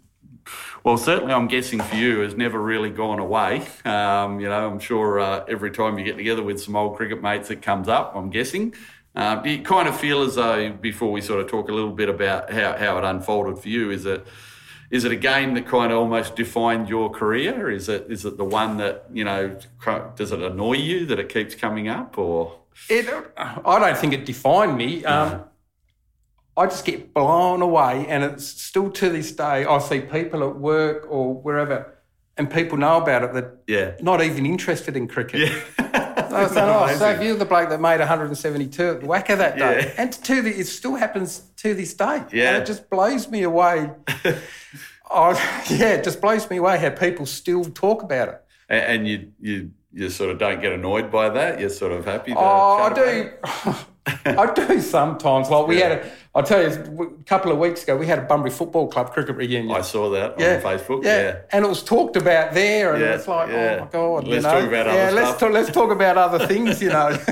well, 0.85 0.97
certainly 0.97 1.33
I'm 1.35 1.47
guessing 1.47 1.81
for 1.81 1.95
you 1.97 2.21
has 2.21 2.35
never 2.35 2.61
really 2.61 2.91
gone 2.91 3.19
away. 3.19 3.67
Um, 3.85 4.41
you 4.41 4.49
know, 4.49 4.71
I'm 4.71 4.79
sure 4.79 5.21
uh, 5.21 5.45
every 5.47 5.71
time 5.71 5.99
you 5.99 6.05
get 6.05 6.17
together 6.17 6.43
with 6.43 6.61
some 6.61 6.75
old 6.75 6.97
cricket 6.97 7.23
mates, 7.23 7.51
it 7.51 7.63
comes 7.63 7.89
up. 7.89 8.13
I'm 8.15 8.31
guessing. 8.31 8.75
Do 9.21 9.51
you 9.51 9.63
kind 9.63 9.87
of 9.89 9.99
feel 9.99 10.23
as 10.23 10.37
though 10.37 10.73
before 10.73 11.13
we 11.13 11.21
sort 11.21 11.41
of 11.41 11.49
talk 11.49 11.69
a 11.69 11.73
little 11.73 11.93
bit 11.93 12.09
about 12.09 12.53
how, 12.53 12.77
how 12.77 12.99
it 12.99 13.05
unfolded 13.05 13.59
for 13.59 13.69
you, 13.69 13.91
is 13.91 14.07
it 14.07 14.27
is 14.91 15.05
it 15.05 15.13
a 15.13 15.17
game 15.17 15.55
that 15.55 15.67
kind 15.67 15.93
of 15.93 15.99
almost 15.99 16.35
defined 16.35 16.89
your 16.89 17.11
career? 17.11 17.71
Is 17.71 17.89
it 17.89 18.07
is 18.09 18.25
it 18.25 18.37
the 18.37 18.45
one 18.45 18.79
that 18.79 19.07
you 19.13 19.25
know 19.25 19.57
does 20.17 20.33
it 20.33 20.41
annoy 20.41 20.75
you 20.75 21.07
that 21.07 21.19
it 21.19 21.29
keeps 21.29 21.55
coming 21.55 21.89
up 21.89 22.19
or 22.19 22.61
It, 22.89 23.07
I 23.37 23.79
don't 23.79 23.97
think 23.97 24.13
it 24.15 24.25
defined 24.25 24.77
me. 24.77 25.05
Um, 25.05 25.45
I 26.57 26.67
just 26.67 26.85
get 26.85 27.15
blown 27.15 27.63
away, 27.63 28.07
and 28.09 28.25
it's 28.25 28.47
still 28.47 28.91
to 28.91 29.09
this 29.09 29.33
day. 29.33 29.65
I 29.65 29.79
see 29.79 30.01
people 30.01 30.49
at 30.49 30.57
work 30.57 31.07
or 31.09 31.35
wherever, 31.35 31.97
and 32.37 32.51
people 32.51 32.77
know 32.77 33.01
about 33.01 33.23
it 33.23 33.33
that 33.35 33.63
yeah 33.67 33.93
not 34.01 34.23
even 34.23 34.45
interested 34.47 34.97
in 34.97 35.09
cricket. 35.09 35.53
yeah 35.79 35.87
I 36.33 36.43
was 36.43 36.53
saying, 36.53 36.69
oh, 36.69 36.97
so 36.97 37.21
you're 37.21 37.37
the 37.37 37.45
bloke 37.45 37.69
that 37.71 37.81
made 37.81 37.99
172 37.99 38.83
at 38.83 39.01
WACA 39.01 39.39
that 39.39 39.59
day. 39.59 39.85
Yeah. 39.87 39.95
And 39.99 40.13
to 40.13 40.43
the, 40.43 40.51
it 40.51 40.67
still 40.67 40.95
happens 40.95 41.41
to 41.57 41.75
this 41.75 41.95
day. 41.95 42.25
Yeah. 42.33 42.55
And 42.55 42.63
it 42.63 42.67
just 42.67 42.89
blows 42.89 43.29
me 43.29 43.43
away. 43.43 43.91
oh, 45.11 45.65
yeah, 45.71 45.95
it 45.95 46.05
just 46.05 46.21
blows 46.21 46.49
me 46.49 46.59
away 46.59 46.79
how 46.79 46.91
people 46.91 47.27
still 47.27 47.65
talk 47.65 48.03
about 48.03 48.29
it. 48.29 48.45
and, 48.69 48.81
and 48.81 49.09
you 49.09 49.33
you 49.41 49.71
you 49.93 50.09
sort 50.09 50.31
of 50.31 50.39
don't 50.39 50.61
get 50.61 50.73
annoyed 50.73 51.11
by 51.11 51.29
that. 51.31 51.61
You're 51.61 51.71
sort 51.71 51.93
of 51.93 52.05
happy. 52.05 52.33
Oh, 52.37 52.79
I 52.79 52.89
chat 52.89 52.93
about 52.93 53.09
it? 53.09 53.43
do. 53.65 53.75
I 54.25 54.53
do 54.55 54.81
sometimes. 54.81 55.51
Like 55.51 55.67
we 55.67 55.79
Yeah. 55.79 55.89
had 55.89 55.99
a, 55.99 56.11
I'll 56.35 56.43
tell 56.43 56.63
you, 56.63 56.69
a 57.21 57.25
couple 57.25 57.51
of 57.53 57.59
weeks 57.59 57.83
ago, 57.83 57.97
we 57.97 58.07
had 58.07 58.19
a 58.19 58.23
Bunbury 58.23 58.51
Football 58.51 58.89
Club 58.89 59.13
cricket 59.13 59.37
reunion. 59.37 59.71
I 59.77 59.81
saw 59.83 60.11
that 60.11 60.39
yeah, 60.39 60.57
on 60.57 60.63
Facebook. 60.63 61.05
Yeah. 61.05 61.21
Yeah. 61.23 61.37
and 61.53 61.65
it 61.65 61.69
was 61.69 61.83
talked 61.83 62.17
about 62.17 62.55
there, 62.55 62.95
and 62.95 63.03
Yeah, 63.03 63.15
it's 63.15 63.29
like, 63.29 63.49
yeah. 63.51 63.79
oh 63.81 63.85
my 63.85 63.91
god, 63.91 64.29
Let's 64.29 64.45
you 64.45 64.51
know? 64.51 64.61
talk 64.61 64.69
about 64.69 64.87
yeah, 64.87 64.93
other 64.93 65.13
let's 65.17 65.29
stuff. 65.29 65.41
talk, 65.41 65.53
let's 65.53 65.71
talk 65.71 65.91
about 65.91 66.17
other 66.19 66.47
things, 66.47 66.81
you 66.83 66.91
know. 66.91 67.17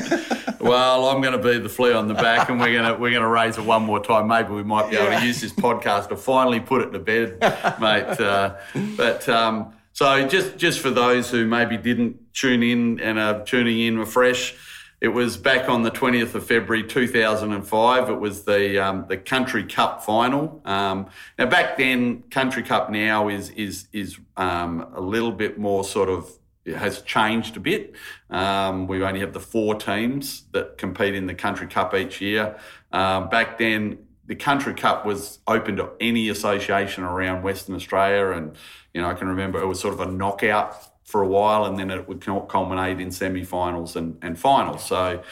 Well, 0.61 1.07
I'm 1.09 1.23
going 1.23 1.41
to 1.41 1.43
be 1.43 1.59
the 1.61 1.69
flea 1.69 1.93
on 1.93 2.09
the 2.09 2.15
back, 2.15 2.49
and 2.49 2.59
we're 2.59 2.73
going 2.73 2.93
to 2.93 3.01
we're 3.01 3.11
going 3.13 3.23
to 3.23 3.29
raise 3.29 3.57
it 3.59 3.65
one 3.65 3.85
more 3.85 4.03
time. 4.03 4.27
Maybe 4.27 4.53
we 4.53 4.65
might 4.65 4.91
be 4.91 4.97
able 4.97 5.17
to 5.19 5.25
use 5.25 5.41
this 5.41 5.53
podcast 5.53 6.09
to 6.09 6.17
finally 6.17 6.59
put 6.59 6.83
it 6.83 6.91
to 6.91 6.99
bed, 6.99 7.39
mate. 7.81 8.21
Uh, 8.21 8.57
but 8.97 9.27
um, 9.29 9.73
so 9.93 10.27
just 10.27 10.57
just 10.59 10.81
for 10.81 10.91
those 10.91 11.31
who 11.31 11.47
maybe 11.47 11.77
didn't 11.77 12.35
tune 12.35 12.65
in 12.65 12.99
and 12.99 13.21
are 13.21 13.45
tuning 13.45 13.81
in 13.81 13.99
afresh. 14.01 14.57
It 15.01 15.09
was 15.09 15.37
back 15.37 15.69
on 15.69 15.85
the 15.85 15.93
20th 15.93 16.35
of 16.35 16.45
February 16.45 16.83
2005. 16.83 18.11
It 18.11 18.15
was 18.15 18.43
the 18.43 18.85
um, 18.85 19.07
the 19.09 19.17
Country 19.17 19.63
Cup 19.65 20.05
final. 20.05 20.61
Um, 20.65 21.07
now 21.39 21.47
back 21.47 21.79
then, 21.79 22.23
Country 22.31 22.65
Cup 22.65 22.91
now 22.91 23.29
is 23.29 23.51
is 23.51 23.87
is 23.93 24.19
um, 24.37 24.89
a 24.95 25.01
little 25.01 25.31
bit 25.31 25.57
more 25.57 25.85
sort 25.85 26.09
of 26.09 26.29
it 26.65 26.75
has 26.75 27.01
changed 27.03 27.57
a 27.57 27.61
bit. 27.61 27.95
Um, 28.29 28.89
we 28.89 29.03
only 29.05 29.21
have 29.21 29.33
the 29.33 29.41
four 29.41 29.77
teams 29.77 30.43
that 30.53 30.79
compete 30.79 31.15
in 31.15 31.27
the 31.27 31.35
Country 31.35 31.69
Cup 31.69 31.95
each 31.95 32.21
year. 32.21 32.59
Um, 32.91 33.29
back 33.29 33.57
then, 33.57 33.99
the 34.27 34.35
Country 34.35 34.75
Cup 34.75 35.07
was 35.07 35.39
open 35.47 35.77
to 35.77 35.91
any 36.01 36.29
association 36.29 37.05
around 37.05 37.45
Western 37.45 37.77
Australia, 37.77 38.37
and 38.37 38.57
you 38.93 39.01
know 39.01 39.09
I 39.09 39.15
can 39.15 39.29
remember 39.29 39.61
it 39.61 39.67
was 39.67 39.79
sort 39.79 39.95
of 39.95 40.01
a 40.01 40.11
knockout 40.11 40.75
for 41.09 41.23
a 41.23 41.27
while, 41.27 41.65
and 41.65 41.79
then 41.79 41.91
it 41.91 42.07
would 42.07 42.21
culminate 42.21 43.01
in 43.01 43.11
semi-finals 43.11 43.97
and, 43.97 44.19
and 44.21 44.39
finals. 44.39 44.85
So 44.85 45.23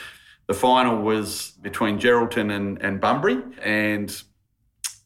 the 0.47 0.55
final 0.55 1.03
was 1.03 1.51
between 1.61 1.99
Geraldton 1.99 2.51
and, 2.51 2.81
and 2.81 2.99
Bunbury, 2.99 3.43
and 3.62 4.22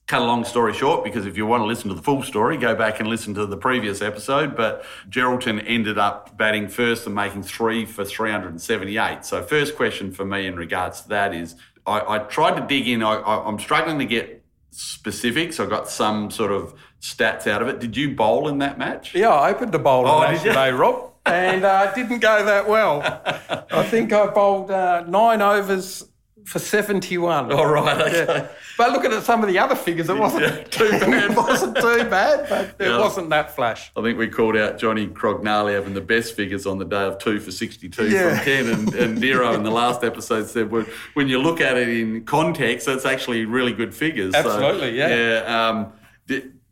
cut 0.07 0.23
a 0.23 0.25
long 0.25 0.45
story 0.45 0.73
short, 0.73 1.03
because 1.03 1.27
if 1.27 1.37
you 1.37 1.45
want 1.45 1.63
to 1.63 1.67
listen 1.67 1.89
to 1.89 1.95
the 1.95 2.03
full 2.03 2.23
story, 2.23 2.57
go 2.57 2.77
back 2.77 3.01
and 3.01 3.09
listen 3.09 3.35
to 3.35 3.47
the 3.47 3.57
previous 3.57 4.01
episode. 4.01 4.55
But 4.55 4.85
Geraldton 5.09 5.61
ended 5.67 5.99
up 5.99 6.37
batting 6.37 6.69
first 6.69 7.05
and 7.05 7.17
making 7.17 7.43
three 7.43 7.85
for 7.85 8.05
378. 8.05 9.25
So, 9.25 9.43
first 9.43 9.75
question 9.75 10.13
for 10.13 10.25
me 10.25 10.47
in 10.47 10.55
regards 10.55 11.01
to 11.01 11.09
that 11.09 11.35
is 11.35 11.57
I, 11.85 12.15
I 12.15 12.19
tried 12.21 12.61
to 12.61 12.65
dig 12.65 12.87
in. 12.87 13.03
I, 13.03 13.15
I, 13.15 13.49
I'm 13.49 13.59
struggling 13.59 13.99
to 13.99 14.07
get 14.07 14.40
specifics. 14.81 15.61
I 15.61 15.67
got 15.67 15.89
some 15.89 16.31
sort 16.31 16.53
of 16.53 16.75
stats 17.01 17.47
out 17.47 17.63
of 17.63 17.69
it. 17.69 17.79
Did 17.79 17.97
you 17.97 18.15
bowl 18.15 18.49
in 18.49 18.59
that 18.59 18.79
match? 18.79 19.15
Yeah, 19.15 19.29
I 19.29 19.51
opened 19.51 19.73
the 19.73 19.79
bowl 19.79 20.07
Oh, 20.07 20.27
did 20.27 20.39
that 20.39 20.45
today, 20.45 20.71
Rob, 20.71 21.13
and 21.27 21.65
uh, 21.65 21.93
didn't 21.95 22.21
go 22.21 22.45
that 22.45 22.69
well. 22.69 23.03
I 23.71 23.83
think 23.85 24.13
I 24.13 24.27
bowled 24.29 24.71
uh, 24.71 25.05
nine 25.07 25.43
overs 25.43 26.05
for 26.45 26.59
71. 26.59 27.53
All 27.53 27.67
right, 27.67 28.01
okay. 28.01 28.25
Yeah. 28.27 28.49
But 28.79 28.93
looking 28.93 29.13
at 29.13 29.23
some 29.25 29.43
of 29.43 29.49
the 29.49 29.59
other 29.59 29.75
figures, 29.75 30.09
it 30.09 30.17
wasn't 30.17 30.43
Yeah. 30.45 30.65
too 30.65 30.91
bad. 31.01 31.31
It 31.31 31.37
wasn't 31.37 31.77
too 31.77 32.05
bad, 32.05 32.49
but 32.49 32.65
it 32.79 32.91
Yeah. 32.91 32.99
wasn't 32.99 33.31
that 33.31 33.55
flash. 33.55 33.93
I 33.97 34.03
think 34.03 34.19
we 34.19 34.29
called 34.29 34.57
out 34.57 34.79
Johnny 34.79 35.07
Crognale 35.07 35.75
having 35.75 35.95
the 35.95 36.01
best 36.01 36.35
figures 36.35 36.67
on 36.67 36.79
the 36.79 36.85
day 36.87 37.03
of 37.03 37.19
two 37.19 37.41
for 37.41 37.51
62 37.51 38.09
Yeah. 38.09 38.37
from 38.37 38.45
10. 38.45 38.69
And, 38.69 38.95
and 38.95 39.19
Dero 39.19 39.55
in 39.55 39.63
the 39.63 39.71
last 39.71 40.03
episode 40.03 40.49
said, 40.49 40.71
well, 40.71 40.87
when 41.15 41.29
you 41.29 41.39
look 41.41 41.61
at 41.61 41.77
it 41.77 41.89
in 41.89 42.25
context, 42.25 42.87
that's 42.87 43.05
actually 43.05 43.45
really 43.45 43.73
good 43.73 43.95
figures. 43.95 44.33
So, 44.33 44.39
Absolutely, 44.41 44.97
yeah. 44.97 45.09
Yeah. 45.45 45.69
Um, 45.69 45.93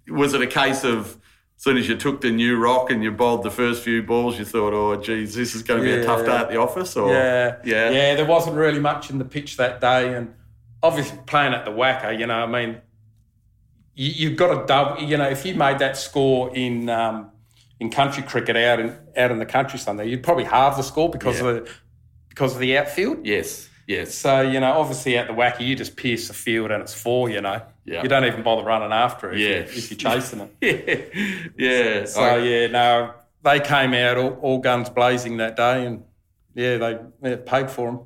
was 0.09 0.33
it 0.33 0.41
a 0.41 0.47
case 0.47 0.85
of 0.85 1.18
as 1.59 1.64
soon 1.64 1.76
as 1.76 1.88
you 1.88 1.96
took 1.96 2.20
the 2.20 2.30
new 2.30 2.56
rock 2.56 2.88
and 2.92 3.02
you 3.02 3.11
bowled 3.11 3.42
the 3.42 3.50
first 3.50 3.82
few 3.82 4.00
balls, 4.00 4.38
you 4.38 4.44
thought, 4.44 4.72
oh, 4.72 4.94
geez, 4.94 5.34
this 5.34 5.56
is 5.56 5.64
going 5.64 5.80
to 5.80 5.84
be 5.84 5.92
a 5.92 6.04
tough 6.04 6.24
day 6.24 6.36
at 6.36 6.48
the 6.48 6.56
office? 6.56 6.96
Or, 6.96 7.11
Yeah. 7.12 7.56
Yeah. 7.64 7.90
Yeah, 7.90 8.14
there 8.14 8.24
wasn't 8.26 8.54
really 8.56 8.78
much 8.78 9.11
in 9.11 9.18
the 9.18 9.24
pitch 9.24 9.56
that 9.56 9.80
day. 9.80 10.14
And 10.14 10.34
obviously, 10.84 11.18
playing 11.26 11.54
at 11.54 11.64
the 11.64 11.72
WACA, 11.72 12.16
you 12.16 12.26
know, 12.28 12.34
I 12.36 12.46
mean, 12.46 12.80
you, 13.96 14.11
you've 14.28 14.36
got 14.38 14.54
to 14.61 14.66
double, 14.66 15.02
you 15.02 15.16
know, 15.16 15.28
if 15.28 15.44
you 15.44 15.54
made 15.56 15.80
that 15.80 15.96
score 15.96 16.54
in 16.56 16.88
um, 16.88 17.32
in 17.80 17.90
country 17.90 18.22
cricket 18.22 18.56
out 18.56 18.78
in 18.78 18.96
out 19.16 19.32
in 19.32 19.38
the 19.40 19.46
country 19.46 19.80
Sunday, 19.80 20.06
you'd 20.06 20.22
probably 20.22 20.44
halve 20.44 20.76
the 20.76 20.82
score 20.84 21.11
because 21.11 21.40
Yeah. 21.40 21.48
of 21.48 21.64
the 21.64 21.70
because 22.28 22.54
of 22.54 22.61
the 22.61 22.78
outfield. 22.78 23.26
Yes. 23.26 23.68
Yes. 23.89 24.14
So, 24.14 24.43
you 24.43 24.61
know, 24.61 24.72
obviously 24.74 25.16
at 25.16 25.26
the 25.28 25.32
WACA, 25.32 25.61
you 25.66 25.74
just 25.74 25.97
pierce 25.97 26.28
the 26.28 26.34
field 26.34 26.70
and 26.70 26.82
it's 26.82 26.93
four, 26.93 27.30
you 27.30 27.41
know. 27.41 27.62
Yeah. 27.86 28.03
You 28.03 28.09
don't 28.11 28.26
even 28.26 28.43
bother 28.43 28.62
running 28.62 28.93
after 28.93 29.32
it 29.32 29.41
if, 29.41 29.74
Yeah. 29.74 29.80
you, 29.82 29.89
you're 29.89 29.99
chasing 29.99 30.51
it. 30.61 31.12
yeah. 31.59 31.68
yeah. 31.70 32.05
So, 32.05 32.20
I- 32.20 32.36
yeah, 32.39 32.66
no, 32.66 33.14
they 33.43 33.61
came 33.61 33.95
out 33.95 34.18
all, 34.18 34.32
all 34.43 34.59
guns 34.59 34.91
blazing 34.91 35.39
that 35.39 35.57
day 35.57 35.86
and, 35.86 36.05
yeah, 36.55 36.76
they 36.76 36.99
yeah, 37.22 37.36
paid 37.47 37.70
for 37.70 37.86
them. 37.91 38.01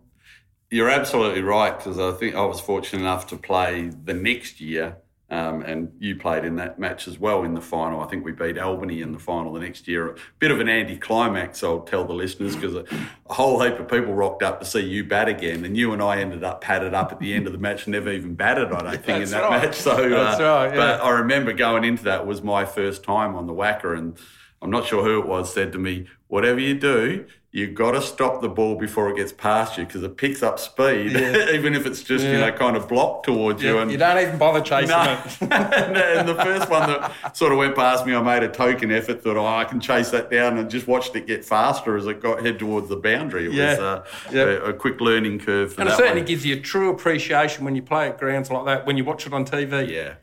You're 0.70 0.88
absolutely 0.88 1.42
right 1.42 1.76
because 1.76 1.98
I 1.98 2.12
think 2.12 2.36
I 2.36 2.44
was 2.46 2.60
fortunate 2.60 3.00
enough 3.00 3.26
to 3.28 3.36
play 3.36 3.90
the 4.04 4.14
next 4.14 4.60
year, 4.60 4.98
um, 5.32 5.62
and 5.62 5.90
you 5.98 6.14
played 6.14 6.44
in 6.44 6.56
that 6.56 6.78
match 6.78 7.08
as 7.08 7.18
well 7.18 7.42
in 7.42 7.54
the 7.54 7.60
final. 7.62 8.02
I 8.02 8.06
think 8.06 8.22
we 8.22 8.32
beat 8.32 8.58
Albany 8.58 9.00
in 9.00 9.12
the 9.12 9.18
final 9.18 9.54
the 9.54 9.60
next 9.60 9.88
year. 9.88 10.10
A 10.10 10.16
bit 10.38 10.50
of 10.50 10.60
an 10.60 10.68
anticlimax, 10.68 11.64
I'll 11.64 11.80
tell 11.80 12.04
the 12.04 12.12
listeners, 12.12 12.54
because 12.54 12.74
a, 12.74 12.84
a 13.30 13.32
whole 13.32 13.62
heap 13.62 13.78
of 13.80 13.88
people 13.88 14.12
rocked 14.12 14.42
up 14.42 14.60
to 14.60 14.66
see 14.66 14.80
you 14.80 15.04
bat 15.04 15.28
again, 15.28 15.64
and 15.64 15.74
you 15.74 15.94
and 15.94 16.02
I 16.02 16.18
ended 16.20 16.44
up 16.44 16.60
padded 16.60 16.92
up 16.92 17.12
at 17.12 17.18
the 17.18 17.32
end 17.32 17.46
of 17.46 17.54
the 17.54 17.58
match, 17.58 17.88
never 17.88 18.12
even 18.12 18.34
batted. 18.34 18.72
I 18.72 18.82
don't 18.82 19.04
think 19.04 19.24
in 19.24 19.30
that 19.30 19.42
right. 19.42 19.62
match. 19.62 19.76
So, 19.76 19.96
That's 20.10 20.38
uh, 20.38 20.44
right, 20.44 20.66
yeah. 20.66 20.76
But 20.76 21.02
I 21.02 21.10
remember 21.10 21.54
going 21.54 21.84
into 21.84 22.04
that 22.04 22.26
was 22.26 22.42
my 22.42 22.66
first 22.66 23.02
time 23.02 23.34
on 23.34 23.46
the 23.46 23.54
WACA, 23.54 23.96
and 23.96 24.18
I'm 24.62 24.70
not 24.70 24.86
sure 24.86 25.02
who 25.02 25.18
it 25.20 25.26
was 25.26 25.52
said 25.52 25.72
to 25.72 25.78
me, 25.78 26.06
"Whatever 26.28 26.60
you 26.60 26.74
do." 26.74 27.26
You've 27.54 27.74
got 27.74 27.90
to 27.90 28.00
stop 28.00 28.40
the 28.40 28.48
ball 28.48 28.76
before 28.76 29.10
it 29.10 29.16
gets 29.16 29.30
past 29.30 29.76
you 29.76 29.84
because 29.84 30.02
it 30.02 30.16
picks 30.16 30.42
up 30.42 30.58
speed, 30.58 31.12
even 31.52 31.74
if 31.74 31.84
it's 31.84 32.02
just 32.02 32.24
you 32.24 32.32
know 32.38 32.50
kind 32.52 32.78
of 32.78 32.88
blocked 32.88 33.26
towards 33.26 33.62
you. 33.62 33.76
And 33.78 33.90
You 33.92 33.98
don't 33.98 34.16
even 34.22 34.38
bother 34.38 34.62
chasing 34.62 34.88
no. 34.88 35.02
it. 35.22 35.42
and, 35.52 36.26
the 36.26 36.34
first 36.36 36.70
one 36.70 36.88
that 36.88 37.36
sort 37.36 37.52
of 37.52 37.58
went 37.58 37.76
past 37.76 38.06
me, 38.06 38.14
I 38.14 38.22
made 38.22 38.42
a 38.42 38.48
token 38.48 38.90
effort, 38.90 39.22
thought, 39.22 39.36
oh, 39.36 39.44
I 39.44 39.64
can 39.64 39.80
chase 39.80 40.08
that 40.12 40.30
down, 40.30 40.56
and 40.56 40.70
just 40.70 40.86
watched 40.86 41.14
it 41.14 41.26
get 41.26 41.44
faster 41.44 41.94
as 41.94 42.06
it 42.06 42.22
got 42.22 42.42
head 42.42 42.58
towards 42.58 42.88
the 42.88 42.96
boundary. 42.96 43.44
It 43.48 43.52
Yeah. 43.52 43.70
was 43.72 43.78
uh, 43.80 44.04
Yeah. 44.32 44.42
a, 44.44 44.62
a 44.70 44.72
quick 44.72 44.98
learning 45.02 45.40
curve 45.40 45.74
for 45.74 45.82
And 45.82 45.90
it 45.90 45.96
certainly 45.96 46.22
one. 46.22 46.26
gives 46.28 46.46
you 46.46 46.56
a 46.56 46.60
true 46.60 46.88
appreciation 46.88 47.66
when 47.66 47.76
you 47.76 47.82
play 47.82 48.08
at 48.08 48.18
grounds 48.18 48.50
like 48.50 48.64
that, 48.64 48.86
when 48.86 48.96
you 48.96 49.04
watch 49.04 49.26
it 49.26 49.34
on 49.34 49.44
TV. 49.44 49.90
Yeah, 49.90 50.14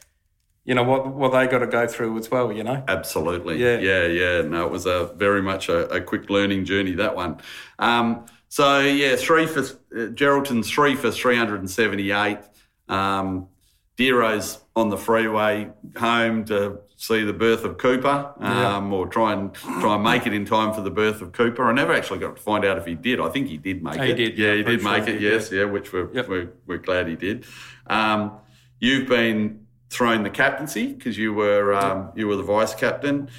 You 0.65 0.75
know, 0.75 0.83
what, 0.83 1.07
what 1.15 1.29
they 1.31 1.47
got 1.47 1.59
to 1.59 1.67
go 1.67 1.87
through 1.87 2.17
as 2.19 2.29
well, 2.29 2.51
you 2.51 2.63
know? 2.63 2.83
absolutely. 2.87 3.57
Yeah. 3.57 3.79
yeah, 3.79 4.05
yeah. 4.05 4.41
No, 4.41 4.65
it 4.65 4.71
was 4.71 4.85
a 4.85 5.11
very 5.15 5.41
much 5.41 5.67
a, 5.69 5.87
a 5.89 6.01
quick 6.01 6.29
learning 6.29 6.65
journey 6.65 6.93
that 6.95 7.15
one. 7.15 7.37
Um, 7.79 8.25
so 8.49 8.79
yeah, 8.81 9.15
three 9.15 9.47
for 9.47 9.61
uh, 9.97 10.07
Geraldton's 10.07 10.69
three 10.69 10.95
for 10.95 11.11
three 11.11 11.35
hundred 11.37 11.59
and 11.61 11.69
seventy-eight. 11.69 12.39
Um, 12.87 13.47
Dero's 13.95 14.59
on 14.75 14.89
the 14.89 14.97
freeway 14.97 15.69
home 15.97 16.45
to 16.45 16.79
see 16.95 17.23
the 17.23 17.33
birth 17.33 17.63
of 17.65 17.77
Cooper, 17.77 18.33
um, 18.39 18.93
or 18.93 19.07
try 19.07 19.33
and 19.33 19.53
try 19.53 19.95
and 19.95 20.03
make 20.03 20.25
it 20.25 20.33
in 20.33 20.45
time 20.45 20.73
for 20.73 20.81
the 20.81 20.89
birth 20.91 21.21
of 21.21 21.31
Cooper. 21.33 21.63
I 21.67 21.73
never 21.73 21.93
actually 21.93 22.19
got 22.19 22.35
to 22.35 22.41
find 22.41 22.63
out 22.63 22.77
if 22.77 22.85
he 22.85 22.95
did. 22.95 23.19
I 23.19 23.29
think 23.29 23.47
he 23.47 23.57
did 23.57 23.83
make 23.83 23.99
He 24.01 24.11
it. 24.11 24.15
did, 24.15 24.37
Yeah, 24.37 24.47
yeah, 24.51 24.55
he 24.57 24.63
did 24.63 24.81
sure 24.81 24.91
make 24.91 25.03
it. 25.07 25.13
did, 25.13 25.21
yes, 25.21 25.51
yeah, 25.51 25.65
which 25.65 25.91
we're, 25.93 26.11
Yep. 26.13 26.27
we're 26.29 26.49
we're 26.65 26.77
glad 26.77 27.07
he 27.07 27.15
did. 27.15 27.45
Um, 27.87 28.37
you've 28.79 29.07
been 29.09 29.65
thrown 29.89 30.23
the 30.23 30.29
captaincy 30.29 30.93
because 30.93 31.17
you 31.17 31.33
were 31.33 31.73
um, 31.73 32.11
you 32.15 32.27
were 32.27 32.35
the 32.35 32.43
vice 32.43 32.73
captain. 32.75 33.29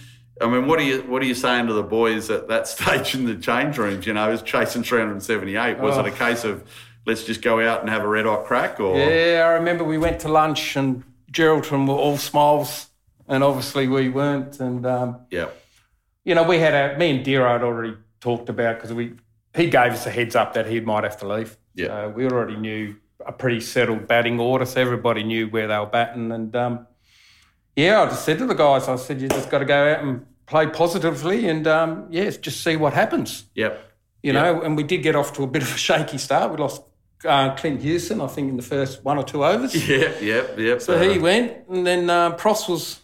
I 0.40 0.48
mean, 0.48 0.66
what 0.66 0.78
are 0.78 0.82
you 0.84 1.02
what 1.02 1.22
are 1.22 1.26
you 1.26 1.34
saying 1.34 1.66
to 1.66 1.72
the 1.74 1.82
boys 1.82 2.30
at 2.30 2.48
that 2.48 2.66
stage 2.74 3.14
in 3.14 3.24
the 3.26 3.36
change 3.36 3.78
rooms? 3.78 4.06
You 4.06 4.14
know, 4.14 4.30
is 4.30 4.42
chasing 4.42 4.82
378. 4.82 5.78
Was 5.78 5.96
Oh. 5.96 6.00
it 6.00 6.06
a 6.06 6.10
case 6.16 6.44
of 6.44 6.64
let's 7.06 7.24
just 7.24 7.42
go 7.42 7.60
out 7.60 7.80
and 7.80 7.88
have 7.90 8.02
a 8.02 8.08
red 8.08 8.26
hot 8.26 8.44
crack, 8.44 8.80
or 8.80 8.96
Yeah, 8.98 9.44
I 9.46 9.52
remember 9.54 9.84
we 9.84 9.98
went 9.98 10.20
to 10.20 10.28
lunch 10.28 10.76
and 10.76 11.02
Geraldton 11.32 11.86
were 11.86 11.94
all 11.94 12.16
smiles, 12.18 12.88
and 13.28 13.44
obviously 13.44 13.86
we 13.86 14.08
weren't. 14.08 14.58
And, 14.60 14.84
um, 14.84 15.20
yeah, 15.30 15.48
you 16.24 16.34
know, 16.34 16.42
we 16.42 16.58
had 16.58 16.74
a, 16.74 16.98
me 16.98 17.10
and 17.10 17.24
Dero 17.24 17.50
had 17.52 17.62
already 17.62 17.96
talked 18.20 18.48
about 18.48 18.76
because 18.76 18.92
we, 18.92 19.14
he 19.54 19.70
gave 19.70 19.92
us 19.92 20.04
a 20.06 20.10
heads 20.10 20.34
up 20.36 20.54
that 20.54 20.66
he 20.66 20.80
might 20.80 21.04
have 21.04 21.16
to 21.20 21.28
leave. 21.28 21.56
Yeah. 21.74 21.86
So 21.86 22.08
we 22.10 22.26
already 22.26 22.56
knew 22.56 22.96
a 23.26 23.32
pretty 23.32 23.60
settled 23.60 24.06
batting 24.06 24.40
order, 24.40 24.64
so 24.64 24.80
everybody 24.80 25.22
knew 25.22 25.48
where 25.48 25.68
they 25.68 25.78
were 25.78 25.86
batting. 25.86 26.32
And, 26.32 26.54
um, 26.56 26.86
yeah, 27.76 28.02
I 28.02 28.06
just 28.06 28.24
said 28.24 28.38
to 28.38 28.46
the 28.46 28.54
guys, 28.54 28.88
I 28.88 28.96
said, 28.96 29.20
you 29.20 29.28
just 29.28 29.50
got 29.50 29.58
to 29.58 29.64
go 29.64 29.92
out 29.92 30.02
and 30.02 30.26
play 30.46 30.66
positively 30.66 31.48
and, 31.48 31.66
um, 31.66 32.06
yes, 32.10 32.36
just 32.36 32.62
see 32.62 32.76
what 32.76 32.92
happens. 32.92 33.44
yep, 33.54 33.86
you 34.22 34.32
know, 34.32 34.60
and 34.60 34.76
we 34.76 34.82
did 34.82 34.98
get 34.98 35.16
off 35.16 35.32
to 35.34 35.42
a 35.42 35.46
bit 35.46 35.62
of 35.62 35.74
a 35.74 35.78
shaky 35.78 36.18
start. 36.18 36.50
We 36.50 36.58
lost 36.58 36.82
uh, 37.24 37.54
Clint 37.54 37.80
Houston, 37.82 38.20
I 38.20 38.26
think, 38.26 38.50
in 38.50 38.56
the 38.56 38.62
first 38.62 39.04
one 39.04 39.16
or 39.16 39.24
two 39.24 39.44
overs. 39.44 39.74
yeah, 39.88 40.18
yep, 40.20 40.58
yep. 40.58 40.82
So 40.82 40.98
he 40.98 41.18
went, 41.18 41.68
and 41.68 41.86
then 41.86 42.10
uh, 42.10 42.32
Pross 42.32 42.68
was, 42.68 43.00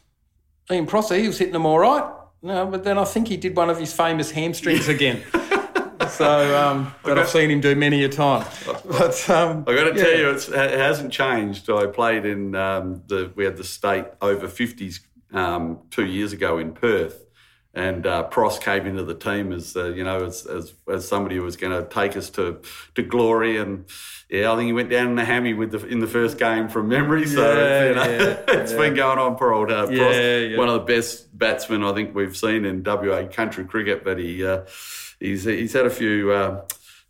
Ian 0.71 0.87
Prosser, 0.87 1.17
he 1.17 1.27
was 1.27 1.39
hitting 1.39 1.53
them 1.53 1.67
all 1.67 1.79
right. 1.79 2.13
No, 2.43 2.67
but 2.67 2.85
then 2.85 2.99
I 2.99 3.05
think 3.05 3.29
he 3.29 3.37
did 3.37 3.57
one 3.57 3.71
of 3.71 3.79
his 3.79 3.93
famous 3.93 4.31
hamstrings 4.31 4.89
again. 4.89 5.23
so, 6.09 6.57
um, 6.57 6.95
but 7.03 7.19
I've 7.19 7.29
seen 7.29 7.51
him 7.51 7.61
do 7.61 7.75
many 7.75 8.05
a 8.05 8.09
time. 8.09 8.47
But 8.67 9.29
um, 9.31 9.65
I 9.67 9.75
got 9.75 9.93
to 9.93 9.97
yeah. 9.97 10.05
tell 10.05 10.19
you, 10.19 10.31
it's, 10.31 10.49
it 10.49 10.79
hasn't 10.79 11.13
changed. 11.13 11.69
I 11.71 11.87
played 11.87 12.25
in 12.25 12.55
um, 12.55 13.03
the 13.07 13.33
we 13.35 13.45
had 13.45 13.57
the 13.57 13.65
state 13.65 14.07
over 14.21 14.49
fifties 14.49 15.01
um, 15.33 15.81
two 15.91 16.05
years 16.05 16.33
ago 16.33 16.59
in 16.59 16.73
Perth, 16.73 17.25
and 17.75 18.07
uh, 18.07 18.25
Pross 18.25 18.59
came 18.59 18.87
into 18.87 19.03
the 19.03 19.15
team 19.15 19.53
as 19.53 19.77
uh, 19.77 19.87
you 19.87 20.05
know 20.05 20.25
as, 20.25 20.47
as 20.47 20.73
as 20.89 21.07
somebody 21.07 21.37
who 21.37 21.43
was 21.43 21.57
going 21.57 21.73
to 21.73 21.89
take 21.89 22.17
us 22.17 22.31
to 22.31 22.61
to 22.95 23.03
glory. 23.03 23.59
And 23.59 23.85
yeah, 24.31 24.53
I 24.53 24.57
think 24.57 24.67
he 24.67 24.73
went 24.73 24.91
down 24.91 25.09
in 25.09 25.15
the 25.17 25.25
hammy 25.25 25.55
with 25.55 25.73
the 25.73 25.87
in 25.87 26.01
the 26.01 26.07
first 26.07 26.39
game 26.39 26.69
from 26.69 26.89
memory. 26.89 27.27
So 27.27 27.43
Yeah, 27.43 27.89
you 27.89 27.95
know, 27.95 28.05
yeah, 28.05 28.43
it's 28.61 28.73
been 28.73 28.95
going 28.95 29.19
on 29.19 29.37
for 29.37 29.53
old 29.53 29.71
uh, 29.71 29.87
Pross. 29.87 29.97
Yeah, 29.97 30.39
yeah. 30.39 30.59
One 30.59 30.69
of 30.69 30.75
the 30.75 30.95
best 30.95 31.37
batsmen 31.37 31.85
I 31.85 31.93
think 31.93 32.15
we've 32.15 32.37
seen 32.37 32.65
in 32.65 32.83
WA 32.83 33.27
country 33.27 33.65
cricket, 33.65 34.05
but 34.05 34.19
he 34.19 34.45
uh, 34.45 34.63
he's 35.21 35.45
he's 35.45 35.73
had 35.73 35.87
a 35.87 35.91
few. 35.91 36.33
Uh, 36.33 36.63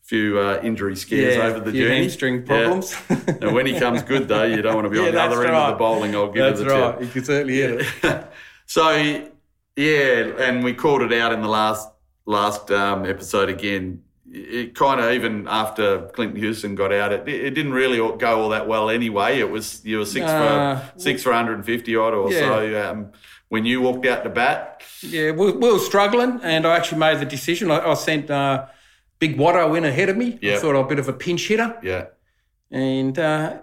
Few 0.03 0.39
uh, 0.39 0.61
injury 0.63 0.95
scares 0.95 1.35
Yeah, 1.35 1.47
over 1.47 1.59
the 1.59 1.73
journey. 1.73 2.03
hamstring 2.03 2.37
Yeah. 2.37 2.47
problems. 2.47 2.95
and 3.43 3.53
when 3.53 3.67
he 3.67 3.77
comes 3.77 4.05
good, 4.05 4.29
though, 4.29 4.45
you 4.45 4.63
don't 4.63 4.77
want 4.77 4.85
to 4.85 4.91
be 4.91 4.99
Yeah, 4.99 5.07
on 5.07 5.13
the 5.15 5.21
other 5.21 5.35
that's 5.39 5.47
end 5.49 5.57
of 5.57 5.71
the 5.73 5.79
bowling. 5.79 6.15
I'll 6.15 6.31
give 6.31 6.45
That's 6.45 6.61
you 6.61 6.69
the 6.69 6.81
right. 6.81 7.01
You 7.03 7.09
can 7.09 7.25
certainly 7.25 7.57
hit 7.57 7.81
it. 8.05 8.27
so, 8.67 8.91
yeah, 9.75 10.31
and 10.39 10.63
we 10.63 10.75
called 10.75 11.03
it 11.03 11.13
out 11.13 11.33
in 11.33 11.43
the 11.43 11.49
last 11.49 11.89
last 12.25 12.71
um, 12.71 13.05
episode 13.05 13.49
again. 13.49 14.05
It 14.31 14.77
kind 14.77 15.01
of 15.01 15.11
even 15.13 15.49
after 15.49 16.07
Clinton 16.15 16.39
Houston 16.39 16.77
got 16.77 16.93
out, 16.93 17.13
it, 17.13 17.29
it 17.29 17.51
didn't 17.51 17.73
really 17.73 17.97
go 17.97 18.43
all 18.43 18.51
that 18.51 18.69
well 18.69 18.91
anyway. 18.91 19.41
It 19.41 19.51
was 19.51 19.85
you 19.85 19.99
were 19.99 20.05
six 20.07 20.25
Uh, 20.27 20.89
for 20.95 21.01
six 21.01 21.25
for 21.25 21.31
150 21.31 21.97
odd 21.97 22.15
or 22.15 22.33
Yeah. 22.33 22.39
so. 22.39 22.91
Um, 22.91 23.13
when 23.49 23.65
you 23.65 23.81
walked 23.81 24.07
out 24.07 24.25
to 24.25 24.31
bat, 24.31 24.83
Yeah, 25.03 25.31
we, 25.31 25.53
we 25.53 25.73
were 25.73 25.79
struggling, 25.79 26.41
and 26.43 26.67
I 26.67 26.77
actually 26.77 26.99
made 26.99 27.21
the 27.21 27.25
decision. 27.27 27.71
I, 27.71 27.79
I 27.91 27.95
sent 27.95 28.31
uh, 28.31 28.67
Big 29.19 29.37
Watto 29.39 29.77
in 29.77 29.85
ahead 29.85 30.09
of 30.09 30.17
me. 30.17 30.39
Yeah. 30.43 30.55
I 30.55 30.59
thought 30.59 30.75
I 30.75 30.79
was 30.79 30.87
a 30.87 30.89
bit 30.89 30.99
of 30.99 31.09
a 31.09 31.13
pinch 31.13 31.47
hitter. 31.49 31.79
yeah, 31.83 32.07
and 32.71 33.19
uh, 33.19 33.61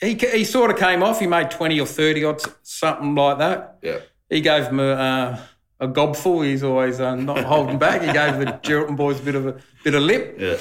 he 0.00 0.14
he 0.14 0.44
sort 0.44 0.70
of 0.70 0.78
came 0.78 1.02
off. 1.02 1.20
He 1.20 1.26
made 1.26 1.50
twenty 1.50 1.78
or 1.80 1.86
thirty 1.86 2.24
odds, 2.24 2.48
something 2.62 3.14
like 3.14 3.38
that. 3.38 3.78
yeah, 3.82 3.98
He 4.30 4.40
gave 4.40 4.66
him 4.66 4.80
a, 4.80 4.92
uh, 4.92 5.38
a 5.80 5.88
gobful. 5.88 6.44
He's 6.44 6.62
always 6.62 6.98
uh, 7.00 7.14
not 7.14 7.44
holding 7.44 7.78
back. 7.78 8.00
He 8.02 8.12
gave 8.12 8.38
the 8.38 8.46
Geraldton 8.62 8.96
boys 8.96 9.20
a 9.20 9.22
bit 9.22 9.34
of 9.34 9.46
a 9.46 9.56
bit 9.84 9.94
of 9.94 10.02
lip. 10.02 10.36
yeah, 10.38 10.56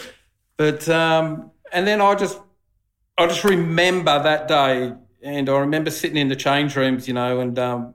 But 0.57 0.87
um, 0.89 1.51
and 1.71 1.87
then 1.87 2.01
I 2.01 2.13
just 2.15 2.37
I 3.17 3.27
just 3.27 3.43
remember 3.43 4.21
that 4.21 4.47
day. 4.47 4.93
and 5.23 5.49
I 5.49 5.57
remember 5.59 5.89
sitting 5.91 6.17
in 6.17 6.27
the 6.27 6.35
change 6.35 6.75
rooms, 6.75 7.07
you 7.07 7.13
know, 7.13 7.39
and 7.39 7.57
um, 7.57 7.93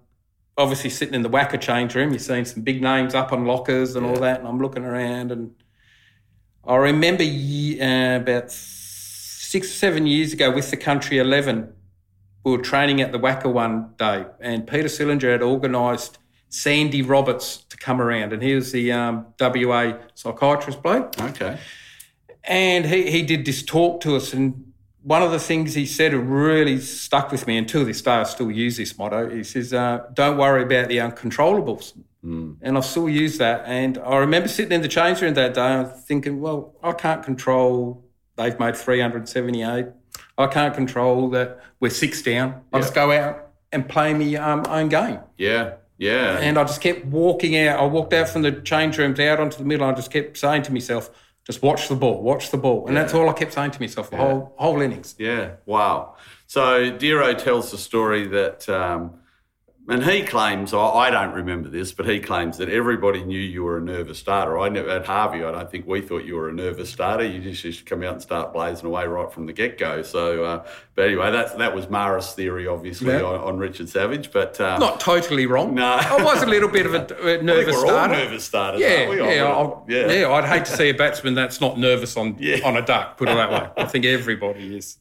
obviously 0.56 0.90
sitting 0.90 1.14
in 1.14 1.22
the 1.22 1.30
WACA 1.30 1.60
change 1.60 1.94
room, 1.94 2.10
you're 2.10 2.18
seeing 2.18 2.44
some 2.44 2.62
big 2.62 2.82
names 2.82 3.14
up 3.14 3.32
on 3.32 3.44
lockers 3.44 3.96
and 3.96 4.06
all 4.06 4.16
that, 4.16 4.40
and 4.40 4.48
I'm 4.48 4.60
looking 4.60 4.84
around, 4.84 5.32
and 5.32 5.54
I 6.64 6.76
remember 6.76 7.22
uh, 7.22 8.16
about 8.16 8.50
six 8.50 9.68
or 9.68 9.74
seven 9.74 10.06
years 10.06 10.32
ago 10.32 10.50
with 10.50 10.70
the 10.70 10.76
Country 10.76 11.18
Eleven, 11.18 11.72
we 12.44 12.52
were 12.52 12.62
training 12.62 13.00
at 13.00 13.12
the 13.12 13.18
WACA 13.18 13.52
one 13.52 13.90
day, 13.98 14.24
and 14.40 14.66
Peter 14.66 14.88
Sillinger 14.88 15.32
had 15.32 15.42
organised 15.42 16.18
Sandy 16.48 17.02
Roberts 17.02 17.58
to 17.68 17.76
come 17.76 18.00
around, 18.00 18.32
and 18.32 18.42
he 18.42 18.54
was 18.54 18.72
the 18.72 18.92
um, 18.92 19.26
WA 19.40 19.98
psychiatrist 20.14 20.82
bloke. 20.82 21.18
Okay. 21.20 21.58
And 22.44 22.86
he, 22.86 23.10
he 23.10 23.22
did 23.22 23.44
this 23.44 23.62
talk 23.62 24.00
to 24.02 24.16
us, 24.16 24.32
and 24.32 24.65
one 25.06 25.22
of 25.22 25.30
the 25.30 25.38
things 25.38 25.74
he 25.74 25.86
said 25.86 26.12
really 26.12 26.80
stuck 26.80 27.30
with 27.30 27.46
me, 27.46 27.56
and 27.56 27.68
to 27.68 27.84
this 27.84 28.02
day 28.02 28.10
I 28.10 28.24
still 28.24 28.50
use 28.50 28.76
this 28.76 28.98
motto. 28.98 29.30
He 29.30 29.44
says, 29.44 29.72
uh, 29.72 30.00
"Don't 30.12 30.36
worry 30.36 30.64
about 30.64 30.88
the 30.88 30.96
uncontrollables," 30.96 31.92
and 32.60 32.76
I 32.76 32.80
still 32.80 33.08
use 33.08 33.38
that. 33.38 33.62
And 33.66 33.98
I 33.98 34.16
remember 34.16 34.48
sitting 34.48 34.72
in 34.72 34.82
the 34.82 34.88
change 34.88 35.22
room 35.22 35.34
that 35.34 35.54
day, 35.54 35.74
and 35.74 35.92
thinking, 35.92 36.40
"Well, 36.40 36.74
I 36.82 36.90
can't 36.90 37.22
control. 37.22 38.04
They've 38.36 38.58
made 38.58 38.76
378. 38.76 39.86
I 40.36 40.46
can't 40.48 40.74
control 40.74 41.30
that 41.30 41.60
we're 41.78 41.90
six 41.90 42.20
down. 42.20 42.62
I 42.72 42.80
just 42.80 42.92
go 42.92 43.12
out 43.12 43.50
and 43.70 43.88
play 43.88 44.12
my 44.12 44.34
um, 44.34 44.64
own 44.68 44.88
game." 44.88 45.20
Yeah. 45.38 45.74
Yeah. 45.98 46.38
And 46.38 46.58
I 46.58 46.64
just 46.64 46.80
kept 46.80 47.04
walking 47.06 47.56
out. 47.56 47.78
I 47.78 47.84
walked 47.86 48.12
out 48.12 48.28
from 48.28 48.42
the 48.42 48.52
change 48.52 48.98
rooms 48.98 49.20
out 49.20 49.38
onto 49.38 49.56
the 49.56 49.64
middle. 49.64 49.86
I 49.86 49.92
just 49.92 50.10
kept 50.10 50.36
saying 50.36 50.62
to 50.62 50.72
myself, 50.72 51.10
just 51.46 51.62
watch 51.62 51.88
the 51.88 51.94
ball, 51.94 52.22
watch 52.22 52.50
the 52.50 52.56
ball. 52.56 52.88
And 52.88 52.96
that's 52.96 53.14
all 53.14 53.28
I 53.28 53.32
kept 53.32 53.52
saying 53.52 53.70
to 53.70 53.80
myself 53.80 54.10
the 54.10 54.16
whole 54.16 54.52
whole 54.56 54.80
innings. 54.80 55.14
Yeah, 55.16 55.52
wow. 55.64 56.16
So 56.48 56.90
Dero 56.90 57.36
tells 57.38 57.70
the 57.70 57.78
story 57.78 58.26
that, 58.28 58.68
um, 58.68 59.20
and 59.88 60.04
he 60.04 60.22
claims, 60.22 60.74
I, 60.74 61.10
don't 61.10 61.32
remember 61.32 61.68
this, 61.68 61.92
but 61.92 62.08
he 62.08 62.18
claims 62.18 62.58
that 62.58 62.68
everybody 62.68 63.22
knew 63.22 63.38
you 63.38 63.62
were 63.62 63.78
a 63.78 63.80
nervous 63.80 64.18
starter. 64.18 64.58
I 64.58 64.68
never, 64.68 64.88
at 64.90 65.06
Harvey, 65.06 65.44
I 65.44 65.52
don't 65.52 65.70
think 65.70 65.86
we 65.86 66.00
thought 66.00 66.24
you 66.24 66.34
were 66.34 66.48
a 66.48 66.52
nervous 66.52 66.90
starter. 66.90 67.24
You 67.24 67.40
just 67.40 67.62
used 67.62 67.78
to 67.80 67.84
come 67.84 68.02
out 68.02 68.14
and 68.14 68.22
start 68.22 68.52
blazing 68.52 68.86
away 68.86 69.06
right 69.06 69.32
from 69.32 69.46
the 69.46 69.52
get 69.52 69.78
go. 69.78 70.02
So, 70.02 70.44
uh, 70.44 70.66
but 70.94 71.06
anyway, 71.06 71.30
that's, 71.30 71.52
that 71.54 71.74
was 71.74 71.88
Mara's 71.88 72.32
theory, 72.32 72.66
obviously, 72.66 73.12
Yeah. 73.12 73.22
on, 73.22 73.40
on 73.40 73.58
Richard 73.58 73.88
Savage. 73.88 74.32
But 74.32 74.60
uh, 74.60 74.78
Not 74.78 74.98
totally 74.98 75.46
wrong. 75.46 75.74
No. 75.74 75.84
I 76.00 76.22
was 76.22 76.42
a 76.42 76.46
little 76.46 76.68
bit 76.68 76.86
of 76.86 76.94
a, 76.94 76.98
nervous 77.42 77.74
we're 77.74 77.80
all 77.82 77.88
starter. 77.88 78.14
nervous 78.14 78.44
starters. 78.44 78.80
Yeah, 78.80 79.12
yeah, 79.12 79.84
yeah, 79.88 80.12
yeah. 80.12 80.30
I'd 80.32 80.44
hate 80.46 80.64
to 80.64 80.72
see 80.76 80.88
a 80.90 80.94
batsman 80.94 81.34
that's 81.34 81.60
not 81.60 81.78
nervous 81.78 82.16
on 82.16 82.36
Yeah. 82.40 82.66
on 82.66 82.76
a 82.76 82.82
duck. 82.82 83.18
Put 83.18 83.28
it 83.28 83.34
that 83.34 83.50
way. 83.50 83.82
I 83.82 83.86
think 83.86 84.04
everybody 84.04 84.76
is. 84.76 84.98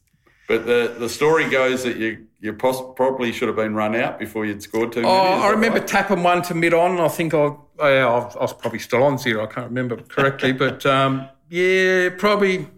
But 0.48 0.66
the, 0.66 0.94
the 0.98 1.08
story 1.08 1.48
goes 1.50 1.82
that 1.84 1.96
you 1.96 2.26
you 2.40 2.52
probably 2.52 3.32
should 3.32 3.48
have 3.48 3.56
been 3.56 3.74
run 3.74 3.96
out 3.96 4.18
before 4.18 4.46
you'd 4.46 4.62
scored 4.62 4.92
two. 4.92 5.00
Oh, 5.00 5.02
many, 5.02 5.42
I 5.42 5.48
remember 5.50 5.78
right? 5.78 5.88
tapping 5.88 6.22
one 6.22 6.42
to 6.42 6.54
mid 6.54 6.74
on. 6.74 7.00
I 7.00 7.08
think 7.08 7.34
I, 7.34 7.46
I 7.80 8.04
was, 8.04 8.36
I 8.36 8.40
was 8.40 8.52
probably 8.52 8.78
still 8.78 9.02
on 9.02 9.18
zero. 9.18 9.44
I 9.44 9.46
can't 9.46 9.66
remember 9.66 9.96
correctly, 9.96 10.52
but 10.52 10.86
um, 10.86 11.28
yeah, 11.48 12.10
probably 12.16 12.68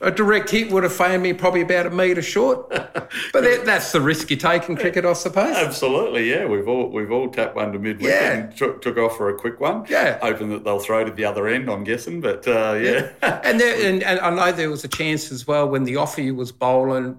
a 0.00 0.10
direct 0.10 0.50
hit 0.50 0.70
would 0.70 0.82
have 0.82 0.92
found 0.92 1.22
me 1.22 1.32
probably 1.32 1.60
about 1.62 1.86
a 1.86 1.90
metre 1.90 2.22
short. 2.22 2.70
But 3.32 3.42
that, 3.44 3.62
that's 3.64 3.92
the 3.92 4.00
risk 4.00 4.30
you 4.30 4.36
take 4.36 4.68
in 4.68 4.76
cricket, 4.76 5.04
I 5.04 5.12
suppose. 5.12 5.56
Absolutely, 5.56 6.28
yeah. 6.30 6.44
We've 6.46 6.66
all 6.68 6.88
we've 6.90 7.10
all 7.12 7.28
tapped 7.30 7.54
one 7.54 7.72
to 7.72 7.78
mid 7.78 7.98
wicket 8.00 8.20
Yeah. 8.20 8.32
and 8.32 8.56
took, 8.56 8.82
took 8.82 8.96
off 8.98 9.16
for 9.16 9.28
a 9.30 9.38
quick 9.38 9.60
one. 9.60 9.84
Yeah. 9.88 10.18
hoping 10.20 10.48
that 10.50 10.64
they'll 10.64 10.78
throw 10.80 11.04
to 11.04 11.10
the 11.12 11.24
other 11.24 11.46
end. 11.46 11.70
I'm 11.70 11.84
guessing, 11.84 12.20
but 12.20 12.46
uh, 12.48 12.74
yeah. 12.80 13.10
And, 13.44 13.60
there, 13.60 13.88
and, 13.88 14.02
and 14.02 14.18
I 14.20 14.30
know 14.34 14.52
there 14.52 14.70
was 14.70 14.84
a 14.84 14.88
chance 14.88 15.30
as 15.30 15.46
well 15.46 15.68
when 15.68 15.84
the 15.84 15.96
offer 15.96 16.32
was 16.34 16.50
bowling. 16.52 17.18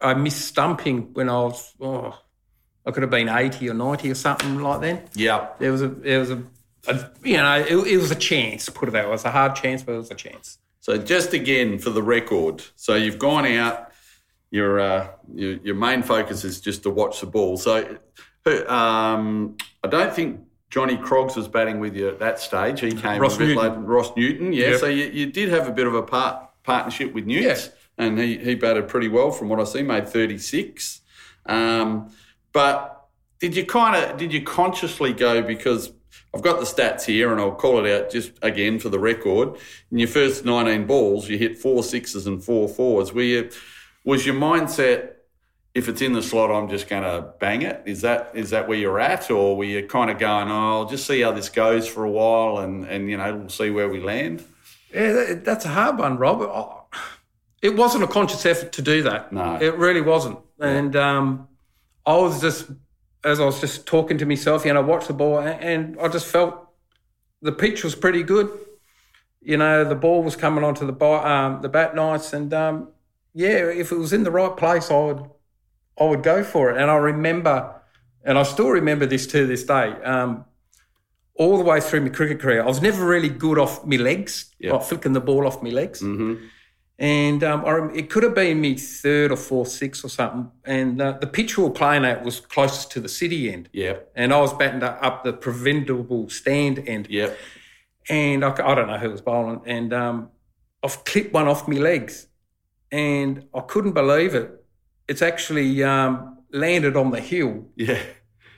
I 0.00 0.14
missed 0.14 0.42
stumping 0.46 1.12
when 1.14 1.28
I 1.28 1.40
was, 1.42 1.74
oh, 1.80 2.18
I 2.86 2.90
could 2.90 3.02
have 3.02 3.10
been 3.10 3.28
80 3.28 3.68
or 3.70 3.74
90 3.74 4.10
or 4.10 4.14
something 4.14 4.60
like 4.60 4.80
that. 4.80 5.10
yeah, 5.14 5.48
There 5.58 5.72
was 5.72 5.82
a, 5.82 5.88
there 5.88 6.20
was 6.20 6.30
a, 6.30 6.42
a 6.88 7.10
you 7.22 7.36
know, 7.36 7.58
it, 7.58 7.86
it 7.86 7.96
was 7.98 8.10
a 8.10 8.14
chance, 8.16 8.68
put 8.68 8.88
it 8.88 8.92
that 8.92 9.04
way. 9.04 9.08
It 9.10 9.12
was 9.12 9.24
a 9.24 9.30
hard 9.30 9.54
chance, 9.56 9.82
but 9.82 9.92
it 9.92 9.98
was 9.98 10.10
a 10.10 10.14
chance. 10.14 10.58
So 10.88 10.96
just 10.96 11.34
again 11.34 11.78
for 11.78 11.90
the 11.90 12.02
record, 12.02 12.62
so 12.74 12.94
you've 12.94 13.18
gone 13.18 13.44
out. 13.44 13.92
Your 14.50 14.80
uh, 14.80 15.08
your, 15.34 15.52
your 15.58 15.74
main 15.74 16.02
focus 16.02 16.44
is 16.44 16.62
just 16.62 16.82
to 16.84 16.90
watch 16.90 17.20
the 17.20 17.26
ball. 17.26 17.58
So 17.58 17.98
um, 18.66 19.58
I 19.84 19.88
don't 19.88 20.14
think 20.14 20.40
Johnny 20.70 20.96
Croggs 20.96 21.36
was 21.36 21.46
batting 21.46 21.78
with 21.78 21.94
you 21.94 22.08
at 22.08 22.18
that 22.20 22.40
stage. 22.40 22.80
He 22.80 22.92
came 22.92 23.20
Ross 23.20 23.36
a 23.36 23.38
bit 23.40 23.48
Newton. 23.48 23.62
later. 23.62 23.80
Ross 23.80 24.16
Newton, 24.16 24.54
yeah. 24.54 24.70
Yep. 24.70 24.80
So 24.80 24.86
you, 24.86 25.04
you 25.08 25.26
did 25.30 25.50
have 25.50 25.68
a 25.68 25.72
bit 25.72 25.86
of 25.86 25.94
a 25.94 26.02
part, 26.02 26.48
partnership 26.62 27.12
with 27.12 27.26
Newton, 27.26 27.44
Yeah. 27.50 27.58
and 27.98 28.18
he, 28.18 28.38
he 28.38 28.54
batted 28.54 28.88
pretty 28.88 29.08
well 29.08 29.30
from 29.30 29.50
what 29.50 29.60
I 29.60 29.64
see. 29.64 29.82
Made 29.82 30.08
thirty 30.08 30.38
six, 30.38 31.02
um, 31.44 32.10
but 32.54 33.08
did 33.40 33.54
you 33.54 33.66
kind 33.66 33.94
of 34.02 34.16
did 34.16 34.32
you 34.32 34.40
consciously 34.42 35.12
go 35.12 35.42
because 35.42 35.92
I've 36.34 36.42
got 36.42 36.60
the 36.60 36.66
stats 36.66 37.04
here 37.04 37.32
and 37.32 37.40
I'll 37.40 37.54
call 37.54 37.84
it 37.84 37.90
out 37.90 38.10
just 38.10 38.32
again 38.42 38.78
for 38.78 38.88
the 38.88 38.98
record. 38.98 39.56
In 39.90 39.98
your 39.98 40.08
first 40.08 40.44
19 40.44 40.86
balls, 40.86 41.28
you 41.28 41.38
hit 41.38 41.58
four 41.58 41.82
sixes 41.82 42.26
and 42.26 42.42
four 42.44 42.68
fours. 42.68 43.12
Were 43.12 43.22
you, 43.22 43.50
was 44.04 44.26
your 44.26 44.34
mindset 44.34 45.12
if 45.74 45.88
it's 45.88 46.02
in 46.02 46.12
the 46.12 46.22
slot, 46.22 46.50
I'm 46.50 46.68
just 46.68 46.88
going 46.88 47.04
to 47.04 47.32
bang 47.38 47.62
it? 47.62 47.82
Is 47.86 48.00
that 48.00 48.32
is 48.34 48.50
that 48.50 48.66
where 48.68 48.76
you're 48.78 48.98
at, 48.98 49.30
or 49.30 49.56
were 49.56 49.64
you 49.64 49.86
kind 49.86 50.10
of 50.10 50.18
going, 50.18 50.50
oh, 50.50 50.80
I'll 50.80 50.86
just 50.88 51.06
see 51.06 51.20
how 51.20 51.30
this 51.32 51.48
goes 51.48 51.86
for 51.86 52.04
a 52.04 52.10
while 52.10 52.58
and 52.58 52.84
and 52.84 53.08
you 53.08 53.16
know 53.16 53.36
we'll 53.36 53.48
see 53.48 53.70
where 53.70 53.88
we 53.88 54.00
land? 54.00 54.44
Yeah, 54.92 55.12
that, 55.12 55.44
that's 55.44 55.64
a 55.64 55.68
hard 55.68 55.98
one, 55.98 56.18
Rob. 56.18 56.40
Oh, 56.40 56.86
It 57.62 57.76
wasn't 57.76 58.04
a 58.04 58.06
conscious 58.06 58.44
effort 58.46 58.72
to 58.72 58.82
do 58.82 59.02
that. 59.02 59.32
No. 59.32 59.58
It 59.60 59.74
really 59.76 60.00
wasn't. 60.00 60.38
And 60.60 60.96
um, 60.96 61.48
I 62.06 62.16
was 62.16 62.40
just, 62.40 62.70
as 63.24 63.40
I 63.40 63.44
was 63.44 63.60
just 63.60 63.86
talking 63.86 64.18
to 64.18 64.26
myself, 64.26 64.64
you 64.64 64.72
know, 64.72 64.80
I 64.80 64.84
watched 64.84 65.08
the 65.08 65.14
ball 65.14 65.38
and 65.40 65.98
I 66.00 66.08
just 66.08 66.26
felt 66.26 66.68
the 67.42 67.52
pitch 67.52 67.84
was 67.84 67.94
pretty 67.94 68.22
good. 68.22 68.50
You 69.40 69.56
know, 69.56 69.84
the 69.84 69.94
ball 69.94 70.22
was 70.22 70.36
coming 70.36 70.64
onto 70.64 70.86
the 70.86 71.04
um, 71.06 71.62
the 71.62 71.68
bat 71.68 71.94
nice, 71.94 72.32
and 72.32 72.52
um, 72.52 72.88
yeah, 73.34 73.68
if 73.70 73.92
it 73.92 73.96
was 73.96 74.12
in 74.12 74.24
the 74.24 74.30
right 74.30 74.54
place, 74.56 74.90
I 74.90 74.96
would 74.98 75.30
I 75.98 76.04
would 76.04 76.22
go 76.22 76.42
for 76.44 76.70
it. 76.70 76.80
And 76.80 76.90
I 76.90 76.96
remember, 76.96 77.80
and 78.24 78.36
I 78.38 78.42
still 78.42 78.68
remember 78.70 79.06
this 79.06 79.26
to 79.28 79.46
this 79.46 79.64
day. 79.64 79.90
Um, 80.04 80.44
all 81.34 81.56
the 81.56 81.62
way 81.64 81.80
through 81.80 82.00
my 82.00 82.08
cricket 82.08 82.40
career, 82.40 82.62
I 82.62 82.66
was 82.66 82.82
never 82.82 83.06
really 83.06 83.28
good 83.28 83.58
off 83.58 83.86
my 83.86 83.94
legs, 83.96 84.52
Yeah. 84.58 84.72
like 84.72 84.82
flicking 84.82 85.12
the 85.12 85.20
ball 85.20 85.46
off 85.46 85.62
my 85.62 85.70
legs. 85.70 86.02
Mm-hmm. 86.02 86.44
And 87.00 87.44
um, 87.44 87.64
I 87.64 87.70
rem- 87.72 87.94
it 87.94 88.10
could 88.10 88.24
have 88.24 88.34
been 88.34 88.60
me 88.60 88.74
third 88.76 89.30
or 89.30 89.36
fourth, 89.36 89.68
sixth 89.68 90.04
or 90.04 90.08
something. 90.08 90.50
And 90.64 91.00
uh, 91.00 91.12
the 91.20 91.28
pitch 91.28 91.56
we 91.56 91.62
were 91.64 91.70
playing 91.70 92.04
at 92.04 92.24
was 92.24 92.40
closest 92.40 92.90
to 92.92 93.00
the 93.00 93.08
city 93.08 93.52
end. 93.52 93.68
Yeah. 93.72 93.98
And 94.16 94.34
I 94.34 94.40
was 94.40 94.52
batting 94.52 94.82
up 94.82 95.22
the 95.22 95.32
Prindiville 95.32 96.30
stand 96.30 96.82
end. 96.88 97.06
Yeah. 97.08 97.30
And 98.08 98.44
I 98.44 98.50
don't 98.74 98.88
know 98.88 98.98
who 98.98 99.10
was 99.10 99.20
bowling. 99.20 99.60
And 99.66 99.92
um, 99.92 100.30
I've 100.82 101.04
clipped 101.04 101.32
one 101.32 101.46
off 101.46 101.68
my 101.68 101.76
legs. 101.76 102.26
And 102.90 103.44
I 103.54 103.60
couldn't 103.60 103.92
believe 103.92 104.34
it. 104.34 104.50
It's 105.06 105.22
actually 105.22 105.84
um, 105.84 106.38
landed 106.52 106.96
on 106.96 107.12
the 107.12 107.20
hill 107.20 107.66
Yeah. 107.76 108.00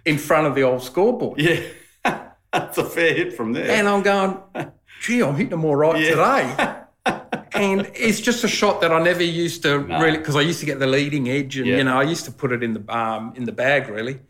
in 0.07 0.17
front 0.17 0.47
of 0.47 0.55
the 0.55 0.63
old 0.63 0.83
scoreboard. 0.83 1.39
Yeah. 1.41 1.61
That's 2.53 2.79
a 2.79 2.85
fair 2.85 3.13
hit 3.13 3.35
from 3.35 3.53
there. 3.53 3.71
And 3.71 3.87
I'm 3.87 4.03
going, 4.03 4.39
gee, 5.03 5.23
I'm 5.23 5.35
hitting 5.35 5.51
them 5.51 5.65
all 5.67 5.77
right 5.77 6.01
Yeah. 6.03 6.11
today. 6.11 6.77
and 7.55 7.91
it's 7.95 8.21
just 8.21 8.45
a 8.45 8.49
shot 8.49 8.81
that 8.81 8.93
I 8.93 9.03
never 9.03 9.23
used 9.23 9.63
to 9.63 9.79
really, 9.79 10.19
because 10.19 10.37
I 10.37 10.41
used 10.41 10.61
to 10.61 10.67
get 10.67 10.79
the 10.79 10.87
leading 10.87 11.29
edge, 11.29 11.57
and 11.57 11.67
Yeah. 11.67 11.79
you 11.79 11.85
know, 11.85 11.99
I 11.99 12.03
used 12.05 12.25
to 12.27 12.33
put 12.33 12.53
it 12.53 12.63
in 12.63 12.73
the 12.75 12.97
um, 12.97 13.33
in 13.37 13.45
the 13.45 13.53
bag 13.53 13.89
really. 13.89 14.21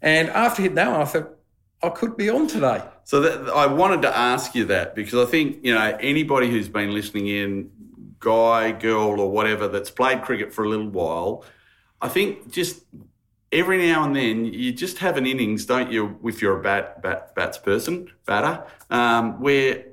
And 0.00 0.28
after 0.30 0.62
hitting 0.62 0.74
that 0.76 0.90
one, 0.90 1.00
I 1.00 1.04
thought 1.04 1.30
I 1.82 1.88
could 1.90 2.16
be 2.16 2.28
on 2.30 2.46
today. 2.46 2.82
So 3.04 3.20
that, 3.20 3.48
I 3.54 3.66
wanted 3.66 4.02
to 4.02 4.16
ask 4.16 4.54
you 4.54 4.64
that 4.66 4.94
because 4.94 5.26
I 5.26 5.30
think 5.30 5.64
you 5.64 5.74
know 5.74 5.96
anybody 6.00 6.50
who's 6.50 6.68
been 6.68 6.92
listening 6.92 7.26
in, 7.28 7.70
guy, 8.18 8.72
girl, 8.72 9.20
or 9.20 9.30
whatever 9.30 9.68
that's 9.68 9.90
played 9.90 10.22
cricket 10.22 10.52
for 10.52 10.64
a 10.64 10.68
little 10.68 10.88
while, 10.88 11.44
I 12.00 12.08
think 12.08 12.52
just 12.52 12.82
every 13.50 13.78
now 13.86 14.04
and 14.04 14.16
then 14.16 14.44
you 14.46 14.72
just 14.72 14.98
have 14.98 15.16
an 15.18 15.26
innings, 15.26 15.66
don't 15.66 15.92
you, 15.92 16.18
if 16.24 16.40
you're 16.40 16.58
a 16.58 16.62
bat 16.62 17.02
bat 17.02 17.34
bats 17.34 17.58
person, 17.58 18.08
batter, 18.26 18.64
um, 18.90 19.40
where 19.40 19.84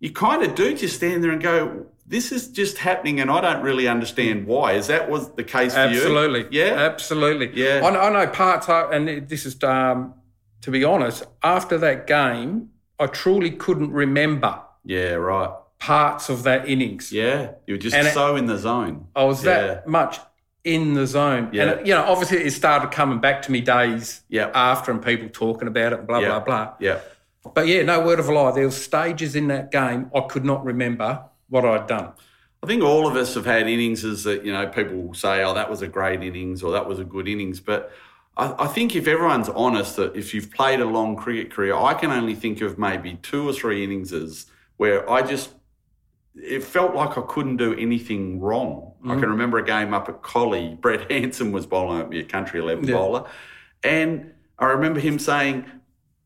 you 0.00 0.10
kind 0.12 0.42
of 0.42 0.54
do 0.54 0.74
just 0.74 0.96
stand 0.96 1.22
there 1.24 1.30
and 1.30 1.42
go. 1.42 1.86
This 2.10 2.32
is 2.32 2.48
just 2.48 2.78
happening, 2.78 3.20
and 3.20 3.30
I 3.30 3.40
don't 3.40 3.62
really 3.62 3.86
understand 3.86 4.46
why. 4.48 4.72
Is 4.72 4.88
that 4.88 5.08
was 5.08 5.30
the 5.34 5.44
case 5.44 5.74
for 5.74 5.86
you? 5.86 5.98
Absolutely, 6.00 6.46
Yeah. 6.50 6.74
absolutely. 6.90 7.52
Yeah. 7.54 7.82
I, 7.84 7.90
know- 7.90 8.00
I 8.00 8.10
know 8.10 8.26
parts 8.30 8.68
are, 8.68 8.92
and 8.92 9.28
this 9.28 9.46
is 9.46 9.62
um, 9.62 10.14
to 10.62 10.70
be 10.72 10.82
honest. 10.84 11.22
After 11.42 11.78
that 11.78 12.06
game, 12.08 12.70
I 12.98 13.06
truly 13.06 13.50
couldn't 13.52 13.92
remember 13.92 14.60
Yeah. 14.84 15.12
Right. 15.14 15.50
parts 15.78 16.28
of 16.28 16.42
that 16.42 16.68
innings. 16.68 17.12
Yeah. 17.12 17.52
You 17.66 17.74
were 17.74 17.78
just 17.78 17.94
And 17.96 18.06
it- 18.08 18.12
so 18.12 18.34
in 18.36 18.46
the 18.46 18.58
zone. 18.58 19.06
I 19.16 19.24
was 19.24 19.44
Yeah. 19.44 19.66
that 19.68 19.86
much 19.86 20.18
in 20.64 20.92
the 20.94 21.06
zone. 21.06 21.48
Yeah. 21.52 21.62
And, 21.62 21.70
it- 21.80 21.86
you 21.86 21.94
know, 21.94 22.02
obviously 22.04 22.38
it 22.44 22.50
started 22.50 22.90
coming 22.90 23.20
back 23.20 23.40
to 23.42 23.52
me 23.52 23.60
days 23.62 24.20
Yeah. 24.28 24.50
after 24.52 24.90
and 24.90 25.00
people 25.02 25.28
talking 25.32 25.68
about 25.68 25.92
it 25.94 26.00
and 26.00 26.08
blah, 26.08 26.18
Yeah. 26.18 26.28
blah, 26.28 26.40
blah. 26.40 26.68
Yeah. 26.80 26.98
But 27.54 27.66
yeah, 27.68 27.82
no 27.84 28.00
word 28.04 28.18
of 28.18 28.28
a 28.28 28.34
lie. 28.34 28.50
There 28.50 28.64
were 28.64 28.70
stages 28.70 29.34
in 29.34 29.46
that 29.48 29.70
game 29.70 30.10
I 30.14 30.20
could 30.28 30.44
not 30.44 30.62
remember 30.64 31.20
what 31.50 31.64
I'd 31.64 31.86
done. 31.86 32.12
I 32.62 32.66
think 32.66 32.82
all 32.82 33.06
of 33.06 33.16
us 33.16 33.34
have 33.34 33.46
had 33.46 33.68
innings 33.68 34.04
is 34.04 34.24
that, 34.24 34.44
you 34.44 34.52
know, 34.52 34.66
people 34.68 34.96
will 34.96 35.14
say, 35.14 35.42
oh, 35.42 35.54
that 35.54 35.70
was 35.70 35.82
a 35.82 35.88
great 35.88 36.22
innings 36.22 36.62
or 36.62 36.72
that 36.72 36.86
was 36.86 36.98
a 36.98 37.04
good 37.04 37.26
innings. 37.26 37.58
But 37.58 37.90
I, 38.36 38.64
I, 38.64 38.66
think 38.66 38.94
if 38.94 39.06
everyone's 39.06 39.48
honest, 39.48 39.96
that 39.96 40.14
if 40.14 40.34
you've 40.34 40.50
played 40.50 40.80
a 40.80 40.84
long 40.84 41.16
cricket 41.16 41.50
career, 41.50 41.74
I 41.74 41.94
can 41.94 42.10
only 42.10 42.34
think 42.34 42.60
of 42.60 42.78
maybe 42.78 43.18
two 43.22 43.48
or 43.48 43.52
three 43.52 43.82
innings 43.82 44.46
where 44.76 45.08
I 45.10 45.22
just, 45.22 45.52
it 46.34 46.62
felt 46.62 46.94
like 46.94 47.16
I 47.16 47.22
couldn't 47.22 47.56
do 47.56 47.74
anything 47.74 48.40
wrong. 48.40 48.92
Mm. 49.04 49.16
I 49.16 49.20
can 49.20 49.30
remember 49.30 49.58
a 49.58 49.64
game 49.64 49.94
up 49.94 50.08
at 50.10 50.22
Collie. 50.22 50.76
Brett 50.80 51.10
Hanson 51.10 51.52
was 51.52 51.66
bowling 51.66 52.00
at 52.00 52.10
me, 52.10 52.20
a 52.20 52.24
country 52.24 52.60
11 52.60 52.84
yeah. 52.84 52.94
bowler. 52.94 53.26
And 53.82 54.34
I 54.58 54.66
remember 54.66 55.00
him 55.00 55.18
saying, 55.18 55.64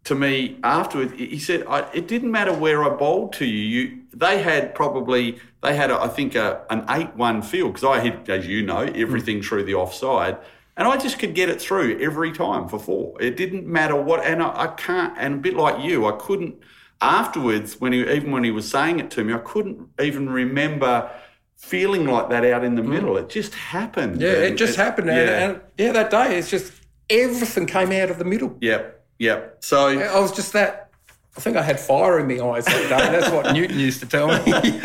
to 0.05 0.15
me 0.15 0.59
afterwards, 0.63 1.15
he 1.15 1.39
said, 1.39 1.65
"It 1.95 2.07
didn't 2.07 2.31
matter 2.31 2.53
where 2.53 2.85
I 2.85 2.91
bowled 2.91 3.33
to 3.35 3.47
you. 3.47 3.63
You 3.63 4.03
they 4.13 4.43
had 4.43 4.75
probably 4.75 5.41
they 5.63 5.75
had 5.75 5.91
a, 5.91 6.01
I 6.01 6.09
think 6.09 6.35
a, 6.35 6.63
an 6.71 6.85
eight-one 6.89 7.43
field 7.43 7.73
because 7.73 7.85
I 7.85 8.01
hit, 8.01 8.29
as 8.29 8.47
you 8.47 8.63
know, 8.63 8.81
everything 8.81 9.41
mm. 9.41 9.45
through 9.45 9.65
the 9.65 9.75
offside, 9.75 10.37
and 10.77 10.87
I 10.87 10.99
just 10.99 11.19
could 11.19 11.35
get 11.35 11.49
it 11.49 11.61
through 11.61 12.01
every 12.01 12.33
time 12.33 12.69
for 12.69 12.79
four. 12.79 13.21
It 13.21 13.37
didn't 13.37 13.67
matter 13.67 13.97
what, 13.97 14.25
and 14.25 14.43
I, 14.43 14.65
I 14.65 14.67
can't. 14.69 15.15
And 15.19 15.35
a 15.35 15.39
bit 15.39 15.55
like 15.55 15.83
you, 15.83 16.07
I 16.07 16.13
couldn't 16.13 16.57
afterwards 17.01 17.81
when 17.81 17.93
he 17.93 18.01
even 18.01 18.31
when 18.31 18.45
he 18.45 18.51
was 18.51 18.71
saying 18.71 19.01
it 19.01 19.11
to 19.13 19.25
me, 19.25 19.33
I 19.33 19.39
couldn't 19.39 19.89
even 20.01 20.29
remember." 20.29 21.11
Feeling 21.57 22.05
like 22.05 22.29
that 22.29 22.45
out 22.45 22.63
in 22.63 22.75
the 22.75 22.83
mm. 22.83 22.89
middle, 22.89 23.17
it 23.17 23.31
just 23.31 23.55
happened. 23.55 24.21
Yeah, 24.21 24.33
it 24.33 24.57
just 24.57 24.77
happened. 24.77 25.07
Yeah. 25.07 25.15
And, 25.15 25.53
and 25.53 25.61
yeah, 25.79 25.93
that 25.93 26.11
day, 26.11 26.37
it's 26.37 26.51
just 26.51 26.73
everything 27.09 27.65
came 27.67 27.91
out 27.91 28.11
of 28.11 28.19
the 28.19 28.25
middle. 28.25 28.59
Yep. 28.61 29.04
Yep. 29.25 29.57
So 29.61 29.89
I 29.99 30.21
was 30.21 30.33
just 30.33 30.53
that. 30.53 30.91
I 31.37 31.41
think 31.41 31.57
I 31.57 31.63
had 31.63 31.81
fire 31.81 32.21
in 32.21 32.29
the 32.29 32.41
eyes 32.41 32.65
that 32.67 32.89
day. 32.89 33.19
That's 33.19 33.31
what 33.31 33.53
Newton 33.53 33.79
used 33.79 34.01
to 34.01 34.07
tell 34.07 34.29
me. 34.29 34.81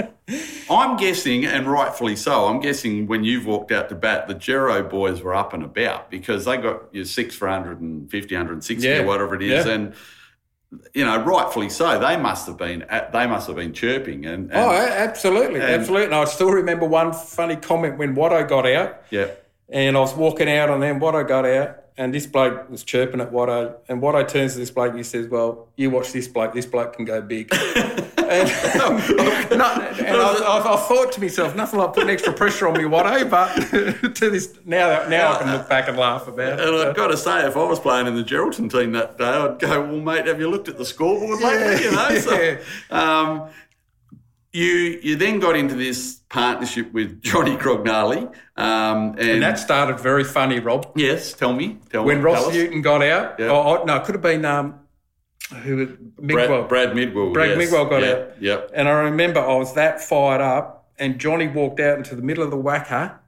I'm 0.70 0.96
guessing, 0.96 1.44
and 1.44 1.66
rightfully 1.66 2.16
so, 2.16 2.46
I'm 2.46 2.60
guessing 2.60 3.06
when 3.06 3.24
you've 3.24 3.46
walked 3.46 3.72
out 3.72 3.88
to 3.90 3.94
bat, 3.94 4.28
the 4.28 4.34
Gero 4.34 4.82
boys 4.82 5.20
were 5.20 5.34
up 5.34 5.52
and 5.52 5.62
about 5.62 6.10
because 6.10 6.44
they 6.44 6.56
got 6.56 6.94
your 6.94 7.04
six 7.04 7.34
for 7.34 7.48
150, 7.48 8.34
160 8.34 8.86
yeah. 8.86 8.98
or 8.98 9.06
whatever 9.06 9.34
it 9.34 9.42
is. 9.42 9.66
Yeah. 9.66 9.72
And 9.72 9.94
you 10.94 11.04
know, 11.04 11.22
rightfully 11.22 11.68
so. 11.68 11.98
They 11.98 12.16
must 12.16 12.46
have 12.46 12.56
been 12.56 12.86
they 13.12 13.26
must 13.26 13.46
have 13.46 13.56
been 13.56 13.74
chirping 13.74 14.24
and, 14.24 14.50
and 14.50 14.58
oh, 14.58 14.70
absolutely, 14.70 15.60
and, 15.60 15.70
absolutely. 15.70 16.06
And 16.06 16.14
I 16.14 16.24
still 16.24 16.50
remember 16.50 16.86
one 16.86 17.12
funny 17.12 17.56
comment 17.56 17.98
when 17.98 18.14
Watto 18.14 18.48
got 18.48 18.66
out. 18.66 19.02
Yeah, 19.10 19.26
and 19.72 19.96
I 19.96 20.00
was 20.00 20.14
walking 20.14 20.48
out, 20.48 20.70
and 20.70 20.82
then 20.82 21.00
Watto 21.00 21.26
got 21.26 21.46
out, 21.46 21.78
and 21.96 22.14
this 22.14 22.26
bloke 22.26 22.70
was 22.70 22.84
chirping 22.84 23.20
at 23.20 23.32
Watto, 23.32 23.76
and 23.88 24.02
Watto 24.02 24.26
turns 24.26 24.52
to 24.54 24.58
this 24.58 24.70
bloke 24.70 24.90
and 24.90 24.98
he 24.98 25.04
says, 25.04 25.28
"Well, 25.28 25.68
you 25.76 25.90
watch 25.90 26.12
this 26.12 26.28
bloke. 26.28 26.54
This 26.54 26.66
bloke 26.66 26.96
can 26.96 27.04
go 27.04 27.20
big." 27.20 27.52
and, 28.32 28.48
and 29.50 29.62
I, 29.62 29.94
I, 30.00 30.74
I, 30.74 30.76
thought 30.76 31.12
to 31.12 31.20
myself, 31.20 31.54
nothing 31.54 31.78
like 31.78 31.92
putting 31.92 32.10
extra 32.10 32.32
pressure 32.32 32.68
on 32.68 32.74
me, 32.74 32.84
Watto. 32.84 33.28
But 33.28 34.14
to 34.14 34.30
this 34.30 34.58
now, 34.64 35.06
now 35.08 35.32
I 35.32 35.38
can 35.38 35.52
look 35.52 35.68
back 35.68 35.88
and 35.88 35.98
laugh 35.98 36.26
about 36.26 36.58
it. 36.58 36.66
And 36.66 36.76
I've 36.76 36.96
got 36.96 37.08
to 37.08 37.16
say, 37.16 37.46
if 37.46 37.56
I 37.56 37.64
was 37.64 37.78
playing 37.80 38.06
in 38.06 38.14
the 38.14 38.24
Geraldton 38.24 38.70
team 38.70 38.92
that 38.92 39.18
day, 39.18 39.24
I'd 39.24 39.58
go, 39.58 39.82
"Well, 39.82 40.00
mate, 40.00 40.26
have 40.26 40.40
you 40.40 40.50
looked 40.50 40.68
at 40.68 40.78
the 40.78 40.86
scoreboard 40.86 41.40
lately?" 41.40 41.84
Yeah, 41.84 41.90
you 41.90 41.92
know. 41.92 42.08
Yeah. 42.08 42.20
So, 42.20 42.58
um, 42.96 43.50
you 44.52 45.00
you 45.02 45.16
then 45.16 45.40
got 45.40 45.56
into 45.56 45.74
this 45.74 46.20
partnership 46.28 46.92
with 46.92 47.22
Johnny 47.22 47.56
Crognale. 47.56 48.32
Um, 48.56 49.10
and, 49.12 49.20
and, 49.20 49.42
that 49.42 49.58
started 49.58 49.98
very 49.98 50.24
funny, 50.24 50.60
Rob. 50.60 50.92
Yes, 50.94 51.32
tell 51.32 51.52
me. 51.52 51.78
Tell 51.90 52.04
when 52.04 52.18
me, 52.18 52.24
Ross 52.24 52.52
Newton 52.52 52.82
got 52.82 53.02
out, 53.02 53.38
yeah. 53.38 53.46
oh, 53.46 53.78
oh, 53.80 53.84
no, 53.84 53.96
it 53.96 54.04
could 54.04 54.14
have 54.14 54.22
been 54.22 54.44
um, 54.44 54.80
who 55.62 55.86
Migwell. 56.20 56.68
Brad, 56.68 56.68
Brad 56.68 56.96
Midwell. 56.96 57.32
Brad 57.32 57.50
yes. 57.50 57.58
Migwell 57.58 57.88
got 57.88 58.02
yep, 58.02 58.18
out. 58.18 58.42
Yep. 58.42 58.70
And 58.74 58.88
I 58.88 58.92
remember 58.92 59.40
I 59.40 59.56
was 59.56 59.74
that 59.74 60.00
fired 60.00 60.40
up, 60.40 60.90
and 60.98 61.18
Johnny 61.18 61.48
walked 61.48 61.80
out 61.80 61.98
into 61.98 62.14
the 62.14 62.22
middle 62.22 62.44
of 62.44 62.50
the 62.50 62.58
WACA, 62.58 63.18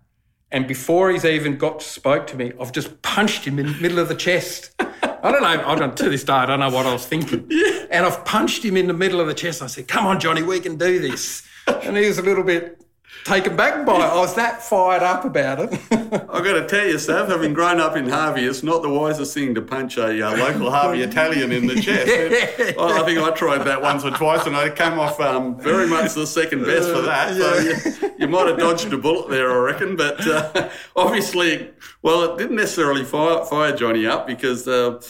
and 0.51 0.68
before 0.68 1.11
he's 1.11 1.25
even 1.25 1.57
got 1.57 1.81
to 1.81 1.87
spoke 1.87 2.27
to 2.29 2.37
me, 2.37 2.53
I've 2.61 2.72
just 2.72 3.03
punched 3.03 3.45
him 3.45 3.59
in 3.59 3.66
the 3.66 3.81
middle 3.81 3.99
of 3.99 4.09
the 4.09 4.14
chest. 4.14 4.70
I 5.25 5.33
don't 5.33 5.41
know. 5.41 5.49
I 5.49 5.75
don't, 5.75 5.97
to 5.97 6.11
this 6.11 6.22
day, 6.22 6.35
I 6.35 6.45
don't 6.45 6.61
know 6.61 6.68
what 6.68 6.85
I 6.85 6.93
was 6.93 7.07
thinking. 7.07 7.47
Yeah. 7.49 7.87
And 7.91 8.05
I've 8.05 8.27
punched 8.27 8.62
him 8.62 8.77
in 8.77 8.89
the 8.89 8.93
middle 8.93 9.20
of 9.20 9.27
the 9.27 9.33
chest. 9.33 9.62
I 9.62 9.68
said, 9.68 9.89
"Come 9.89 10.05
on, 10.05 10.20
Johnny, 10.20 10.43
we 10.43 10.61
can 10.61 10.77
do 10.77 10.99
this." 10.99 11.43
And 11.66 11.97
he 11.97 12.07
was 12.07 12.18
a 12.18 12.22
little 12.22 12.45
bit 12.45 12.84
taken 13.25 13.57
back 13.57 13.87
by 13.87 13.97
it. 13.97 14.12
I 14.12 14.16
was 14.16 14.35
that 14.35 14.62
fired 14.62 15.03
up 15.03 15.25
about 15.25 15.61
it. 15.61 15.81
I've 15.91 16.45
got 16.45 16.53
to 16.53 16.66
tell 16.68 16.87
you, 16.87 16.99
Sav, 16.99 17.29
having 17.29 17.55
grown 17.55 17.81
up 17.81 17.97
in 17.97 18.09
Harvey, 18.09 18.45
it's 18.45 18.62
not 18.62 18.83
the 18.83 18.91
wisest 18.91 19.33
thing 19.33 19.55
to 19.55 19.62
punch 19.62 19.97
a 19.97 20.27
uh, 20.27 20.37
local 20.37 20.70
Harvey 20.70 21.03
Italian 21.03 21.51
in 21.51 21.66
the 21.66 21.81
chest. 21.81 22.11
I 22.79 23.03
think 23.05 23.18
I 23.18 23.31
tried 23.31 23.64
that 23.64 23.81
once 23.81 24.05
or 24.05 24.11
twice 24.11 24.47
and 24.47 24.55
I 24.55 24.68
came 24.70 24.99
off 24.99 25.18
um, 25.20 25.59
very 25.59 25.87
much 25.87 26.12
the 26.12 26.27
second 26.27 26.64
best 26.64 26.89
for 26.89 27.01
that. 27.03 27.35
So 27.35 27.59
you, 27.59 28.14
you, 28.18 28.29
might 28.29 28.47
have 28.47 28.59
dodged 28.59 28.93
a 28.93 28.99
bullet 28.99 29.31
there, 29.31 29.51
I 29.51 29.72
reckon. 29.72 29.97
But 29.97 30.27
uh, 30.27 30.68
obviously, 30.97 31.70
well, 32.03 32.25
it 32.25 32.39
didn't 32.39 32.57
necessarily 32.57 33.05
fire, 33.05 33.45
fire 33.45 33.75
Johnny 33.75 34.07
up 34.07 34.27
because. 34.27 34.68
Uh, 34.68 35.01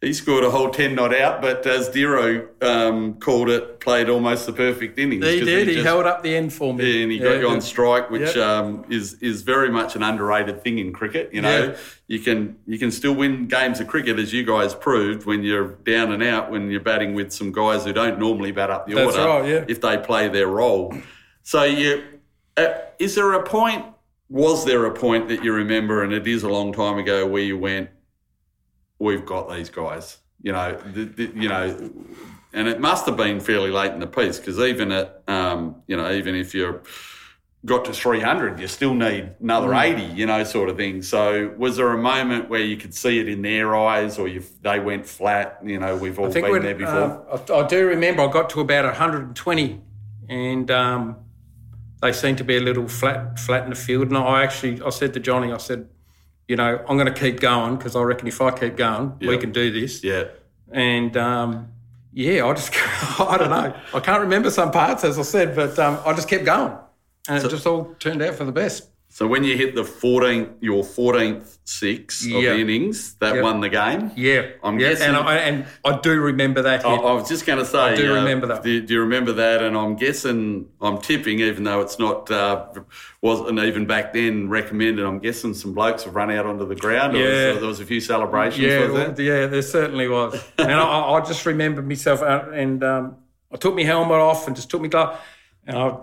he 0.00 0.12
scored 0.12 0.44
a 0.44 0.50
whole 0.50 0.70
10 0.70 0.94
not 0.94 1.12
out, 1.12 1.42
but 1.42 1.66
as 1.66 1.88
Dero 1.88 2.46
um, 2.62 3.14
called 3.14 3.48
it, 3.48 3.80
played 3.80 4.08
almost 4.08 4.46
the 4.46 4.52
perfect 4.52 4.96
innings. 4.96 5.24
He 5.24 5.40
did. 5.40 5.66
He, 5.66 5.74
just, 5.74 5.86
held 5.86 6.06
up 6.06 6.22
the 6.22 6.36
end 6.36 6.52
for 6.52 6.72
me. 6.72 6.84
Yeah, 6.84 7.02
and 7.02 7.10
he 7.10 7.18
yeah, 7.18 7.24
got 7.24 7.40
you 7.40 7.48
on 7.48 7.60
strike, 7.60 8.08
which 8.08 8.36
yep. 8.36 8.46
um, 8.46 8.84
is 8.88 9.14
is 9.14 9.42
very 9.42 9.70
much 9.70 9.96
an 9.96 10.04
underrated 10.04 10.62
thing 10.62 10.78
in 10.78 10.92
cricket. 10.92 11.34
You 11.34 11.42
know, 11.42 11.64
yeah. 11.64 11.76
you 12.06 12.20
can 12.20 12.56
you 12.64 12.78
can 12.78 12.92
still 12.92 13.14
win 13.14 13.48
games 13.48 13.80
of 13.80 13.88
cricket, 13.88 14.20
as 14.20 14.32
you 14.32 14.44
guys 14.44 14.72
proved, 14.72 15.26
when 15.26 15.42
you're 15.42 15.72
down 15.72 16.12
and 16.12 16.22
out, 16.22 16.48
when 16.48 16.70
you're 16.70 16.80
batting 16.80 17.14
with 17.14 17.32
some 17.32 17.50
guys 17.50 17.84
who 17.84 17.92
don't 17.92 18.20
normally 18.20 18.52
bat 18.52 18.70
up 18.70 18.86
the 18.86 18.94
That's 18.94 19.16
order, 19.16 19.28
right, 19.28 19.48
yeah. 19.48 19.64
if 19.66 19.80
they 19.80 19.98
play 19.98 20.28
their 20.28 20.46
role. 20.46 20.94
So, 21.42 21.64
you, 21.64 22.04
uh, 22.56 22.68
is 23.00 23.16
there 23.16 23.32
a 23.32 23.42
point, 23.42 23.84
was 24.28 24.64
there 24.64 24.84
a 24.84 24.92
point 24.92 25.28
that 25.28 25.42
you 25.42 25.52
remember, 25.52 26.04
and 26.04 26.12
it 26.12 26.28
is 26.28 26.44
a 26.44 26.48
long 26.48 26.72
time 26.72 26.98
ago, 26.98 27.26
where 27.26 27.42
you 27.42 27.58
went, 27.58 27.90
we've 28.98 29.24
got 29.24 29.50
these 29.50 29.70
guys. 29.70 30.18
You 30.42 30.52
know, 30.52 30.80
the, 30.92 31.04
the, 31.04 31.24
you 31.34 31.48
know, 31.48 31.90
and 32.52 32.68
it 32.68 32.80
must 32.80 33.06
have 33.06 33.16
been 33.16 33.40
fairly 33.40 33.70
late 33.70 33.92
in 33.92 34.00
the 34.00 34.06
piece 34.06 34.38
because 34.38 34.58
even 34.58 34.92
at, 34.92 35.22
um, 35.26 35.82
you 35.86 35.96
know, 35.96 36.10
even 36.12 36.34
if 36.34 36.54
you're 36.54 36.82
got 37.64 37.84
to 37.84 37.92
300, 37.92 38.60
you 38.60 38.68
still 38.68 38.94
need 38.94 39.30
another 39.40 39.68
mm. 39.68 39.82
80, 39.82 40.14
you 40.14 40.26
know, 40.26 40.44
sort 40.44 40.68
of 40.68 40.76
thing. 40.76 41.02
So 41.02 41.52
was 41.58 41.76
there 41.76 41.92
a 41.92 41.98
moment 41.98 42.48
where 42.48 42.60
you 42.60 42.76
could 42.76 42.94
see 42.94 43.18
it 43.18 43.28
in 43.28 43.42
their 43.42 43.76
eyes 43.76 44.18
or 44.18 44.28
you, 44.28 44.44
they 44.62 44.78
went 44.78 45.06
flat? 45.06 45.58
You 45.64 45.80
know, 45.80 45.96
we've 45.96 46.18
all 46.18 46.32
been 46.32 46.62
there 46.62 46.74
before. 46.74 47.26
Uh, 47.30 47.38
I, 47.48 47.64
I, 47.64 47.66
do 47.66 47.86
remember 47.86 48.22
I 48.22 48.30
got 48.30 48.50
to 48.50 48.60
about 48.60 48.84
120 48.84 49.80
and 50.28 50.70
um, 50.70 51.16
they 52.00 52.12
seemed 52.12 52.38
to 52.38 52.44
be 52.44 52.56
a 52.56 52.60
little 52.60 52.86
flat, 52.86 53.38
flat 53.38 53.64
in 53.64 53.70
the 53.70 53.76
field. 53.76 54.08
And 54.08 54.16
I 54.16 54.42
actually, 54.44 54.80
I 54.82 54.90
said 54.90 55.12
to 55.14 55.20
Johnny, 55.20 55.52
I 55.52 55.58
said, 55.58 55.88
you 56.48 56.56
know, 56.56 56.82
I'm 56.88 56.96
going 56.96 57.12
to 57.12 57.18
keep 57.18 57.40
going 57.40 57.76
because 57.76 57.94
I 57.94 58.02
reckon 58.02 58.26
if 58.26 58.40
I 58.40 58.50
keep 58.50 58.76
going, 58.76 59.14
yep. 59.20 59.30
we 59.30 59.38
can 59.38 59.52
do 59.52 59.70
this. 59.70 60.02
Yeah. 60.02 60.24
And 60.72 61.16
um, 61.16 61.72
yeah, 62.12 62.46
I 62.46 62.54
just, 62.54 62.72
I 63.20 63.36
don't 63.38 63.50
know. 63.50 63.74
I 63.94 64.00
can't 64.00 64.22
remember 64.22 64.50
some 64.50 64.70
parts, 64.70 65.04
as 65.04 65.18
I 65.18 65.22
said, 65.22 65.54
but 65.54 65.78
um, 65.78 66.00
I 66.04 66.14
just 66.14 66.28
kept 66.28 66.46
going. 66.46 66.76
And 67.28 67.42
so, 67.42 67.46
it 67.46 67.50
just 67.50 67.66
all 67.66 67.94
turned 68.00 68.22
out 68.22 68.34
for 68.34 68.44
the 68.44 68.52
best. 68.52 68.88
So 69.10 69.26
when 69.26 69.42
you 69.42 69.56
hit 69.56 69.74
the 69.74 69.82
14th, 69.82 70.58
your 70.60 70.84
14th 70.84 71.58
six 71.64 72.24
of 72.24 72.30
yep. 72.30 72.56
innings, 72.56 73.14
that 73.14 73.34
yep. 73.34 73.42
won 73.42 73.60
the 73.60 73.68
game. 73.68 74.12
Yeah, 74.16 74.50
I'm 74.62 74.78
yeah, 74.78 74.90
guessing. 74.90 75.08
And 75.08 75.16
I, 75.16 75.34
and 75.36 75.66
I 75.84 75.98
do 75.98 76.20
remember 76.20 76.62
that. 76.62 76.84
I, 76.84 76.94
I, 76.94 77.12
was 77.14 77.28
just 77.28 77.46
going 77.46 77.58
to 77.58 77.64
say, 77.64 77.78
I 77.78 77.96
do 77.96 78.12
uh, 78.12 78.16
remember 78.16 78.46
that. 78.46 78.62
Do, 78.62 78.80
do, 78.80 78.94
you 78.94 79.00
remember 79.00 79.32
that? 79.32 79.62
And 79.62 79.76
I'm 79.76 79.96
guessing, 79.96 80.68
I'm 80.80 80.98
tipping, 80.98 81.40
even 81.40 81.64
though 81.64 81.80
it's 81.80 81.98
not 81.98 82.30
uh, 82.30 82.68
wasn't 83.22 83.58
even 83.58 83.86
back 83.86 84.12
then 84.12 84.48
recommended. 84.50 85.04
I'm 85.04 85.18
guessing 85.18 85.54
some 85.54 85.72
blokes 85.74 86.04
have 86.04 86.14
run 86.14 86.30
out 86.30 86.46
onto 86.46 86.66
the 86.66 86.76
ground. 86.76 87.16
Yeah, 87.16 87.52
was, 87.52 87.58
there 87.58 87.68
was 87.68 87.80
a 87.80 87.86
few 87.86 88.00
celebrations. 88.00 88.62
Yeah, 88.62 88.78
there? 88.80 88.92
Well, 88.92 89.20
yeah, 89.20 89.46
there 89.46 89.62
certainly 89.62 90.08
was. 90.08 90.40
and 90.58 90.70
I, 90.70 91.12
I, 91.12 91.20
just 91.20 91.44
remember 91.46 91.82
myself, 91.82 92.22
uh, 92.22 92.50
and 92.52 92.84
um, 92.84 93.16
I 93.50 93.56
took 93.56 93.74
my 93.74 93.82
helmet 93.82 94.18
off 94.18 94.46
and 94.46 94.54
just 94.54 94.70
took 94.70 94.82
my 94.82 94.88
glove, 94.88 95.18
and 95.66 95.76
I 95.76 95.96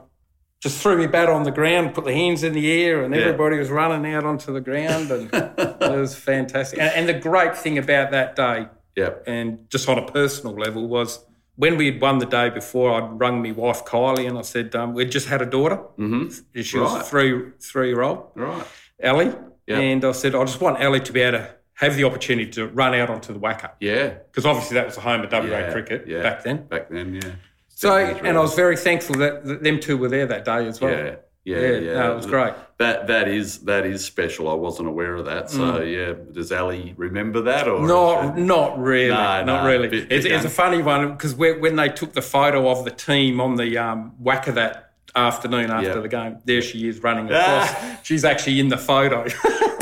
just 0.62 0.82
threw 0.82 0.98
me 0.98 1.08
bat 1.08 1.30
on 1.30 1.44
the 1.44 1.52
ground, 1.52 1.94
put 1.94 2.06
the 2.06 2.14
hands 2.14 2.44
in 2.44 2.54
the 2.54 2.72
air, 2.72 3.04
and 3.04 3.14
yeah. 3.14 3.22
everybody 3.22 3.58
was 3.58 3.70
running 3.70 4.14
out 4.14 4.24
onto 4.24 4.54
the 4.54 4.62
ground, 4.62 5.12
and 5.12 5.30
it 5.34 5.80
was 5.80 6.16
fantastic. 6.16 6.80
And, 6.80 6.92
and, 6.96 7.10
the 7.10 7.14
great 7.14 7.56
thing 7.56 7.78
about 7.78 8.12
that 8.12 8.36
day, 8.36 8.68
yeah, 8.96 9.12
and 9.28 9.70
just 9.70 9.88
on 9.88 10.00
a 10.00 10.06
personal 10.06 10.56
level, 10.56 10.88
was 10.88 11.24
when 11.56 11.78
we 11.78 11.88
had 11.88 12.02
won 12.02 12.20
the 12.20 12.26
day 12.26 12.50
before. 12.50 12.94
I'd 12.94 13.20
rung 13.20 13.44
my 13.44 13.52
wife 13.52 13.86
Kylie, 13.86 14.28
and 14.28 14.38
I 14.38 14.42
said 14.42 14.76
um, 14.76 14.94
we'd 14.94 15.12
just 15.12 15.28
had 15.28 15.42
a 15.42 15.46
daughter. 15.46 15.78
Mm-hmm. 16.00 16.62
She 16.62 16.78
right. 16.78 17.00
was 17.00 17.10
three 17.10 17.52
three 17.60 17.90
year 17.90 18.02
old, 18.02 18.32
right, 18.36 18.66
Ellie, 19.00 19.34
yep. 19.68 19.80
and 19.80 20.04
I 20.04 20.14
said 20.14 20.36
I 20.36 20.44
just 20.46 20.62
want 20.62 20.82
Ellie 20.82 21.02
to 21.02 21.14
be 21.14 21.22
able 21.22 21.40
to 21.40 21.56
have 21.76 21.98
the 21.98 22.06
opportunity 22.06 22.50
to 22.52 22.68
run 22.68 22.96
out 22.96 23.10
onto 23.10 23.34
the 23.34 23.40
WACA. 23.40 23.72
Yeah, 23.80 24.10
because 24.10 24.46
obviously 24.46 24.76
that 24.76 24.86
was 24.86 24.96
the 24.96 25.02
home 25.02 25.22
of 25.22 25.32
WA 25.32 25.44
yeah, 25.44 25.72
cricket 25.72 26.08
yeah. 26.08 26.22
back 26.22 26.44
then. 26.44 26.66
Back 26.68 26.90
then, 26.90 27.16
yeah. 27.16 27.32
So, 27.76 27.96
and 27.98 28.38
I 28.38 28.42
was 28.42 28.56
very 28.56 28.78
thankful 28.78 29.18
that, 29.18 29.62
them 29.62 29.80
two 29.80 29.98
were 29.98 30.08
there 30.08 30.26
that 30.26 30.46
day 30.46 30.66
as 30.66 30.80
well. 30.80 30.92
Yeah, 30.92 31.16
yeah, 31.44 31.60
yeah. 31.60 31.78
yeah. 31.78 31.94
No, 31.94 32.14
it 32.14 32.16
was 32.16 32.26
great. 32.26 32.54
That 32.78 33.08
that 33.08 33.28
is 33.28 33.60
that 33.60 33.86
is 33.86 34.04
special. 34.04 34.50
I 34.50 34.54
wasn't 34.54 34.88
aware 34.88 35.14
of 35.16 35.26
that. 35.26 35.50
So 35.50 35.60
mm. 35.60 35.94
yeah, 35.94 36.34
does 36.34 36.52
Ali 36.52 36.94
remember 36.98 37.42
that 37.42 37.68
or 37.68 37.86
not? 37.86 38.38
Not 38.38 38.80
really. 38.80 39.10
No, 39.10 39.44
not 39.44 39.64
no, 39.64 39.68
really. 39.68 40.06
it's, 40.10 40.26
it's, 40.26 40.46
a 40.46 40.50
funny 40.50 40.82
one 40.82 41.12
because 41.12 41.36
when 41.36 41.76
they 41.76 41.90
took 41.90 42.14
the 42.14 42.22
photo 42.22 42.70
of 42.70 42.84
the 42.86 42.92
team 42.92 43.40
on 43.40 43.56
the 43.56 43.78
um, 43.78 44.14
WACA 44.24 44.54
that 44.56 44.86
afternoon 45.16 45.72
after 45.72 45.88
Yeah. 45.88 46.00
the 46.00 46.08
game. 46.08 46.38
There 46.46 46.62
she 46.62 46.88
is 46.88 47.02
running 47.02 47.26
across. 47.32 47.74
She's 48.04 48.26
actually 48.26 48.60
in 48.60 48.70
the 48.70 48.78
photo. 48.78 49.26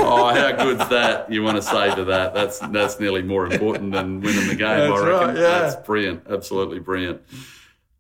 Oh, 0.06 0.34
how 0.34 0.52
good's 0.52 0.89
that? 0.89 1.32
You 1.32 1.44
want 1.44 1.56
to 1.56 1.62
say 1.62 1.96
to 1.96 2.04
that? 2.04 2.34
That's 2.34 2.60
that's 2.60 3.00
nearly 3.00 3.22
more 3.22 3.48
important 3.48 3.94
than 3.94 4.20
winning 4.20 4.50
the 4.50 4.56
game. 4.56 4.89
That's 4.89 5.02
I 5.02 5.08
reckon. 5.08 5.28
right, 5.28 5.38
yeah. 5.38 5.60
That's 5.60 5.76
brilliant. 5.78 6.24
Absolutely 6.30 6.80
brilliant. 6.80 7.22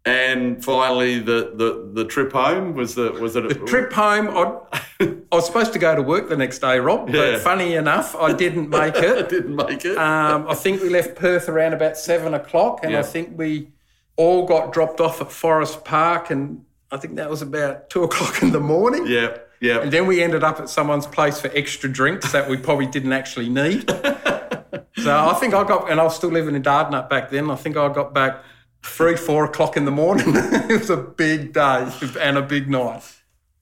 And 0.05 0.63
finally, 0.63 1.19
the, 1.19 1.53
the, 1.55 1.89
the 1.93 2.05
trip 2.05 2.33
home 2.33 2.73
was 2.73 2.95
the 2.95 3.11
was 3.13 3.37
it 3.37 3.45
a 3.45 3.55
Trip 3.55 3.93
home, 3.93 4.27
I, 4.29 4.59
I 4.99 5.35
was 5.35 5.45
supposed 5.45 5.71
to 5.73 5.79
go 5.79 5.95
to 5.95 6.01
work 6.01 6.27
the 6.27 6.35
next 6.35 6.59
day, 6.59 6.77
Rob, 6.79 7.09
Yeah. 7.09 7.31
but 7.33 7.39
funny 7.41 7.75
enough, 7.75 8.13
I 8.15 8.33
didn't 8.33 8.69
make 8.69 8.95
it. 8.97 9.25
I 9.25 9.29
didn't 9.29 9.55
make 9.55 9.85
it. 9.85 9.97
Um, 9.97 10.45
I 10.49 10.55
think 10.55 10.81
we 10.81 10.89
left 10.89 11.15
Perth 11.15 11.47
around 11.47 11.71
about 11.73 11.97
seven 11.97 12.33
o'clock, 12.33 12.81
and 12.83 12.91
Yeah. 12.91 12.99
I 12.99 13.03
think 13.03 13.37
we 13.37 13.69
all 14.17 14.45
got 14.45 14.73
dropped 14.73 14.99
off 14.99 15.21
at 15.21 15.31
Forest 15.31 15.85
Park, 15.85 16.29
and 16.31 16.65
I 16.91 16.97
think 16.97 17.15
that 17.15 17.29
was 17.29 17.41
about 17.41 17.89
two 17.89 18.03
o'clock 18.03 18.41
in 18.43 18.51
the 18.51 18.59
morning. 18.59 19.05
yeah, 19.07 19.37
yeah. 19.61 19.79
And 19.79 19.91
then 19.93 20.05
we 20.05 20.21
ended 20.21 20.43
up 20.43 20.59
at 20.59 20.67
someone's 20.67 21.07
place 21.07 21.39
for 21.39 21.49
extra 21.55 21.89
drinks 21.89 22.33
that 22.33 22.49
we 22.49 22.57
probably 22.57 22.87
didn't 22.87 23.13
actually 23.13 23.47
need. 23.47 23.89
so 24.97 25.17
I 25.17 25.33
think 25.39 25.53
I 25.53 25.63
got, 25.63 25.89
and 25.89 26.01
I 26.01 26.03
was 26.03 26.15
still 26.17 26.29
living 26.29 26.55
in 26.55 26.61
Dardanup 26.61 27.09
back 27.09 27.29
then. 27.29 27.49
I 27.49 27.55
think 27.55 27.77
I 27.77 27.87
got 27.93 28.13
back 28.13 28.43
three, 28.83 29.15
four 29.15 29.45
o'clock 29.45 29.77
in 29.77 29.85
the 29.85 29.91
morning. 29.91 30.25
it 30.35 30.79
was 30.79 30.89
a 30.89 30.97
big 30.97 31.53
day 31.53 31.91
and 32.19 32.37
a 32.37 32.41
big 32.41 32.69
night. 32.69 33.03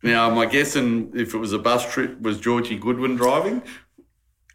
Now, 0.03 0.29
am 0.31 0.37
I 0.37 0.47
guessing 0.47 1.11
if 1.15 1.33
it 1.33 1.37
was 1.37 1.53
a 1.53 1.59
bus 1.59 1.91
trip, 1.93 2.19
was 2.21 2.39
Georgie 2.39 2.77
Goodwin 2.77 3.15
driving? 3.15 3.61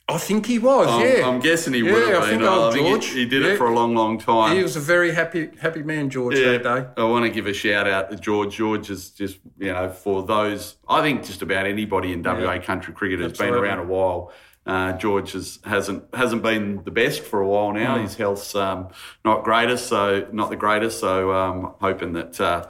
I 0.09 0.19
think 0.19 0.47
he 0.47 0.61
was, 0.61 0.87
I'm, 0.89 1.01
yeah. 1.01 1.29
I'm 1.29 1.41
guessing 1.41 1.73
he 1.75 1.81
Yeah, 1.81 1.93
would 1.93 2.09
have 2.09 2.23
I 2.23 2.31
been. 2.31 2.39
think 2.39 2.51
old 2.51 2.75
he- 2.77 2.81
George. 2.81 3.07
he, 3.07 3.25
did 3.27 3.43
Yeah. 3.43 3.49
it 3.51 3.59
for 3.59 3.67
a 3.67 3.75
long, 3.75 3.95
long 3.97 4.19
time. 4.19 4.57
he 4.57 4.63
was 4.63 4.77
a 4.77 4.81
very 4.81 5.11
happy, 5.13 5.51
happy 5.61 5.83
man, 5.83 6.11
George, 6.11 6.37
that 6.37 6.63
day. 6.63 6.87
I 6.97 7.05
want 7.05 7.25
to 7.25 7.31
give 7.31 7.47
a 7.49 7.53
shout 7.53 7.89
out 7.89 8.11
to 8.13 8.17
George. 8.17 8.55
George 8.57 8.89
is 8.89 9.11
just, 9.11 9.39
you 9.59 9.73
know, 9.73 9.89
for 9.91 10.23
those, 10.25 10.77
I 10.89 11.03
think 11.03 11.25
just 11.25 11.43
about 11.43 11.67
anybody 11.67 12.13
in 12.13 12.23
WA 12.23 12.59
country 12.61 12.95
cricket 12.95 13.19
has 13.19 13.37
been 13.37 13.53
around 13.55 13.81
a 13.81 13.85
while. 13.85 14.33
Uh, 14.67 14.93
George 14.99 15.33
has, 15.33 15.61
hasn't 15.65 16.03
hasn't 16.13 16.43
been 16.43 16.83
the 16.85 16.91
best 16.91 17.23
for 17.23 17.41
a 17.41 17.47
while 17.47 17.71
Mm. 17.71 17.75
now. 17.75 17.99
His 17.99 18.17
health's 18.17 18.55
um, 18.55 18.89
not 19.25 19.45
greatest, 19.45 19.87
so 19.87 20.27
not 20.33 20.51
the 20.51 20.57
greatest. 20.57 20.99
So 20.99 21.33
um, 21.33 21.75
hoping 21.81 22.15
that 22.15 22.41
uh, 22.41 22.67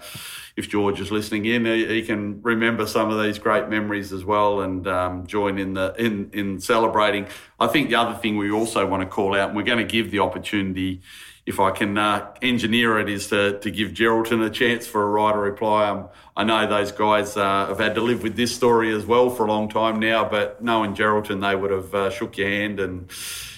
if 0.57 0.69
George 0.71 1.01
is 1.01 1.11
listening 1.13 1.45
in, 1.45 1.67
he, 1.67 1.87
he 1.87 2.03
can 2.03 2.41
remember 2.43 2.87
some 2.87 3.11
of 3.11 3.23
these 3.23 3.39
great 3.39 3.69
memories 3.69 4.13
as 4.13 4.25
well 4.25 4.63
and 4.63 4.87
um, 4.89 5.27
join 5.27 5.59
in 5.59 5.75
the 5.75 5.95
in 5.99 6.31
in 6.33 6.61
celebrating. 6.61 7.27
I 7.61 7.67
think 7.67 7.91
the 7.91 7.97
other 7.97 8.19
thing 8.19 8.37
we 8.39 8.51
also 8.51 8.87
want 8.87 9.03
to 9.03 9.09
call 9.09 9.35
out, 9.35 9.49
and 9.49 9.57
we're 9.57 9.65
going 9.65 9.79
to 9.79 9.85
give 9.85 10.11
the 10.11 10.21
opportunity 10.21 11.03
if 11.45 11.61
I 11.61 11.71
can 11.71 11.97
uh, 11.97 12.35
engineer 12.43 12.99
it, 12.99 13.09
is 13.09 13.29
to, 13.29 13.59
to 13.61 13.71
give 13.71 13.91
Geraldton 13.93 14.45
a 14.45 14.51
chance 14.51 14.85
for 14.85 15.17
a 15.17 15.23
or 15.23 15.41
reply. 15.41 15.89
Um, 15.89 16.09
I 16.37 16.43
know 16.43 16.67
those 16.67 16.91
guys 16.91 17.37
uh, 17.37 17.67
have 17.69 17.79
had 17.79 17.95
to 17.95 18.01
live 18.01 18.25
with 18.25 18.35
this 18.35 18.55
story 18.55 18.93
as 18.93 19.07
well 19.07 19.31
for 19.31 19.47
a 19.47 19.49
long 19.49 19.69
time 19.69 20.01
now, 20.01 20.29
but 20.29 20.61
knowing 20.61 20.95
Geraldton, 20.95 21.41
they 21.41 21.55
would 21.55 21.71
have 21.71 21.95
uh, 21.95 22.11
shook 22.11 22.37
your 22.37 22.49
hand 22.49 22.81
and, 22.81 23.09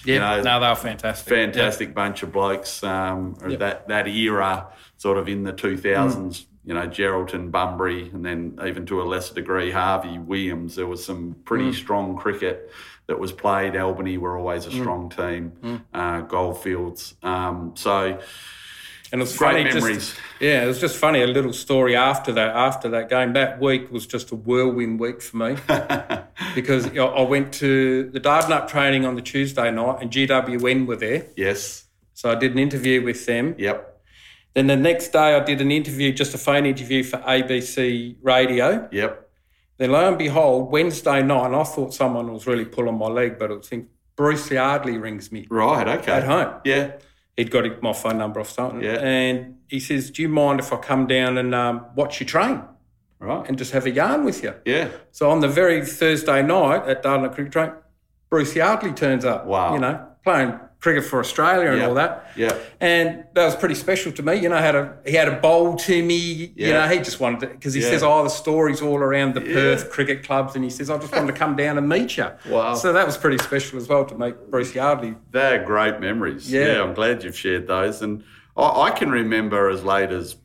Yeah, 0.05 0.13
you 0.13 0.19
know, 0.19 0.41
no, 0.43 0.59
they 0.59 0.69
were 0.69 0.75
fantastic. 0.75 1.33
fantastic 1.33 1.95
bunch 1.95 2.21
of 2.21 2.31
blokes. 2.31 2.83
Um, 2.83 3.35
of 3.41 3.57
That 3.57 3.87
that 3.87 4.07
era, 4.07 4.67
sort 4.97 5.17
of 5.17 5.27
in 5.27 5.43
the 5.43 5.51
two 5.51 5.75
thousands. 5.75 6.45
You 6.69 6.75
know, 6.75 6.87
Geraldton, 6.87 7.49
Bunbury, 7.49 8.11
and 8.13 8.23
then 8.23 8.59
even 8.63 8.85
to 8.85 9.01
a 9.01 9.05
lesser 9.13 9.33
degree, 9.33 9.71
Harvey, 9.71 10.19
Williams. 10.19 10.75
There 10.75 10.85
was 10.85 11.03
some 11.03 11.35
pretty 11.43 11.73
strong 11.73 12.15
cricket 12.15 12.71
that 13.07 13.17
was 13.19 13.31
played. 13.31 13.75
Albany 13.75 14.19
were 14.19 14.37
always 14.37 14.67
a 14.67 14.71
strong 14.71 15.09
team. 15.09 15.83
Uh, 15.93 16.21
Goldfields. 16.21 17.15
Um, 17.23 17.73
so 17.75 18.19
And 19.11 19.19
it's 19.23 19.35
Great 19.35 19.53
funny. 19.65 19.73
memories. 19.73 20.09
Just, 20.09 20.19
yeah, 20.39 20.63
it 20.63 20.67
was 20.67 20.79
just 20.79 20.95
funny. 20.97 21.23
A 21.23 21.27
little 21.27 21.53
story 21.53 21.95
after 21.95 22.31
that. 22.33 22.55
After 22.55 22.87
that 22.89 23.09
game, 23.09 23.33
that 23.33 23.59
week 23.59 23.91
was 23.91 24.05
just 24.05 24.29
a 24.31 24.35
whirlwind 24.35 24.99
week 24.99 25.23
for 25.23 25.37
me 25.37 25.55
because 26.55 26.85
I 26.95 27.03
I 27.03 27.21
went 27.23 27.51
to 27.55 28.09
the 28.11 28.19
Dardanup 28.19 28.67
training 28.67 29.05
on 29.05 29.15
the 29.15 29.23
Tuesday 29.23 29.71
night, 29.71 29.97
and 30.01 30.11
GWN 30.11 30.85
were 30.85 30.95
there. 30.95 31.25
yes, 31.35 31.85
So 32.13 32.29
I 32.31 32.35
did 32.35 32.51
an 32.51 32.59
interview 32.59 33.01
with 33.03 33.25
them. 33.25 33.55
yep, 33.57 33.98
Then 34.55 34.67
the 34.67 34.75
next 34.75 35.09
day, 35.09 35.35
I 35.35 35.39
did 35.43 35.61
an 35.61 35.71
interview, 35.71 36.11
just 36.11 36.33
a 36.33 36.37
phone 36.37 36.65
interview 36.65 37.03
for 37.03 37.17
ABC 37.19 38.17
Radio. 38.21 38.87
yep. 38.91 39.29
Then 39.77 39.91
lo 39.91 40.05
and 40.07 40.17
behold, 40.17 40.71
Wednesday 40.71 41.21
night, 41.23 41.53
I 41.53 41.63
thought 41.63 41.93
someone 41.93 42.33
was 42.33 42.45
really 42.45 42.65
pulling 42.65 42.97
my 42.97 43.07
leg, 43.07 43.39
but 43.39 43.49
I 43.51 43.59
think 43.59 43.87
Bruce 44.17 44.51
Yardley 44.51 44.97
rings 44.97 45.31
me 45.31 45.47
Right. 45.49 45.87
Okay. 45.87 46.11
at 46.11 46.23
home. 46.25 46.55
Yeah. 46.65 46.93
He'd 47.37 47.49
got 47.51 47.81
my 47.81 47.93
phone 47.93 48.17
number 48.17 48.41
off 48.41 48.49
something. 48.49 48.81
Yeah. 48.83 48.97
And 48.99 49.55
he 49.67 49.79
says, 49.79 50.11
Do 50.11 50.21
you 50.21 50.27
mind 50.27 50.59
if 50.59 50.73
I 50.73 50.77
come 50.77 51.07
down 51.07 51.37
and 51.37 51.55
um, 51.55 51.85
watch 51.95 52.19
you 52.19 52.25
train 52.25 52.61
Right. 53.19 53.47
and 53.47 53.57
just 53.57 53.71
have 53.71 53.85
a 53.85 53.91
yarn 53.91 54.25
with 54.25 54.43
you? 54.43 54.53
Yeah. 54.65 54.89
So 55.11 55.29
on 55.29 55.39
the 55.39 55.47
very 55.47 55.85
Thursday 55.85 56.41
night 56.43 56.85
at 56.85 57.01
Dardanup 57.01 57.35
Cricket 57.35 57.53
Train, 57.53 57.71
Bruce 58.29 58.55
Yardley 58.57 58.91
turns 58.91 59.23
up. 59.23 59.45
Wow. 59.45 59.73
You 59.75 59.79
know, 59.79 60.05
playing 60.25 60.59
cricket 60.79 61.03
for 61.03 61.19
Australia 61.19 61.71
and 61.71 61.79
Yeah. 61.79 61.87
all 61.87 61.93
that. 61.95 62.31
Yeah. 62.37 62.55
And 62.79 63.25
that 63.33 63.43
was 63.45 63.55
pretty 63.55 63.75
special 63.75 64.13
to 64.13 64.23
me. 64.23 64.35
You 64.35 64.47
know, 64.47 64.55
had 64.57 64.75
a 64.75 64.93
he 65.05 65.11
had 65.13 65.27
a 65.27 65.35
bowl 65.35 65.75
to 65.75 66.01
me. 66.03 66.53
You 66.55 66.71
know, 66.71 66.87
he 66.87 66.99
just 66.99 67.19
wanted 67.19 67.41
to 67.41 67.47
because 67.47 67.73
he 67.73 67.81
Yeah. 67.81 67.89
says, 67.89 68.03
"Oh, 68.03 68.23
the 68.23 68.29
stories 68.29 68.81
all 68.81 68.97
around 68.97 69.33
the 69.33 69.41
Perth 69.41 69.89
cricket 69.91 70.23
clubs," 70.23 70.55
and 70.55 70.63
he 70.63 70.69
says, 70.69 70.89
"I 70.89 70.97
just 70.97 71.13
wanted 71.13 71.27
to 71.33 71.37
come 71.37 71.55
down 71.57 71.77
and 71.77 71.89
meet 71.89 72.15
you." 72.17 72.27
Wow. 72.49 72.75
So 72.75 72.93
that 72.93 73.05
was 73.05 73.17
pretty 73.17 73.37
special 73.39 73.77
as 73.77 73.89
well 73.89 74.05
to 74.05 74.15
meet 74.15 74.35
Bruce 74.49 74.73
Yardley. 74.73 75.15
They're 75.31 75.63
great 75.65 75.99
memories. 75.99 76.51
Yeah. 76.51 76.65
Yeah, 76.75 76.83
I'm 76.83 76.93
glad 76.93 77.23
you've 77.25 77.37
shared 77.37 77.67
those. 77.67 78.01
And 78.01 78.23
I, 78.55 78.83
I 78.83 78.91
can 78.91 79.11
remember 79.11 79.69
as 79.69 79.83
late 79.83 80.11
as 80.11 80.37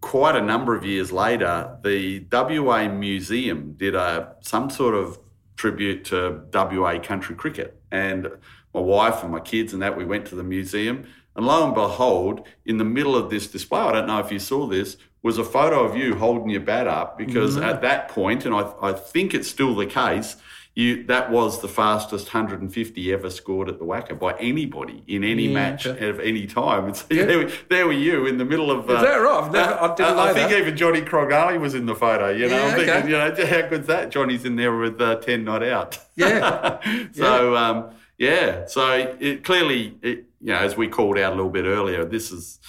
quite 0.00 0.34
a 0.36 0.40
number 0.40 0.74
of 0.74 0.84
years 0.84 1.12
later, 1.12 1.76
the 1.84 2.20
WA 2.30 2.88
Museum 2.88 3.74
did 3.76 3.94
a 3.94 4.28
some 4.40 4.70
sort 4.70 4.94
of 4.94 5.18
tribute 5.56 6.06
to 6.06 6.40
WA 6.52 6.98
country 6.98 7.34
cricket. 7.36 7.76
And 7.92 8.30
my 8.74 8.80
wife 8.80 9.22
and 9.22 9.32
my 9.32 9.40
kids 9.40 9.72
and 9.72 9.82
that, 9.82 9.96
we 9.96 10.04
went 10.04 10.26
to 10.26 10.34
the 10.34 10.42
museum. 10.44 11.06
And 11.36 11.46
lo 11.46 11.64
and 11.64 11.74
behold, 11.74 12.46
in 12.66 12.78
the 12.78 12.84
middle 12.84 13.16
of 13.16 13.30
this 13.30 13.46
display, 13.46 13.80
I 13.80 13.92
don't 13.92 14.06
know 14.06 14.18
if 14.18 14.32
you 14.32 14.38
saw 14.38 14.66
this, 14.66 14.96
was 15.22 15.38
a 15.38 15.44
photo 15.44 15.84
of 15.84 15.96
you 15.96 16.14
holding 16.14 16.48
your 16.50 16.60
bat 16.60 16.86
up 16.86 17.18
because 17.18 17.56
at 17.56 17.82
that 17.82 18.08
point, 18.08 18.44
and 18.46 18.54
I, 18.54 18.72
I 18.82 18.92
think 18.92 19.34
it's 19.34 19.48
still 19.48 19.74
the 19.74 19.86
case, 19.86 20.36
you 20.74 21.04
that 21.08 21.30
was 21.30 21.60
the 21.60 21.68
fastest 21.68 22.32
150 22.32 23.12
ever 23.12 23.28
scored 23.28 23.68
at 23.68 23.78
the 23.78 23.84
WACA 23.84 24.18
by 24.18 24.34
anybody 24.38 25.02
in 25.08 25.24
any 25.24 25.48
Yeah, 25.48 25.54
match 25.54 25.86
okay. 25.86 26.08
of 26.08 26.20
any 26.20 26.46
time. 26.46 26.86
And 26.86 26.96
so 26.96 27.06
there, 27.10 27.38
were- 27.38 27.50
there 27.68 27.86
were 27.86 27.92
you 27.92 28.26
in 28.26 28.38
the 28.38 28.44
middle 28.44 28.70
of. 28.70 28.88
uh, 28.88 28.94
Is 28.94 29.02
that 29.02 29.16
right? 29.16 29.52
Never- 29.52 29.74
I 29.80 29.94
didn't 29.94 30.16
know 30.16 30.22
I 30.22 30.32
think 30.32 30.52
even 30.52 30.76
Johnny 30.76 31.02
Crognale 31.02 31.60
was 31.60 31.74
in 31.74 31.86
the 31.86 31.94
photo. 31.94 32.30
You 32.30 32.48
know, 32.48 32.56
Yeah, 32.56 32.64
I'm 32.66 32.74
thinking, 32.76 32.94
okay. 32.94 33.06
you 33.08 33.12
know, 33.46 33.60
how 33.62 33.68
good's 33.68 33.86
that? 33.88 34.10
Johnny's 34.10 34.44
in 34.44 34.56
there 34.56 34.74
with 34.76 35.00
uh, 35.00 35.16
10 35.16 35.44
not 35.44 35.62
out. 35.64 35.98
Yeah. 36.16 36.78
so 37.12 37.56
um, 37.56 37.90
yeah, 38.20 38.66
so 38.66 39.16
it 39.18 39.42
clearly, 39.44 39.96
it, 40.02 40.26
you 40.42 40.52
know, 40.52 40.58
as 40.58 40.76
we 40.76 40.86
called 40.88 41.18
out 41.18 41.32
a 41.32 41.36
little 41.36 41.50
bit 41.50 41.64
earlier, 41.64 42.04
this 42.04 42.30
is 42.30 42.60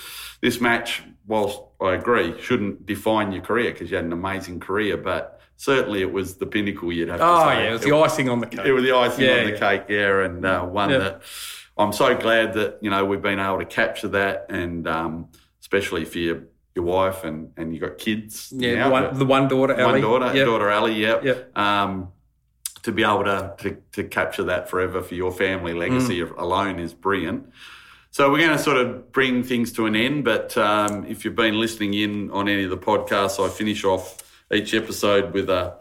this 0.42 0.60
match. 0.62 1.04
Whilst 1.28 1.60
I 1.80 1.94
agree, 1.94 2.42
shouldn't 2.42 2.86
define 2.86 3.32
your 3.32 3.44
career 3.44 3.72
because 3.72 3.92
you 3.92 3.98
had 3.98 4.06
an 4.06 4.14
amazing 4.14 4.60
career, 4.62 4.98
but 4.98 5.40
certainly 5.58 6.02
it 6.02 6.12
was 6.12 6.38
the 6.38 6.46
pinnacle. 6.46 6.92
You'd 6.92 7.10
have 7.10 7.20
to 7.20 7.26
Oh 7.26 7.48
say. 7.48 7.64
yeah, 7.64 7.70
it 7.70 7.74
was 7.74 7.82
the 7.82 7.96
icing 7.96 8.30
on 8.30 8.40
the 8.40 8.48
cake. 8.48 8.66
It 8.66 8.72
was 8.72 8.84
the 8.84 8.94
icing 8.94 9.26
Yeah, 9.26 9.38
on 9.40 9.44
the 9.46 9.52
yeah. 9.52 9.58
cake, 9.60 9.84
yeah, 9.90 10.26
and 10.26 10.46
uh, 10.46 10.64
one 10.66 10.90
Yeah. 10.90 10.98
that 11.00 11.22
I'm 11.78 11.94
so 11.94 12.16
glad 12.18 12.54
that 12.54 12.80
you 12.82 12.90
know 12.90 13.04
we've 13.06 13.22
been 13.22 13.40
able 13.40 13.60
to 13.60 13.66
capture 13.66 14.08
that, 14.10 14.48
and 14.50 14.88
um, 14.88 15.28
especially 15.60 16.06
for 16.06 16.18
your 16.18 16.44
your 16.76 16.86
wife 16.86 17.24
and 17.26 17.52
and 17.58 17.74
you 17.74 17.80
got 17.82 17.98
kids. 17.98 18.54
yeah, 18.56 18.76
now, 18.76 18.86
the 18.88 18.92
one, 18.92 19.20
the 19.20 19.26
one 19.26 19.48
daughter, 19.50 19.74
Ellie. 19.74 19.92
one 19.94 20.02
daughter, 20.02 20.36
Yep. 20.38 20.46
daughter 20.46 20.70
Ali, 20.72 20.94
yep. 20.94 21.24
Yep. 21.24 21.58
Um, 21.58 22.10
to 22.84 22.92
be 22.92 23.04
able 23.04 23.24
to, 23.26 23.54
to 23.60 23.78
to 23.94 24.04
capture 24.04 24.44
that 24.44 24.70
forever 24.70 25.02
for 25.02 25.16
your 25.16 25.32
family 25.32 25.74
legacy 25.74 26.20
Mm. 26.22 26.38
alone 26.38 26.80
is 26.80 26.94
brilliant. 26.94 27.50
So 28.12 28.30
we're 28.30 28.40
going 28.40 28.58
to 28.58 28.60
sort 28.62 28.78
of 28.78 29.12
bring 29.14 29.42
things 29.42 29.72
to 29.74 29.86
an 29.86 29.96
end, 29.96 30.26
but 30.26 30.58
um, 30.58 31.06
if 31.06 31.24
you've 31.24 31.36
been 31.36 31.58
listening 31.60 31.94
in 31.94 32.30
on 32.32 32.50
any 32.50 32.64
of 32.66 32.70
the 32.70 32.78
podcasts, 32.78 33.40
I 33.44 33.48
finish 33.50 33.86
off 33.86 34.18
each 34.54 34.74
episode 34.74 35.32
with 35.34 35.50
a, 35.50 35.78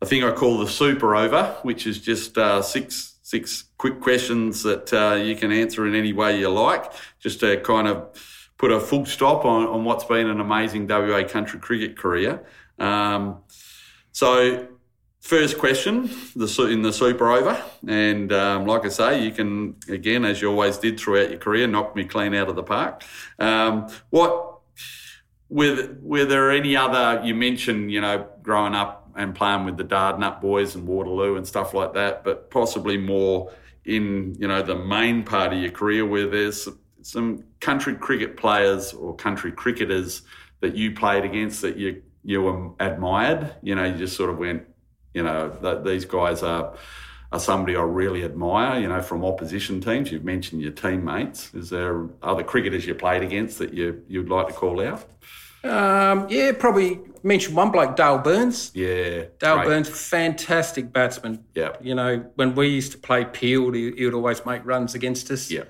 a 0.00 0.06
thing 0.06 0.22
I 0.22 0.30
call 0.30 0.58
the 0.58 0.68
super 0.68 1.16
over, 1.16 1.56
which 1.62 1.86
is 1.88 1.98
just 2.00 2.38
uh, 2.38 2.62
six 2.62 3.08
six 3.24 3.64
quick 3.78 4.00
questions 4.00 4.62
that 4.62 4.92
uh, 4.92 5.14
you 5.16 5.34
can 5.34 5.50
answer 5.50 5.86
in 5.86 5.94
any 5.94 6.12
way 6.12 6.38
you 6.38 6.48
like, 6.50 6.92
just 7.18 7.40
to 7.40 7.56
kind 7.62 7.88
of 7.88 8.06
put 8.58 8.70
a 8.70 8.78
full 8.78 9.04
stop 9.06 9.44
on, 9.44 9.66
on 9.66 9.84
what's 9.84 10.04
been 10.04 10.28
an 10.28 10.38
amazing 10.38 10.86
WA 10.86 11.24
country 11.24 11.58
cricket 11.58 11.96
career. 11.96 12.44
Um, 12.78 13.38
so, 14.12 14.68
first 15.22 15.56
question 15.56 16.10
the 16.34 16.68
in 16.70 16.82
the 16.82 16.92
super 16.92 17.30
over, 17.30 17.62
and 17.86 18.32
um, 18.32 18.66
like 18.66 18.84
I 18.84 18.88
say, 18.88 19.24
you 19.24 19.30
can 19.30 19.76
again, 19.88 20.24
as 20.24 20.42
you 20.42 20.50
always 20.50 20.76
did 20.76 21.00
throughout 21.00 21.30
your 21.30 21.38
career, 21.38 21.66
knock 21.66 21.96
me 21.96 22.04
clean 22.04 22.34
out 22.34 22.48
of 22.48 22.56
the 22.56 22.62
park. 22.62 23.04
Um, 23.38 23.88
what 24.10 24.58
with 25.48 25.98
were 26.02 26.24
there 26.24 26.50
any 26.50 26.76
other 26.76 27.22
you 27.24 27.34
mentioned 27.34 27.92
you 27.92 28.00
know 28.00 28.26
growing 28.42 28.74
up 28.74 29.10
and 29.14 29.34
playing 29.34 29.64
with 29.64 29.76
the 29.76 29.84
Dardanup 29.84 30.40
boys 30.40 30.74
and 30.74 30.86
Waterloo 30.86 31.36
and 31.36 31.46
stuff 31.46 31.72
like 31.72 31.94
that, 31.94 32.24
but 32.24 32.50
possibly 32.50 32.98
more 32.98 33.52
in 33.84 34.34
you 34.38 34.48
know 34.48 34.62
the 34.62 34.76
main 34.76 35.22
part 35.22 35.52
of 35.52 35.58
your 35.60 35.70
career 35.70 36.04
where 36.04 36.28
there's 36.28 36.68
some 37.02 37.44
country 37.60 37.94
cricket 37.94 38.36
players 38.36 38.92
or 38.92 39.14
country 39.14 39.52
cricketers 39.52 40.22
that 40.60 40.76
you 40.76 40.92
played 40.92 41.24
against 41.24 41.62
that 41.62 41.76
you 41.76 42.02
you 42.24 42.76
admired? 42.80 43.54
You 43.62 43.74
know, 43.74 43.84
you 43.84 43.94
just 43.94 44.16
sort 44.16 44.30
of 44.30 44.38
went, 44.38 44.62
you 45.14 45.22
know, 45.22 45.48
that 45.62 45.84
these 45.84 46.04
guys 46.04 46.42
are 46.42 46.74
are 47.32 47.40
somebody 47.40 47.76
I 47.76 47.82
really 47.82 48.24
admire. 48.24 48.78
You 48.80 48.88
know, 48.88 49.00
from 49.02 49.24
opposition 49.24 49.80
teams. 49.80 50.12
You've 50.12 50.24
mentioned 50.24 50.60
your 50.62 50.72
teammates. 50.72 51.52
Is 51.54 51.70
there 51.70 52.08
other 52.22 52.42
cricketers 52.42 52.86
you 52.86 52.94
played 52.94 53.22
against 53.22 53.58
that 53.58 53.72
you 53.74 54.02
you'd 54.08 54.28
like 54.28 54.48
to 54.48 54.52
call 54.54 54.80
out? 54.86 55.04
Um, 55.64 56.26
yeah, 56.28 56.50
probably 56.58 57.00
mention 57.22 57.54
one 57.54 57.70
bloke, 57.70 57.94
Dale 57.94 58.18
Burns. 58.18 58.72
Yeah, 58.74 59.26
Dale 59.38 59.56
great. 59.58 59.66
Burns, 59.66 59.88
fantastic 59.88 60.92
batsman. 60.92 61.44
Yeah. 61.54 61.76
You 61.80 61.94
know, 61.94 62.26
when 62.34 62.56
we 62.56 62.66
used 62.66 62.90
to 62.92 62.98
play 62.98 63.24
Peel, 63.24 63.70
he, 63.72 63.92
he 63.92 64.04
would 64.04 64.14
always 64.14 64.44
make 64.44 64.66
runs 64.66 64.96
against 64.96 65.30
us. 65.30 65.50
Yeah, 65.52 65.64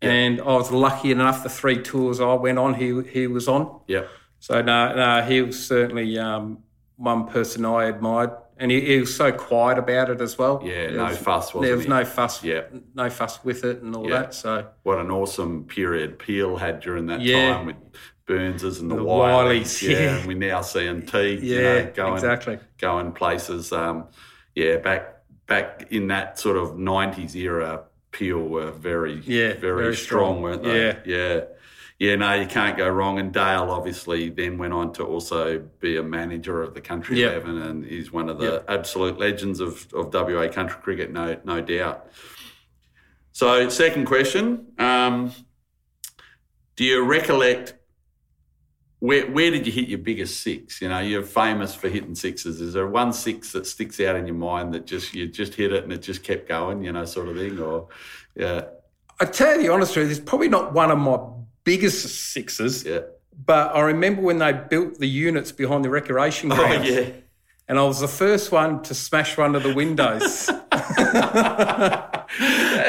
And 0.00 0.40
I 0.40 0.44
was 0.44 0.70
lucky 0.70 1.10
enough 1.10 1.42
the 1.42 1.48
three 1.48 1.82
tours 1.82 2.20
I 2.20 2.34
went 2.34 2.58
on, 2.58 2.74
he 2.74 3.02
he 3.02 3.26
was 3.26 3.48
on. 3.48 3.80
yeah, 3.88 4.04
So 4.38 4.62
no, 4.62 4.94
no, 4.94 5.22
he 5.22 5.42
was 5.42 5.66
certainly 5.66 6.16
um, 6.20 6.58
one 6.96 7.26
person 7.26 7.64
I 7.64 7.86
admired, 7.86 8.30
and 8.62 8.70
he, 8.70 8.80
he 8.80 9.00
was 9.00 9.14
so 9.14 9.32
quiet 9.32 9.76
about 9.76 10.08
it 10.08 10.20
as 10.20 10.38
well. 10.38 10.62
yeah. 10.64 10.86
There 10.86 10.90
No 10.92 11.04
was- 11.06 11.18
fuss, 11.18 11.52
wasn't 11.52 11.62
There 11.64 11.76
was 11.76 11.84
he? 11.84 11.90
no 11.90 12.04
fuss. 12.04 12.44
Yeah. 12.44 12.62
no 12.94 13.10
fuss 13.10 13.44
with 13.44 13.64
it 13.64 13.82
and 13.82 13.94
all 13.96 14.08
Yeah. 14.08 14.20
that. 14.20 14.34
So 14.34 14.68
What 14.84 14.98
an 14.98 15.10
awesome 15.10 15.64
period 15.64 16.18
Peel 16.18 16.56
had 16.56 16.80
during 16.80 17.06
that 17.06 17.20
Yeah. 17.20 17.54
time 17.54 17.66
with 17.66 17.76
Burns's 18.26 18.78
and 18.80 18.88
the, 18.90 18.94
The 18.96 19.02
Wileys. 19.02 19.82
Yeah, 19.82 19.98
yeah. 19.98 20.16
and 20.18 20.26
we're 20.28 20.38
now 20.38 20.60
see 20.62 20.86
in 20.86 21.02
Teague, 21.02 21.42
you 21.42 21.56
yeah, 21.56 21.62
know, 21.82 21.90
going 21.92 22.14
exactly. 22.14 22.58
going 22.78 23.12
places. 23.12 23.72
Um, 23.72 24.06
yeah, 24.54 24.76
back 24.76 25.08
back 25.48 25.88
in 25.90 26.06
that 26.08 26.38
sort 26.38 26.56
of 26.56 26.76
'90s 26.78 27.34
era, 27.34 27.82
Peel 28.12 28.38
were 28.38 28.70
very, 28.70 29.20
Yeah, 29.24 29.54
very, 29.54 29.82
very 29.82 29.96
strong, 29.96 30.34
strong. 30.36 30.42
weren't 30.42 30.62
they? 30.62 30.86
Yeah. 30.86 30.96
yeah, 31.04 31.40
yeah. 32.02 32.16
No, 32.16 32.34
you 32.34 32.46
can't 32.46 32.76
go 32.76 32.88
wrong. 32.88 33.20
And 33.20 33.32
Dale 33.32 33.70
obviously 33.70 34.28
then 34.28 34.58
went 34.58 34.72
on 34.72 34.92
to 34.94 35.04
also 35.04 35.60
be 35.78 35.96
a 35.98 36.02
manager 36.02 36.60
of 36.60 36.74
the 36.74 36.80
Country 36.80 37.20
Yep. 37.20 37.32
Eleven, 37.32 37.62
and 37.62 37.84
he's 37.84 38.12
one 38.12 38.28
of 38.28 38.38
the 38.38 38.52
Yep. 38.52 38.64
absolute 38.68 39.18
legends 39.18 39.60
of 39.60 39.86
of 39.94 40.12
WA 40.12 40.48
country 40.48 40.80
cricket, 40.82 41.12
no 41.12 41.38
no 41.44 41.60
doubt. 41.60 42.08
So, 43.30 43.68
second 43.68 44.06
question: 44.06 44.66
um, 44.78 45.32
Do 46.76 46.84
you 46.84 47.04
recollect? 47.04 47.74
Where, 48.98 49.28
where 49.28 49.50
did 49.50 49.66
you 49.66 49.72
hit 49.72 49.88
your 49.88 49.98
biggest 49.98 50.42
six? 50.42 50.80
You 50.80 50.88
know, 50.88 51.00
you're 51.00 51.24
famous 51.24 51.74
for 51.74 51.88
hitting 51.88 52.14
sixes. 52.14 52.60
Is 52.60 52.72
there 52.72 52.86
one 52.86 53.12
six 53.12 53.50
that 53.50 53.66
sticks 53.66 53.98
out 53.98 54.14
in 54.14 54.26
your 54.28 54.36
mind 54.36 54.72
that 54.74 54.86
just 54.86 55.12
you 55.12 55.26
just 55.26 55.54
hit 55.54 55.72
it 55.72 55.82
and 55.82 55.92
it 55.92 56.02
just 56.02 56.22
kept 56.22 56.48
going, 56.48 56.84
you 56.84 56.92
know, 56.92 57.04
sort 57.04 57.26
of 57.28 57.36
thing? 57.36 57.58
Or 57.58 57.88
yeah, 58.36 58.66
I 59.18 59.24
tell 59.24 59.56
you 59.56 59.62
the 59.66 59.72
honest 59.72 59.94
truth, 59.94 60.08
it's 60.08 60.20
probably 60.20 60.48
not 60.48 60.72
one 60.72 60.90
of 60.92 60.98
my 60.98 61.18
biggest 61.64 62.32
sixes, 62.32 62.84
yeah. 62.84 63.00
but 63.46 63.74
I 63.74 63.80
remember 63.80 64.22
when 64.22 64.38
they 64.38 64.52
built 64.52 64.98
the 64.98 65.08
units 65.08 65.52
behind 65.52 65.84
the 65.84 65.90
recreation 65.90 66.52
Oh 66.52 66.56
yeah. 66.82 67.06
And 67.68 67.78
I 67.78 67.84
was 67.84 68.00
the 68.00 68.08
first 68.08 68.52
one 68.52 68.82
to 68.82 68.94
smash 68.94 69.38
one 69.38 69.54
of 69.54 69.62
the 69.62 69.72
windows. 69.72 70.50
I 70.72 72.24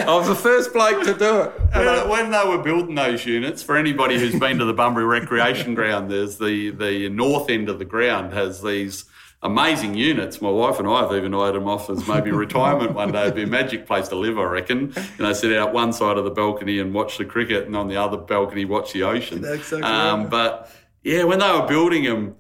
was 0.08 0.28
the 0.28 0.36
first 0.36 0.74
bloke 0.74 1.04
to 1.06 1.14
do 1.14 1.42
it. 1.42 1.52
And 1.74 1.88
I- 1.90 2.02
When, 2.08 2.10
when 2.10 2.32
they 2.32 2.44
were 2.50 2.62
building 2.62 2.96
those 2.96 3.26
units, 3.26 3.64
for 3.64 3.78
anybody 3.78 4.20
who's 4.20 4.38
been 4.38 4.58
to 4.60 4.66
the 4.66 4.74
Bunbury 4.74 5.06
Recreation 5.06 5.74
Ground, 5.76 6.12
there's 6.12 6.38
the 6.38 6.72
the 6.72 7.08
north 7.10 7.50
end 7.50 7.70
of 7.70 7.80
the 7.80 7.86
ground 7.86 8.34
has 8.34 8.62
these 8.62 9.06
amazing 9.44 9.96
units. 9.96 10.41
My 10.41 10.50
wife 10.50 10.80
and 10.80 10.88
I 10.88 11.02
have 11.02 11.14
even 11.14 11.34
eyed 11.36 11.54
them 11.54 11.68
off 11.68 11.89
as 11.89 12.08
maybe 12.08 12.32
retirement 12.46 12.94
one 12.94 13.12
day. 13.12 13.24
It'd 13.24 13.36
be 13.36 13.44
a 13.44 13.48
magic 13.48 13.86
place 13.86 14.08
to 14.10 14.16
live, 14.16 14.39
I 14.39 14.44
reckon. 14.44 14.94
You 15.18 15.24
know, 15.26 15.34
sit 15.34 15.56
out 15.56 15.74
one 15.74 15.94
side 15.94 16.18
of 16.18 16.24
the 16.24 16.32
balcony 16.32 16.80
and 16.80 16.94
watch 16.94 17.18
the 17.18 17.26
cricket, 17.26 17.66
and 17.66 17.76
on 17.76 17.88
the 17.88 17.98
other 17.98 18.18
balcony 18.18 18.66
watch 18.66 18.94
the 18.94 19.04
ocean. 19.04 19.41
That's 19.41 19.56
exactly 19.74 19.84
um, 19.84 20.22
right. 20.22 20.30
But 20.30 20.72
yeah, 21.04 21.24
when 21.26 21.39
they 21.39 21.52
were 21.52 21.68
building 21.68 22.04
them. 22.04 22.36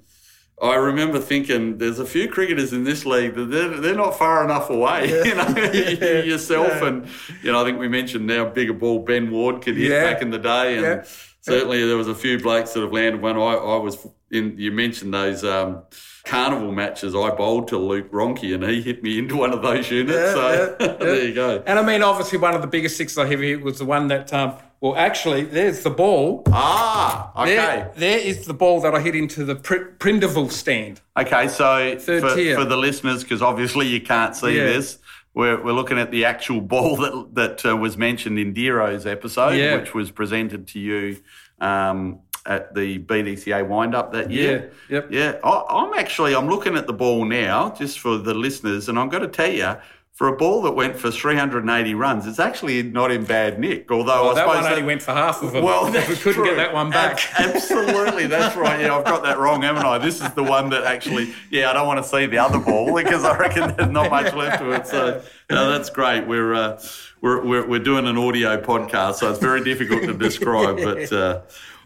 I 0.61 0.75
remember 0.75 1.19
thinking, 1.19 1.79
there's 1.79 1.99
a 1.99 2.05
few 2.05 2.29
cricketers 2.29 2.71
in 2.71 2.83
this 2.85 3.05
league 3.05 3.33
that 3.35 3.45
they're, 3.45 3.69
they're 3.81 3.95
not 3.95 4.17
far 4.17 4.45
enough 4.45 4.69
away. 4.69 5.09
You 5.25 5.35
know, 5.35 5.47
Yeah. 5.57 6.21
yourself 6.23 6.67
Yeah. 6.69 6.85
and 6.87 7.07
you 7.41 7.51
know, 7.51 7.59
I 7.61 7.65
think 7.65 7.79
we 7.79 7.89
mentioned 7.89 8.27
now 8.27 8.45
bigger 8.45 8.71
ball 8.71 8.99
Ben 8.99 9.29
Ward 9.31 9.61
could 9.61 9.75
hit 9.75 9.91
Yeah. 9.91 10.03
back 10.13 10.21
in 10.21 10.29
the 10.29 10.37
day, 10.37 10.75
and 10.75 10.83
Yeah. 10.83 11.03
certainly 11.41 11.85
there 11.85 11.97
was 11.97 12.07
a 12.07 12.15
few 12.15 12.39
blokes 12.39 12.71
that 12.73 12.81
have 12.81 12.93
landed 12.93 13.21
one. 13.21 13.35
I, 13.35 13.39
I 13.55 13.77
was 13.77 14.07
in. 14.31 14.55
You 14.57 14.71
mentioned 14.71 15.13
those 15.13 15.43
um, 15.43 15.81
carnival 16.25 16.71
matches. 16.71 17.13
I 17.15 17.29
bowled 17.31 17.67
to 17.69 17.77
Luke 17.77 18.11
Ronchi, 18.11 18.53
and 18.55 18.63
he 18.63 18.81
hit 18.81 19.03
me 19.03 19.19
into 19.19 19.35
one 19.35 19.51
of 19.53 19.61
those 19.61 19.89
units. 19.91 20.17
Yeah, 20.17 20.33
so 20.33 20.75
yeah, 20.79 20.87
yeah. 20.87 20.93
there 20.97 21.23
you 21.25 21.33
go. 21.33 21.63
And 21.65 21.77
I 21.79 21.81
mean, 21.85 22.01
obviously, 22.03 22.37
one 22.37 22.53
of 22.55 22.61
the 22.61 22.67
biggest 22.67 22.97
sixes 22.97 23.17
I 23.17 23.23
ever 23.29 23.43
hit 23.43 23.61
was 23.61 23.79
the 23.79 23.85
one 23.85 24.07
that, 24.07 24.31
um, 24.33 24.55
well, 24.79 24.95
actually, 24.95 25.43
there's 25.43 25.83
the 25.83 25.89
ball. 25.89 26.43
Ah, 26.51 27.31
okay, 27.43 27.55
There, 27.55 27.91
there 27.95 28.17
is 28.19 28.45
the 28.45 28.53
ball 28.53 28.81
that 28.81 28.93
I 28.95 28.99
hit 29.01 29.15
into 29.15 29.45
the 29.45 29.55
Pr- 29.55 30.49
stand. 30.49 31.01
okay. 31.17 31.47
So 31.47 31.97
Third 31.99 32.21
for, 32.21 32.35
tier. 32.35 32.55
for 32.57 32.65
the 32.65 32.77
listeners, 32.77 33.23
because 33.23 33.41
obviously 33.41 33.87
you 33.87 34.01
can't 34.01 34.35
see 34.35 34.57
this. 34.57 34.99
We're, 35.35 35.63
we're 35.63 35.71
looking 35.73 35.97
at 35.97 36.11
the 36.11 36.25
actual 36.25 36.61
ball 36.61 36.95
that 37.33 37.35
that 37.63 37.65
uh, 37.65 37.75
was 37.77 37.97
mentioned 37.97 38.37
in 38.39 38.53
Dero's 38.53 39.05
episode, 39.05 39.51
Yeah. 39.55 39.77
which 39.77 39.93
was 39.93 40.11
presented 40.11 40.67
to 40.69 40.79
you 40.79 41.17
um, 41.59 42.19
at 42.45 42.73
the 42.75 42.99
BDCA 42.99 43.67
wind 43.67 43.95
up 43.95 44.11
that 44.13 44.29
year. 44.31 44.71
Yeah, 44.89 44.95
yep. 44.95 45.07
Yeah, 45.11 45.39
I, 45.43 45.63
I'm 45.69 45.93
actually 45.93 46.35
I'm 46.35 46.47
looking 46.47 46.75
at 46.75 46.87
the 46.87 46.93
ball 46.93 47.25
now, 47.25 47.71
just 47.71 47.99
for 47.99 48.17
the 48.17 48.33
listeners, 48.33 48.89
and 48.89 48.99
I'm 48.99 49.09
going 49.09 49.23
to 49.23 49.29
tell 49.29 49.51
you, 49.51 49.75
for 50.11 50.27
a 50.27 50.37
ball 50.37 50.61
that 50.61 50.73
went 50.73 50.95
for 50.95 51.09
380 51.09 51.95
runs, 51.95 52.27
it's 52.27 52.39
actually 52.39 52.83
not 52.83 53.09
in 53.11 53.23
bad 53.23 53.59
nick. 53.59 53.91
Although 53.91 54.29
I 54.29 54.35
that 54.35 54.41
suppose 54.41 54.55
one 54.57 54.65
only 54.65 54.81
that- 54.81 54.85
went 54.85 55.01
for 55.01 55.11
half 55.11 55.41
of 55.41 55.55
it. 55.55 55.63
well, 55.63 55.85
we 55.85 55.91
couldn't 55.93 56.17
true. 56.33 56.45
get 56.45 56.57
that 56.57 56.71
one 56.73 56.91
back. 56.91 57.19
Ab- 57.39 57.55
absolutely, 57.55 58.27
that's 58.27 58.55
right. 58.55 58.79
Yeah, 58.79 58.95
I've 58.95 59.05
got 59.05 59.23
that 59.23 59.39
wrong, 59.39 59.63
haven't 59.63 59.85
I? 59.85 59.97
This 59.97 60.21
is 60.21 60.29
the 60.33 60.43
one 60.43 60.69
that 60.69 60.83
actually, 60.83 61.33
yeah, 61.49 61.71
I 61.71 61.73
don't 61.73 61.87
want 61.87 62.03
to 62.03 62.07
see 62.07 62.27
the 62.27 62.37
other 62.37 62.59
ball 62.59 62.93
because 62.95 63.23
I 63.23 63.35
reckon 63.37 63.75
there's 63.75 63.89
not 63.89 64.11
much 64.11 64.33
left 64.35 64.61
of 64.61 64.67
it. 64.73 64.85
So, 64.85 65.23
no, 65.49 65.71
that's 65.71 65.89
great. 65.89 66.27
We're, 66.27 66.53
uh, 66.53 66.81
we're 67.21 67.43
we're 67.43 67.65
we're 67.67 67.79
doing 67.79 68.05
an 68.05 68.17
audio 68.17 68.61
podcast, 68.61 69.15
so 69.15 69.31
it's 69.31 69.39
very 69.39 69.63
difficult 69.63 70.03
to 70.03 70.13
describe. 70.13 70.77
But 70.83 71.11
uh, 71.11 71.41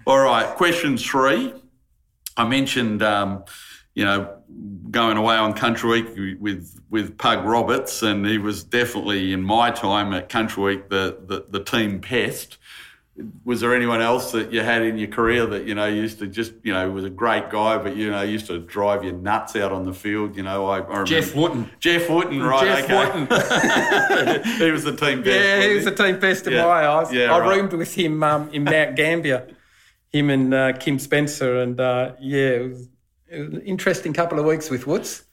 all 0.08 0.20
right, 0.20 0.56
question 0.56 0.98
three. 0.98 1.54
I 2.38 2.48
mentioned, 2.48 3.04
um, 3.04 3.44
you 3.94 4.06
know, 4.06 4.34
going 4.90 5.18
away 5.18 5.36
on 5.36 5.54
Country 5.54 6.02
Week 6.02 6.40
with 6.40 6.80
with 6.90 7.18
Pug 7.18 7.44
Roberts, 7.46 8.02
and 8.02 8.26
he 8.26 8.38
was 8.38 8.64
definitely 8.64 9.34
in 9.34 9.44
my 9.44 9.70
time 9.70 10.14
at 10.14 10.30
Country 10.30 10.64
Week 10.64 10.90
the 10.90 11.18
the, 11.26 11.46
the 11.50 11.64
team 11.64 12.00
pest. 12.00 12.58
Was 13.44 13.62
there 13.62 13.76
anyone 13.76 14.00
else 14.00 14.32
that 14.34 14.54
you 14.54 14.62
had 14.62 14.84
in 14.84 15.00
your 15.00 15.08
career 15.08 15.48
that 15.48 15.66
you 15.66 15.74
know 15.76 15.88
used 15.88 16.20
to 16.20 16.28
just 16.28 16.54
you 16.64 16.72
know 16.72 16.90
was 16.92 17.04
a 17.04 17.10
great 17.10 17.50
guy, 17.50 17.78
but 17.80 17.96
you 17.98 18.10
know 18.10 18.22
used 18.22 18.46
to 18.48 18.60
drive 18.60 19.04
you 19.04 19.12
nuts 19.12 19.56
out 19.58 19.74
on 19.74 19.84
the 19.84 19.94
field? 19.94 20.38
You 20.38 20.44
know, 20.44 20.68
I, 20.68 20.78
I 20.78 20.80
remember 20.82 21.06
Jeff 21.06 21.36
Wooten. 21.36 21.70
Jeff 21.80 22.10
Wooten, 22.10 22.42
right? 22.42 22.64
Jeff 22.64 22.84
okay. 22.86 22.96
Wooten. 22.96 24.44
he 24.60 24.72
was 24.72 24.84
the 24.86 24.96
team 24.96 25.24
best. 25.24 25.36
Yeah, 25.36 25.68
he 25.68 25.76
wasn't 25.76 25.98
the 25.98 26.04
team 26.04 26.20
best 26.20 26.48
in 26.48 26.54
Yeah. 26.54 26.66
my 26.66 26.88
eyes. 26.88 27.12
Yeah, 27.12 27.34
I 27.36 27.40
right. 27.40 27.58
roomed 27.58 27.74
with 27.74 27.94
him 27.96 28.22
um, 28.24 28.50
in 28.54 28.64
Mount 28.64 28.96
Gambier, 28.96 29.48
him 30.12 30.30
and 30.30 30.54
uh, 30.54 30.74
Kim 30.74 31.00
Spencer, 31.00 31.60
and 31.62 31.80
uh, 31.80 32.14
yeah, 32.20 32.40
it 32.50 32.70
was, 32.70 32.90
it 33.30 33.40
was 33.40 33.54
an 33.54 33.62
interesting 33.62 34.14
couple 34.14 34.40
of 34.40 34.46
weeks 34.46 34.70
with 34.70 34.88
Woods. 34.88 35.24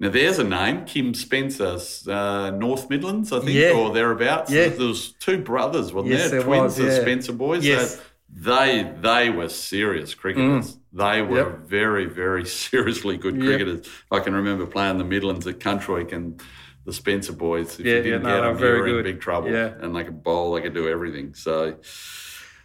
Now 0.00 0.10
there's 0.10 0.38
a 0.38 0.44
name, 0.44 0.84
Kim 0.84 1.14
Spencer, 1.14 1.78
uh, 2.10 2.50
North 2.50 2.90
Midlands, 2.90 3.32
I 3.32 3.38
think, 3.38 3.52
Yeah. 3.52 3.70
or 3.72 3.92
thereabouts. 3.94 4.50
Yeah. 4.50 4.68
There 4.68 4.88
was 4.88 5.12
two 5.12 5.38
brothers, 5.38 5.92
wasn't 5.92 6.12
Yes, 6.14 6.30
there? 6.30 6.40
there 6.40 6.42
Twins, 6.42 6.62
was, 6.62 6.76
the 6.76 6.84
yeah. 6.86 7.00
Spencer 7.00 7.32
boys. 7.32 7.64
Yes. 7.64 7.96
So 7.96 8.02
they 8.34 8.90
they 9.00 9.30
were 9.30 9.48
serious 9.48 10.14
cricketers. 10.14 10.76
They 10.92 11.22
were 11.22 11.44
Mm. 11.44 11.50
Yep. 11.52 11.58
very 11.68 12.06
very 12.06 12.44
seriously 12.64 13.16
good 13.16 13.36
Yep. 13.36 13.44
cricketers. 13.44 13.88
I 14.10 14.18
can 14.20 14.34
remember 14.34 14.66
playing 14.66 14.98
the 14.98 15.04
Midlands 15.04 15.46
at 15.46 15.60
Country 15.60 15.94
Week 16.02 16.12
and 16.12 16.40
the 16.84 16.92
Spencer 16.92 17.32
boys. 17.32 17.78
If 17.78 17.86
Yeah, 17.86 17.96
you 17.96 18.02
didn't 18.02 18.22
yeah, 18.24 18.28
no, 18.40 18.54
get 18.54 18.60
they 18.60 18.66
them, 18.72 18.86
you 18.88 18.92
were 18.94 18.98
in 18.98 19.04
big 19.04 19.20
trouble. 19.20 19.50
Yeah. 19.52 19.72
And 19.80 19.94
they 19.94 20.02
could 20.02 20.22
bowl, 20.24 20.52
they 20.54 20.62
could 20.62 20.74
do 20.74 20.88
everything. 20.88 21.34
So. 21.34 21.76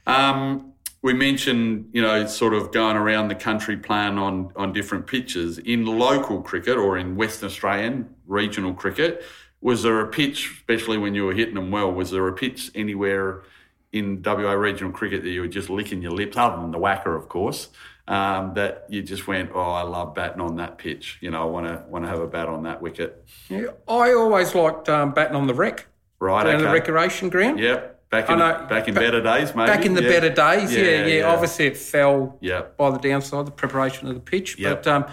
Um, 0.07 0.73
we 1.01 1.13
mentioned, 1.13 1.89
you 1.93 2.01
know, 2.01 2.25
sort 2.25 2.53
of 2.53 2.71
going 2.71 2.97
around 2.97 3.27
the 3.27 3.35
country 3.35 3.77
playing 3.77 4.17
on, 4.17 4.51
on 4.55 4.73
different 4.73 5.07
pitches. 5.07 5.57
In 5.59 5.85
local 5.85 6.41
cricket 6.41 6.77
or 6.77 6.97
in 6.97 7.15
Western 7.15 7.47
Australian 7.47 8.13
regional 8.25 8.73
cricket, 8.73 9.23
was 9.61 9.83
there 9.83 9.99
a 10.01 10.07
pitch, 10.07 10.51
especially 10.57 10.97
when 10.97 11.15
you 11.15 11.25
were 11.25 11.33
hitting 11.33 11.55
them 11.55 11.71
well, 11.71 11.91
was 11.91 12.11
there 12.11 12.27
a 12.27 12.33
pitch 12.33 12.71
anywhere 12.75 13.43
in 13.91 14.21
WA 14.23 14.51
regional 14.53 14.91
cricket 14.91 15.23
that 15.23 15.29
you 15.29 15.41
were 15.41 15.47
just 15.47 15.69
licking 15.69 16.01
your 16.01 16.11
lips, 16.11 16.35
other 16.37 16.61
than 16.61 16.71
the 16.71 16.77
WACA, 16.77 17.15
of 17.15 17.29
course, 17.29 17.69
um, 18.07 18.53
that 18.53 18.85
you 18.89 19.01
just 19.01 19.27
went, 19.27 19.51
oh, 19.53 19.71
I 19.71 19.81
love 19.83 20.13
batting 20.13 20.41
on 20.41 20.57
that 20.57 20.77
pitch. 20.77 21.17
You 21.21 21.31
know, 21.31 21.41
I 21.41 21.45
want 21.45 21.67
to 21.67 21.83
want 21.87 22.05
to 22.05 22.09
have 22.09 22.19
a 22.19 22.27
bat 22.27 22.47
on 22.47 22.63
that 22.63 22.81
wicket. 22.81 23.23
Yeah, 23.49 23.67
I 23.87 24.13
always 24.13 24.53
liked 24.55 24.89
um, 24.89 25.13
batting 25.13 25.35
on 25.35 25.47
the 25.47 25.53
rec, 25.53 25.87
Right, 26.19 26.43
down 26.43 26.55
okay. 26.55 26.63
the 26.63 26.71
recreation 26.71 27.29
ground. 27.29 27.59
Yep. 27.59 27.96
Back 28.09 28.29
in, 28.29 28.39
know. 28.39 28.65
back 28.69 28.87
in 28.87 28.93
Ba- 28.93 29.01
better 29.01 29.21
days, 29.21 29.53
maybe. 29.53 29.67
Back 29.67 29.85
in 29.85 29.93
the 29.93 30.01
Yeah. 30.03 30.09
better 30.09 30.29
days, 30.29 30.73
yeah, 30.73 30.81
yeah, 30.83 31.05
yeah. 31.05 31.23
Obviously, 31.33 31.65
it 31.67 31.75
fell 31.77 32.37
Yeah. 32.39 32.61
by 32.77 32.89
the 32.91 32.99
downside, 32.99 33.45
the 33.45 33.51
preparation 33.51 34.07
of 34.07 34.13
the 34.13 34.21
pitch. 34.21 34.57
Yep. 34.57 34.83
But 34.83 34.87
um, 34.91 35.05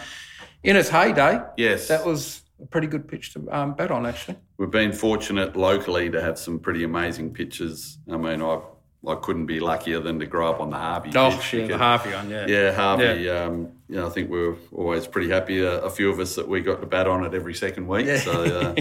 in 0.62 0.76
its 0.76 0.88
heyday, 0.90 1.40
Yes. 1.56 1.88
that 1.88 2.06
was 2.06 2.42
a 2.62 2.66
pretty 2.66 2.86
good 2.86 3.08
pitch 3.08 3.32
to 3.34 3.48
um, 3.50 3.74
bat 3.74 3.90
on, 3.90 4.06
actually. 4.06 4.36
We've 4.58 4.70
been 4.70 4.92
fortunate 4.92 5.56
locally 5.56 6.08
to 6.10 6.22
have 6.22 6.38
some 6.38 6.60
pretty 6.60 6.84
amazing 6.84 7.32
pitches. 7.32 7.98
I 8.10 8.16
mean, 8.16 8.40
I 8.42 8.60
I 9.06 9.16
couldn't 9.16 9.44
be 9.44 9.60
luckier 9.60 10.00
than 10.00 10.18
to 10.20 10.24
grow 10.24 10.48
up 10.48 10.60
on 10.60 10.70
the 10.70 10.78
Harvey 10.78 11.10
Oh, 11.14 11.30
pitch. 11.30 11.52
yeah, 11.52 11.66
the 11.66 11.76
Harvey 11.76 12.10
one, 12.14 12.30
yeah. 12.30 12.46
yeah, 12.48 12.72
Harvey. 12.72 13.28
Um, 13.28 13.68
you 13.86 13.96
know, 13.96 14.06
I 14.06 14.08
think 14.08 14.30
we 14.30 14.40
are 14.46 14.56
always 14.72 15.06
pretty 15.06 15.28
happy, 15.28 15.62
uh, 15.66 15.80
a 15.80 15.90
few 15.90 16.08
of 16.10 16.18
us, 16.20 16.36
that 16.36 16.48
we 16.48 16.60
got 16.62 16.80
to 16.80 16.86
bat 16.86 17.06
on 17.06 17.22
it 17.26 17.34
every 17.34 17.52
second 17.52 17.86
week. 17.86 18.06
Yeah. 18.06 18.16
So, 18.20 18.74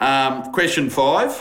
uh, 0.00 0.04
um, 0.04 0.52
question 0.52 0.90
five. 0.90 1.32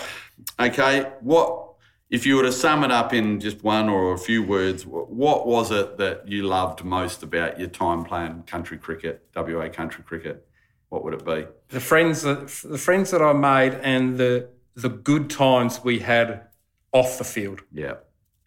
Okay, 0.60 1.12
what 1.22 1.68
if 2.10 2.26
you 2.26 2.38
were 2.38 2.44
to 2.44 2.52
sum 2.52 2.84
it 2.84 2.92
up 2.92 3.14
in 3.14 3.40
just 3.40 3.64
one 3.64 3.90
or 3.90 4.14
a 4.14 4.18
few 4.18 4.42
words, 4.42 4.86
what 4.86 5.46
was 5.46 5.72
it 5.72 5.98
that 5.98 6.28
you 6.28 6.44
loved 6.44 6.84
most 6.84 7.22
about 7.22 7.60
your 7.60 7.68
time 7.68 8.06
playing 8.06 8.44
country 8.44 8.78
cricket, 8.78 9.28
WA 9.36 9.68
country 9.68 10.04
cricket? 10.04 10.48
What 10.90 11.04
would 11.04 11.14
it 11.14 11.26
be? 11.26 11.46
The 11.70 11.82
friends 11.82 12.22
that 12.22 12.48
the 12.64 12.78
friends 12.78 13.12
that 13.12 13.22
I 13.22 13.34
made 13.34 13.74
and 13.74 14.18
the 14.18 14.50
the 14.76 14.90
good 14.90 15.30
times 15.30 15.84
we 15.84 16.00
had 16.00 16.48
off 16.94 17.18
the 17.18 17.26
field. 17.26 17.62
Yeah. 17.72 17.96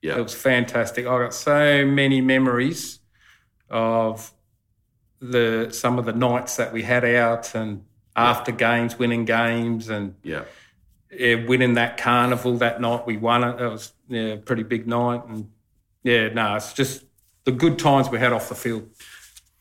Yeah. 0.00 0.16
It 0.16 0.22
was 0.22 0.34
fantastic. 0.34 1.06
I 1.06 1.18
got 1.18 1.34
so 1.34 1.84
many 1.84 2.22
memories 2.22 3.00
of 3.68 4.32
the 5.20 5.68
some 5.70 5.98
of 5.98 6.06
the 6.06 6.14
nights 6.14 6.56
that 6.56 6.72
we 6.72 6.82
had 6.82 7.04
out 7.04 7.54
and 7.54 7.84
after 8.16 8.52
games, 8.52 8.98
winning 8.98 9.26
games 9.26 9.90
and 9.90 10.14
yeah 10.22 10.44
yeah, 11.10 11.46
winning 11.46 11.74
that 11.74 11.96
carnival 11.96 12.56
that 12.58 12.80
night. 12.80 13.06
We 13.06 13.16
won 13.16 13.44
it. 13.44 13.60
It 13.60 13.68
was 13.68 13.92
yeah, 14.08 14.22
a 14.22 14.36
pretty 14.38 14.62
big 14.62 14.86
night. 14.86 15.22
And 15.26 15.50
yeah, 16.02 16.28
no, 16.28 16.56
it's 16.56 16.72
just 16.72 17.04
the 17.44 17.52
good 17.52 17.78
times 17.78 18.08
we 18.08 18.18
had 18.18 18.32
off 18.32 18.48
the 18.48 18.54
field. 18.54 18.88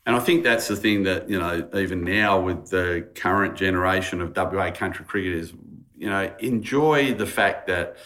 And 0.06 0.16
I 0.16 0.20
think 0.20 0.44
that's 0.44 0.68
the 0.68 0.76
thing 0.76 1.04
that, 1.04 1.28
you 1.28 1.38
know, 1.38 1.68
even 1.74 2.04
now 2.04 2.40
with 2.40 2.70
the 2.70 3.08
current 3.14 3.56
generation 3.56 4.20
of 4.20 4.34
WA 4.36 4.70
country 4.70 5.04
cricketers, 5.04 5.52
you 5.96 6.08
know, 6.08 6.32
enjoy 6.38 7.14
the 7.14 7.26
fact 7.26 7.66
that, 7.66 7.96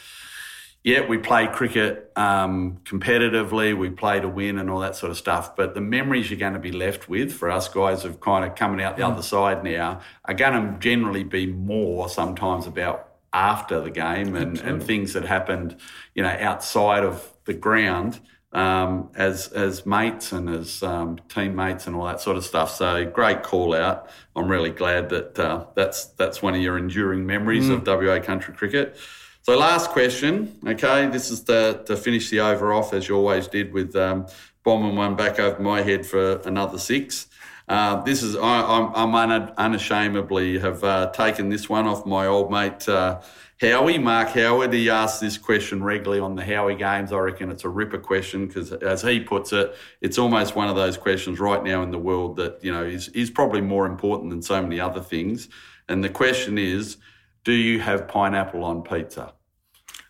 yeah, 0.82 1.06
we 1.06 1.16
play 1.16 1.46
cricket 1.46 2.12
um, 2.16 2.78
competitively, 2.84 3.78
we 3.78 3.90
play 3.90 4.20
to 4.20 4.28
win 4.28 4.58
and 4.58 4.68
all 4.68 4.80
that 4.80 4.96
sort 4.96 5.10
of 5.10 5.16
stuff. 5.16 5.54
But 5.54 5.74
the 5.74 5.80
memories 5.80 6.30
you're 6.30 6.38
going 6.38 6.54
to 6.54 6.58
be 6.58 6.72
left 6.72 7.08
with 7.08 7.32
for 7.32 7.50
us 7.50 7.68
guys 7.68 8.04
of 8.04 8.20
kind 8.20 8.44
of 8.44 8.54
coming 8.56 8.84
out 8.84 8.96
the 8.96 9.02
mm. 9.02 9.12
other 9.12 9.22
side 9.22 9.62
now 9.64 10.00
are 10.24 10.34
going 10.34 10.74
to 10.74 10.78
generally 10.80 11.24
be 11.24 11.46
more 11.46 12.08
sometimes 12.08 12.66
about 12.66 13.13
after 13.34 13.80
the 13.80 13.90
game 13.90 14.36
and, 14.36 14.58
and 14.60 14.82
things 14.82 15.12
that 15.12 15.24
happened, 15.24 15.76
you 16.14 16.22
know, 16.22 16.36
outside 16.40 17.02
of 17.02 17.28
the 17.44 17.52
ground 17.52 18.20
um, 18.52 19.10
as 19.16 19.48
as 19.48 19.84
mates 19.84 20.32
and 20.32 20.48
as 20.48 20.82
um, 20.82 21.18
teammates 21.28 21.88
and 21.88 21.96
all 21.96 22.06
that 22.06 22.20
sort 22.20 22.36
of 22.36 22.44
stuff. 22.44 22.70
So 22.70 23.04
great 23.04 23.42
call 23.42 23.74
out. 23.74 24.08
I'm 24.36 24.48
really 24.48 24.70
glad 24.70 25.10
that 25.10 25.38
uh, 25.38 25.66
that's 25.74 26.06
that's 26.06 26.40
one 26.40 26.54
of 26.54 26.62
your 26.62 26.78
enduring 26.78 27.26
memories 27.26 27.66
mm. 27.66 27.74
of 27.74 27.86
WA 27.86 28.20
country 28.20 28.54
cricket. 28.54 28.96
So 29.42 29.58
last 29.58 29.90
question, 29.90 30.58
okay, 30.66 31.06
this 31.08 31.30
is 31.30 31.42
to, 31.42 31.82
to 31.84 31.96
finish 31.96 32.30
the 32.30 32.40
over 32.40 32.72
off 32.72 32.94
as 32.94 33.08
you 33.08 33.16
always 33.16 33.46
did 33.46 33.74
with 33.74 33.94
um, 33.94 34.26
bombing 34.64 34.96
one 34.96 35.16
back 35.16 35.38
over 35.38 35.60
my 35.60 35.82
head 35.82 36.06
for 36.06 36.40
another 36.46 36.78
six. 36.78 37.26
Uh, 37.66 38.02
this 38.02 38.22
is 38.22 38.36
I, 38.36 38.92
am 38.94 39.14
unashamedly 39.14 40.58
have 40.58 40.84
uh, 40.84 41.10
taken 41.12 41.48
this 41.48 41.68
one 41.68 41.86
off 41.86 42.04
my 42.04 42.26
old 42.26 42.50
mate 42.50 42.86
uh, 42.88 43.22
Howie, 43.60 43.98
Mark 43.98 44.30
Howard. 44.30 44.72
He 44.72 44.90
asks 44.90 45.20
this 45.20 45.38
question 45.38 45.82
regularly 45.82 46.20
on 46.20 46.34
the 46.34 46.44
Howie 46.44 46.74
games. 46.74 47.12
I 47.12 47.18
reckon 47.18 47.50
it's 47.50 47.64
a 47.64 47.68
ripper 47.68 47.98
question 47.98 48.46
because, 48.46 48.72
as 48.72 49.00
he 49.00 49.20
puts 49.20 49.52
it, 49.52 49.74
it's 50.00 50.18
almost 50.18 50.56
one 50.56 50.68
of 50.68 50.76
those 50.76 50.96
questions 50.96 51.40
right 51.40 51.62
now 51.62 51.82
in 51.82 51.90
the 51.90 51.98
world 51.98 52.36
that 52.36 52.62
you 52.62 52.72
know 52.72 52.84
is 52.84 53.08
is 53.08 53.30
probably 53.30 53.60
more 53.60 53.86
important 53.86 54.30
than 54.30 54.42
so 54.42 54.60
many 54.60 54.80
other 54.80 55.00
things. 55.00 55.48
And 55.88 56.02
the 56.02 56.10
question 56.10 56.58
is, 56.58 56.98
do 57.44 57.52
you 57.52 57.80
have 57.80 58.08
pineapple 58.08 58.64
on 58.64 58.82
pizza? 58.82 59.32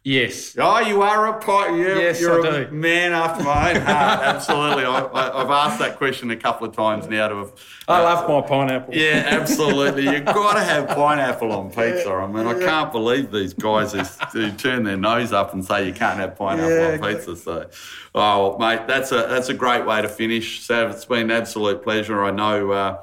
Yes. 0.06 0.54
Oh, 0.58 0.80
you 0.80 1.00
are 1.00 1.28
a 1.28 1.40
pot. 1.40 1.70
Yeah, 1.70 1.96
yes, 1.96 2.20
you're 2.20 2.46
I 2.46 2.58
a 2.58 2.64
do. 2.66 2.74
man 2.74 3.14
after 3.14 3.42
my 3.42 3.70
own 3.70 3.80
heart. 3.80 4.20
absolutely. 4.22 4.84
I, 4.84 5.38
have 5.38 5.50
asked 5.50 5.78
that 5.78 5.96
question 5.96 6.30
a 6.30 6.36
couple 6.36 6.68
of 6.68 6.76
times 6.76 7.08
now 7.08 7.28
to 7.28 7.36
have. 7.36 7.52
I 7.88 8.02
love 8.02 8.28
my 8.28 8.46
pineapple. 8.46 8.94
Yeah, 8.94 9.24
absolutely. 9.30 10.02
You've 10.02 10.26
got 10.26 10.54
to 10.54 10.62
have 10.62 10.88
pineapple 10.88 11.52
on 11.52 11.70
pizza. 11.70 12.10
I 12.10 12.26
mean, 12.26 12.46
I 12.46 12.52
can't 12.52 12.92
believe 12.92 13.32
these 13.32 13.54
guys 13.54 13.92
who, 13.92 14.00
who, 14.38 14.52
turn 14.52 14.84
their 14.84 14.98
nose 14.98 15.32
up 15.32 15.54
and 15.54 15.64
say 15.64 15.86
you 15.86 15.94
can't 15.94 16.18
have 16.18 16.36
pineapple 16.36 16.70
yeah, 16.70 16.92
on 16.92 17.14
pizza. 17.14 17.34
So, 17.34 17.70
oh, 18.14 18.58
mate, 18.58 18.86
that's 18.86 19.10
a 19.10 19.26
that's 19.26 19.48
a 19.48 19.54
great 19.54 19.86
way 19.86 20.02
to 20.02 20.08
finish. 20.10 20.60
So 20.60 20.86
it's 20.88 21.06
been 21.06 21.30
an 21.30 21.30
absolute 21.30 21.82
pleasure. 21.82 22.22
I 22.22 22.30
know, 22.30 22.72
uh, 22.72 23.02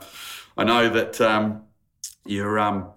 I 0.55 0.65
know 0.65 0.87
that 0.89 1.19
um, 1.19 1.63
you're. 2.27 2.59
Um, 2.59 2.91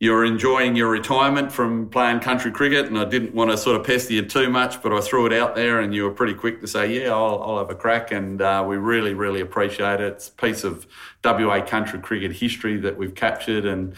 you're 0.00 0.24
enjoying 0.24 0.76
your 0.76 0.88
retirement 0.88 1.50
from 1.50 1.88
playing 1.88 2.20
country 2.20 2.52
cricket, 2.52 2.86
and 2.86 2.96
I 2.96 3.04
didn't 3.04 3.34
want 3.34 3.50
to 3.50 3.58
sort 3.58 3.80
of 3.80 3.84
pester 3.84 4.12
you 4.12 4.22
too 4.22 4.48
much, 4.48 4.80
but 4.80 4.92
I 4.92 5.00
threw 5.00 5.26
it 5.26 5.32
out 5.32 5.56
there, 5.56 5.80
and 5.80 5.92
you 5.92 6.04
were 6.04 6.12
pretty 6.12 6.34
quick 6.34 6.60
to 6.60 6.68
say, 6.68 7.02
"Yeah, 7.02 7.10
I'll, 7.10 7.42
I'll 7.42 7.58
have 7.58 7.70
a 7.70 7.74
crack," 7.74 8.12
and 8.12 8.40
uh, 8.40 8.64
we 8.66 8.76
really, 8.76 9.14
really 9.14 9.40
appreciate 9.40 10.00
it. 10.00 10.12
It's 10.12 10.28
a 10.28 10.32
piece 10.32 10.62
of 10.62 10.86
WA 11.24 11.60
country 11.62 11.98
cricket 11.98 12.32
history 12.32 12.76
that 12.76 12.96
we've 12.96 13.14
captured, 13.14 13.64
and 13.64 13.94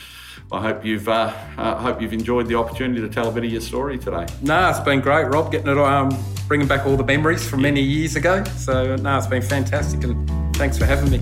I 0.51 0.62
hope 0.62 0.86
you've 0.86 1.07
uh, 1.07 1.34
uh, 1.59 1.76
hope 1.76 2.01
you've 2.01 2.14
enjoyed 2.14 2.48
the 2.48 2.55
opportunity 2.55 3.03
to 3.03 3.09
tell 3.09 3.28
a 3.28 3.32
bit 3.32 3.44
of 3.44 3.53
your 3.53 3.61
story 3.61 3.98
today. 3.98 4.26
No, 4.40 4.70
it's 4.70 4.80
been 4.80 5.01
great, 5.01 5.24
Rob, 5.24 5.53
getting 5.53 5.68
it, 5.68 5.76
um, 5.76 6.11
bringing 6.48 6.66
back 6.66 6.86
all 6.86 6.96
the 6.96 7.05
memories 7.05 7.46
from 7.46 7.61
many 7.61 7.82
years 7.82 8.16
ago. 8.16 8.42
So, 8.57 8.96
no, 8.96 9.18
it's 9.18 9.26
been 9.26 9.42
fantastic, 9.42 10.03
and 10.05 10.57
thanks 10.57 10.78
for 10.78 10.86
having 10.86 11.11
me. 11.11 11.20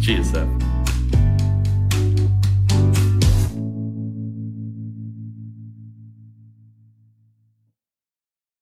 Cheers, 0.00 0.30
sir. 0.30 0.48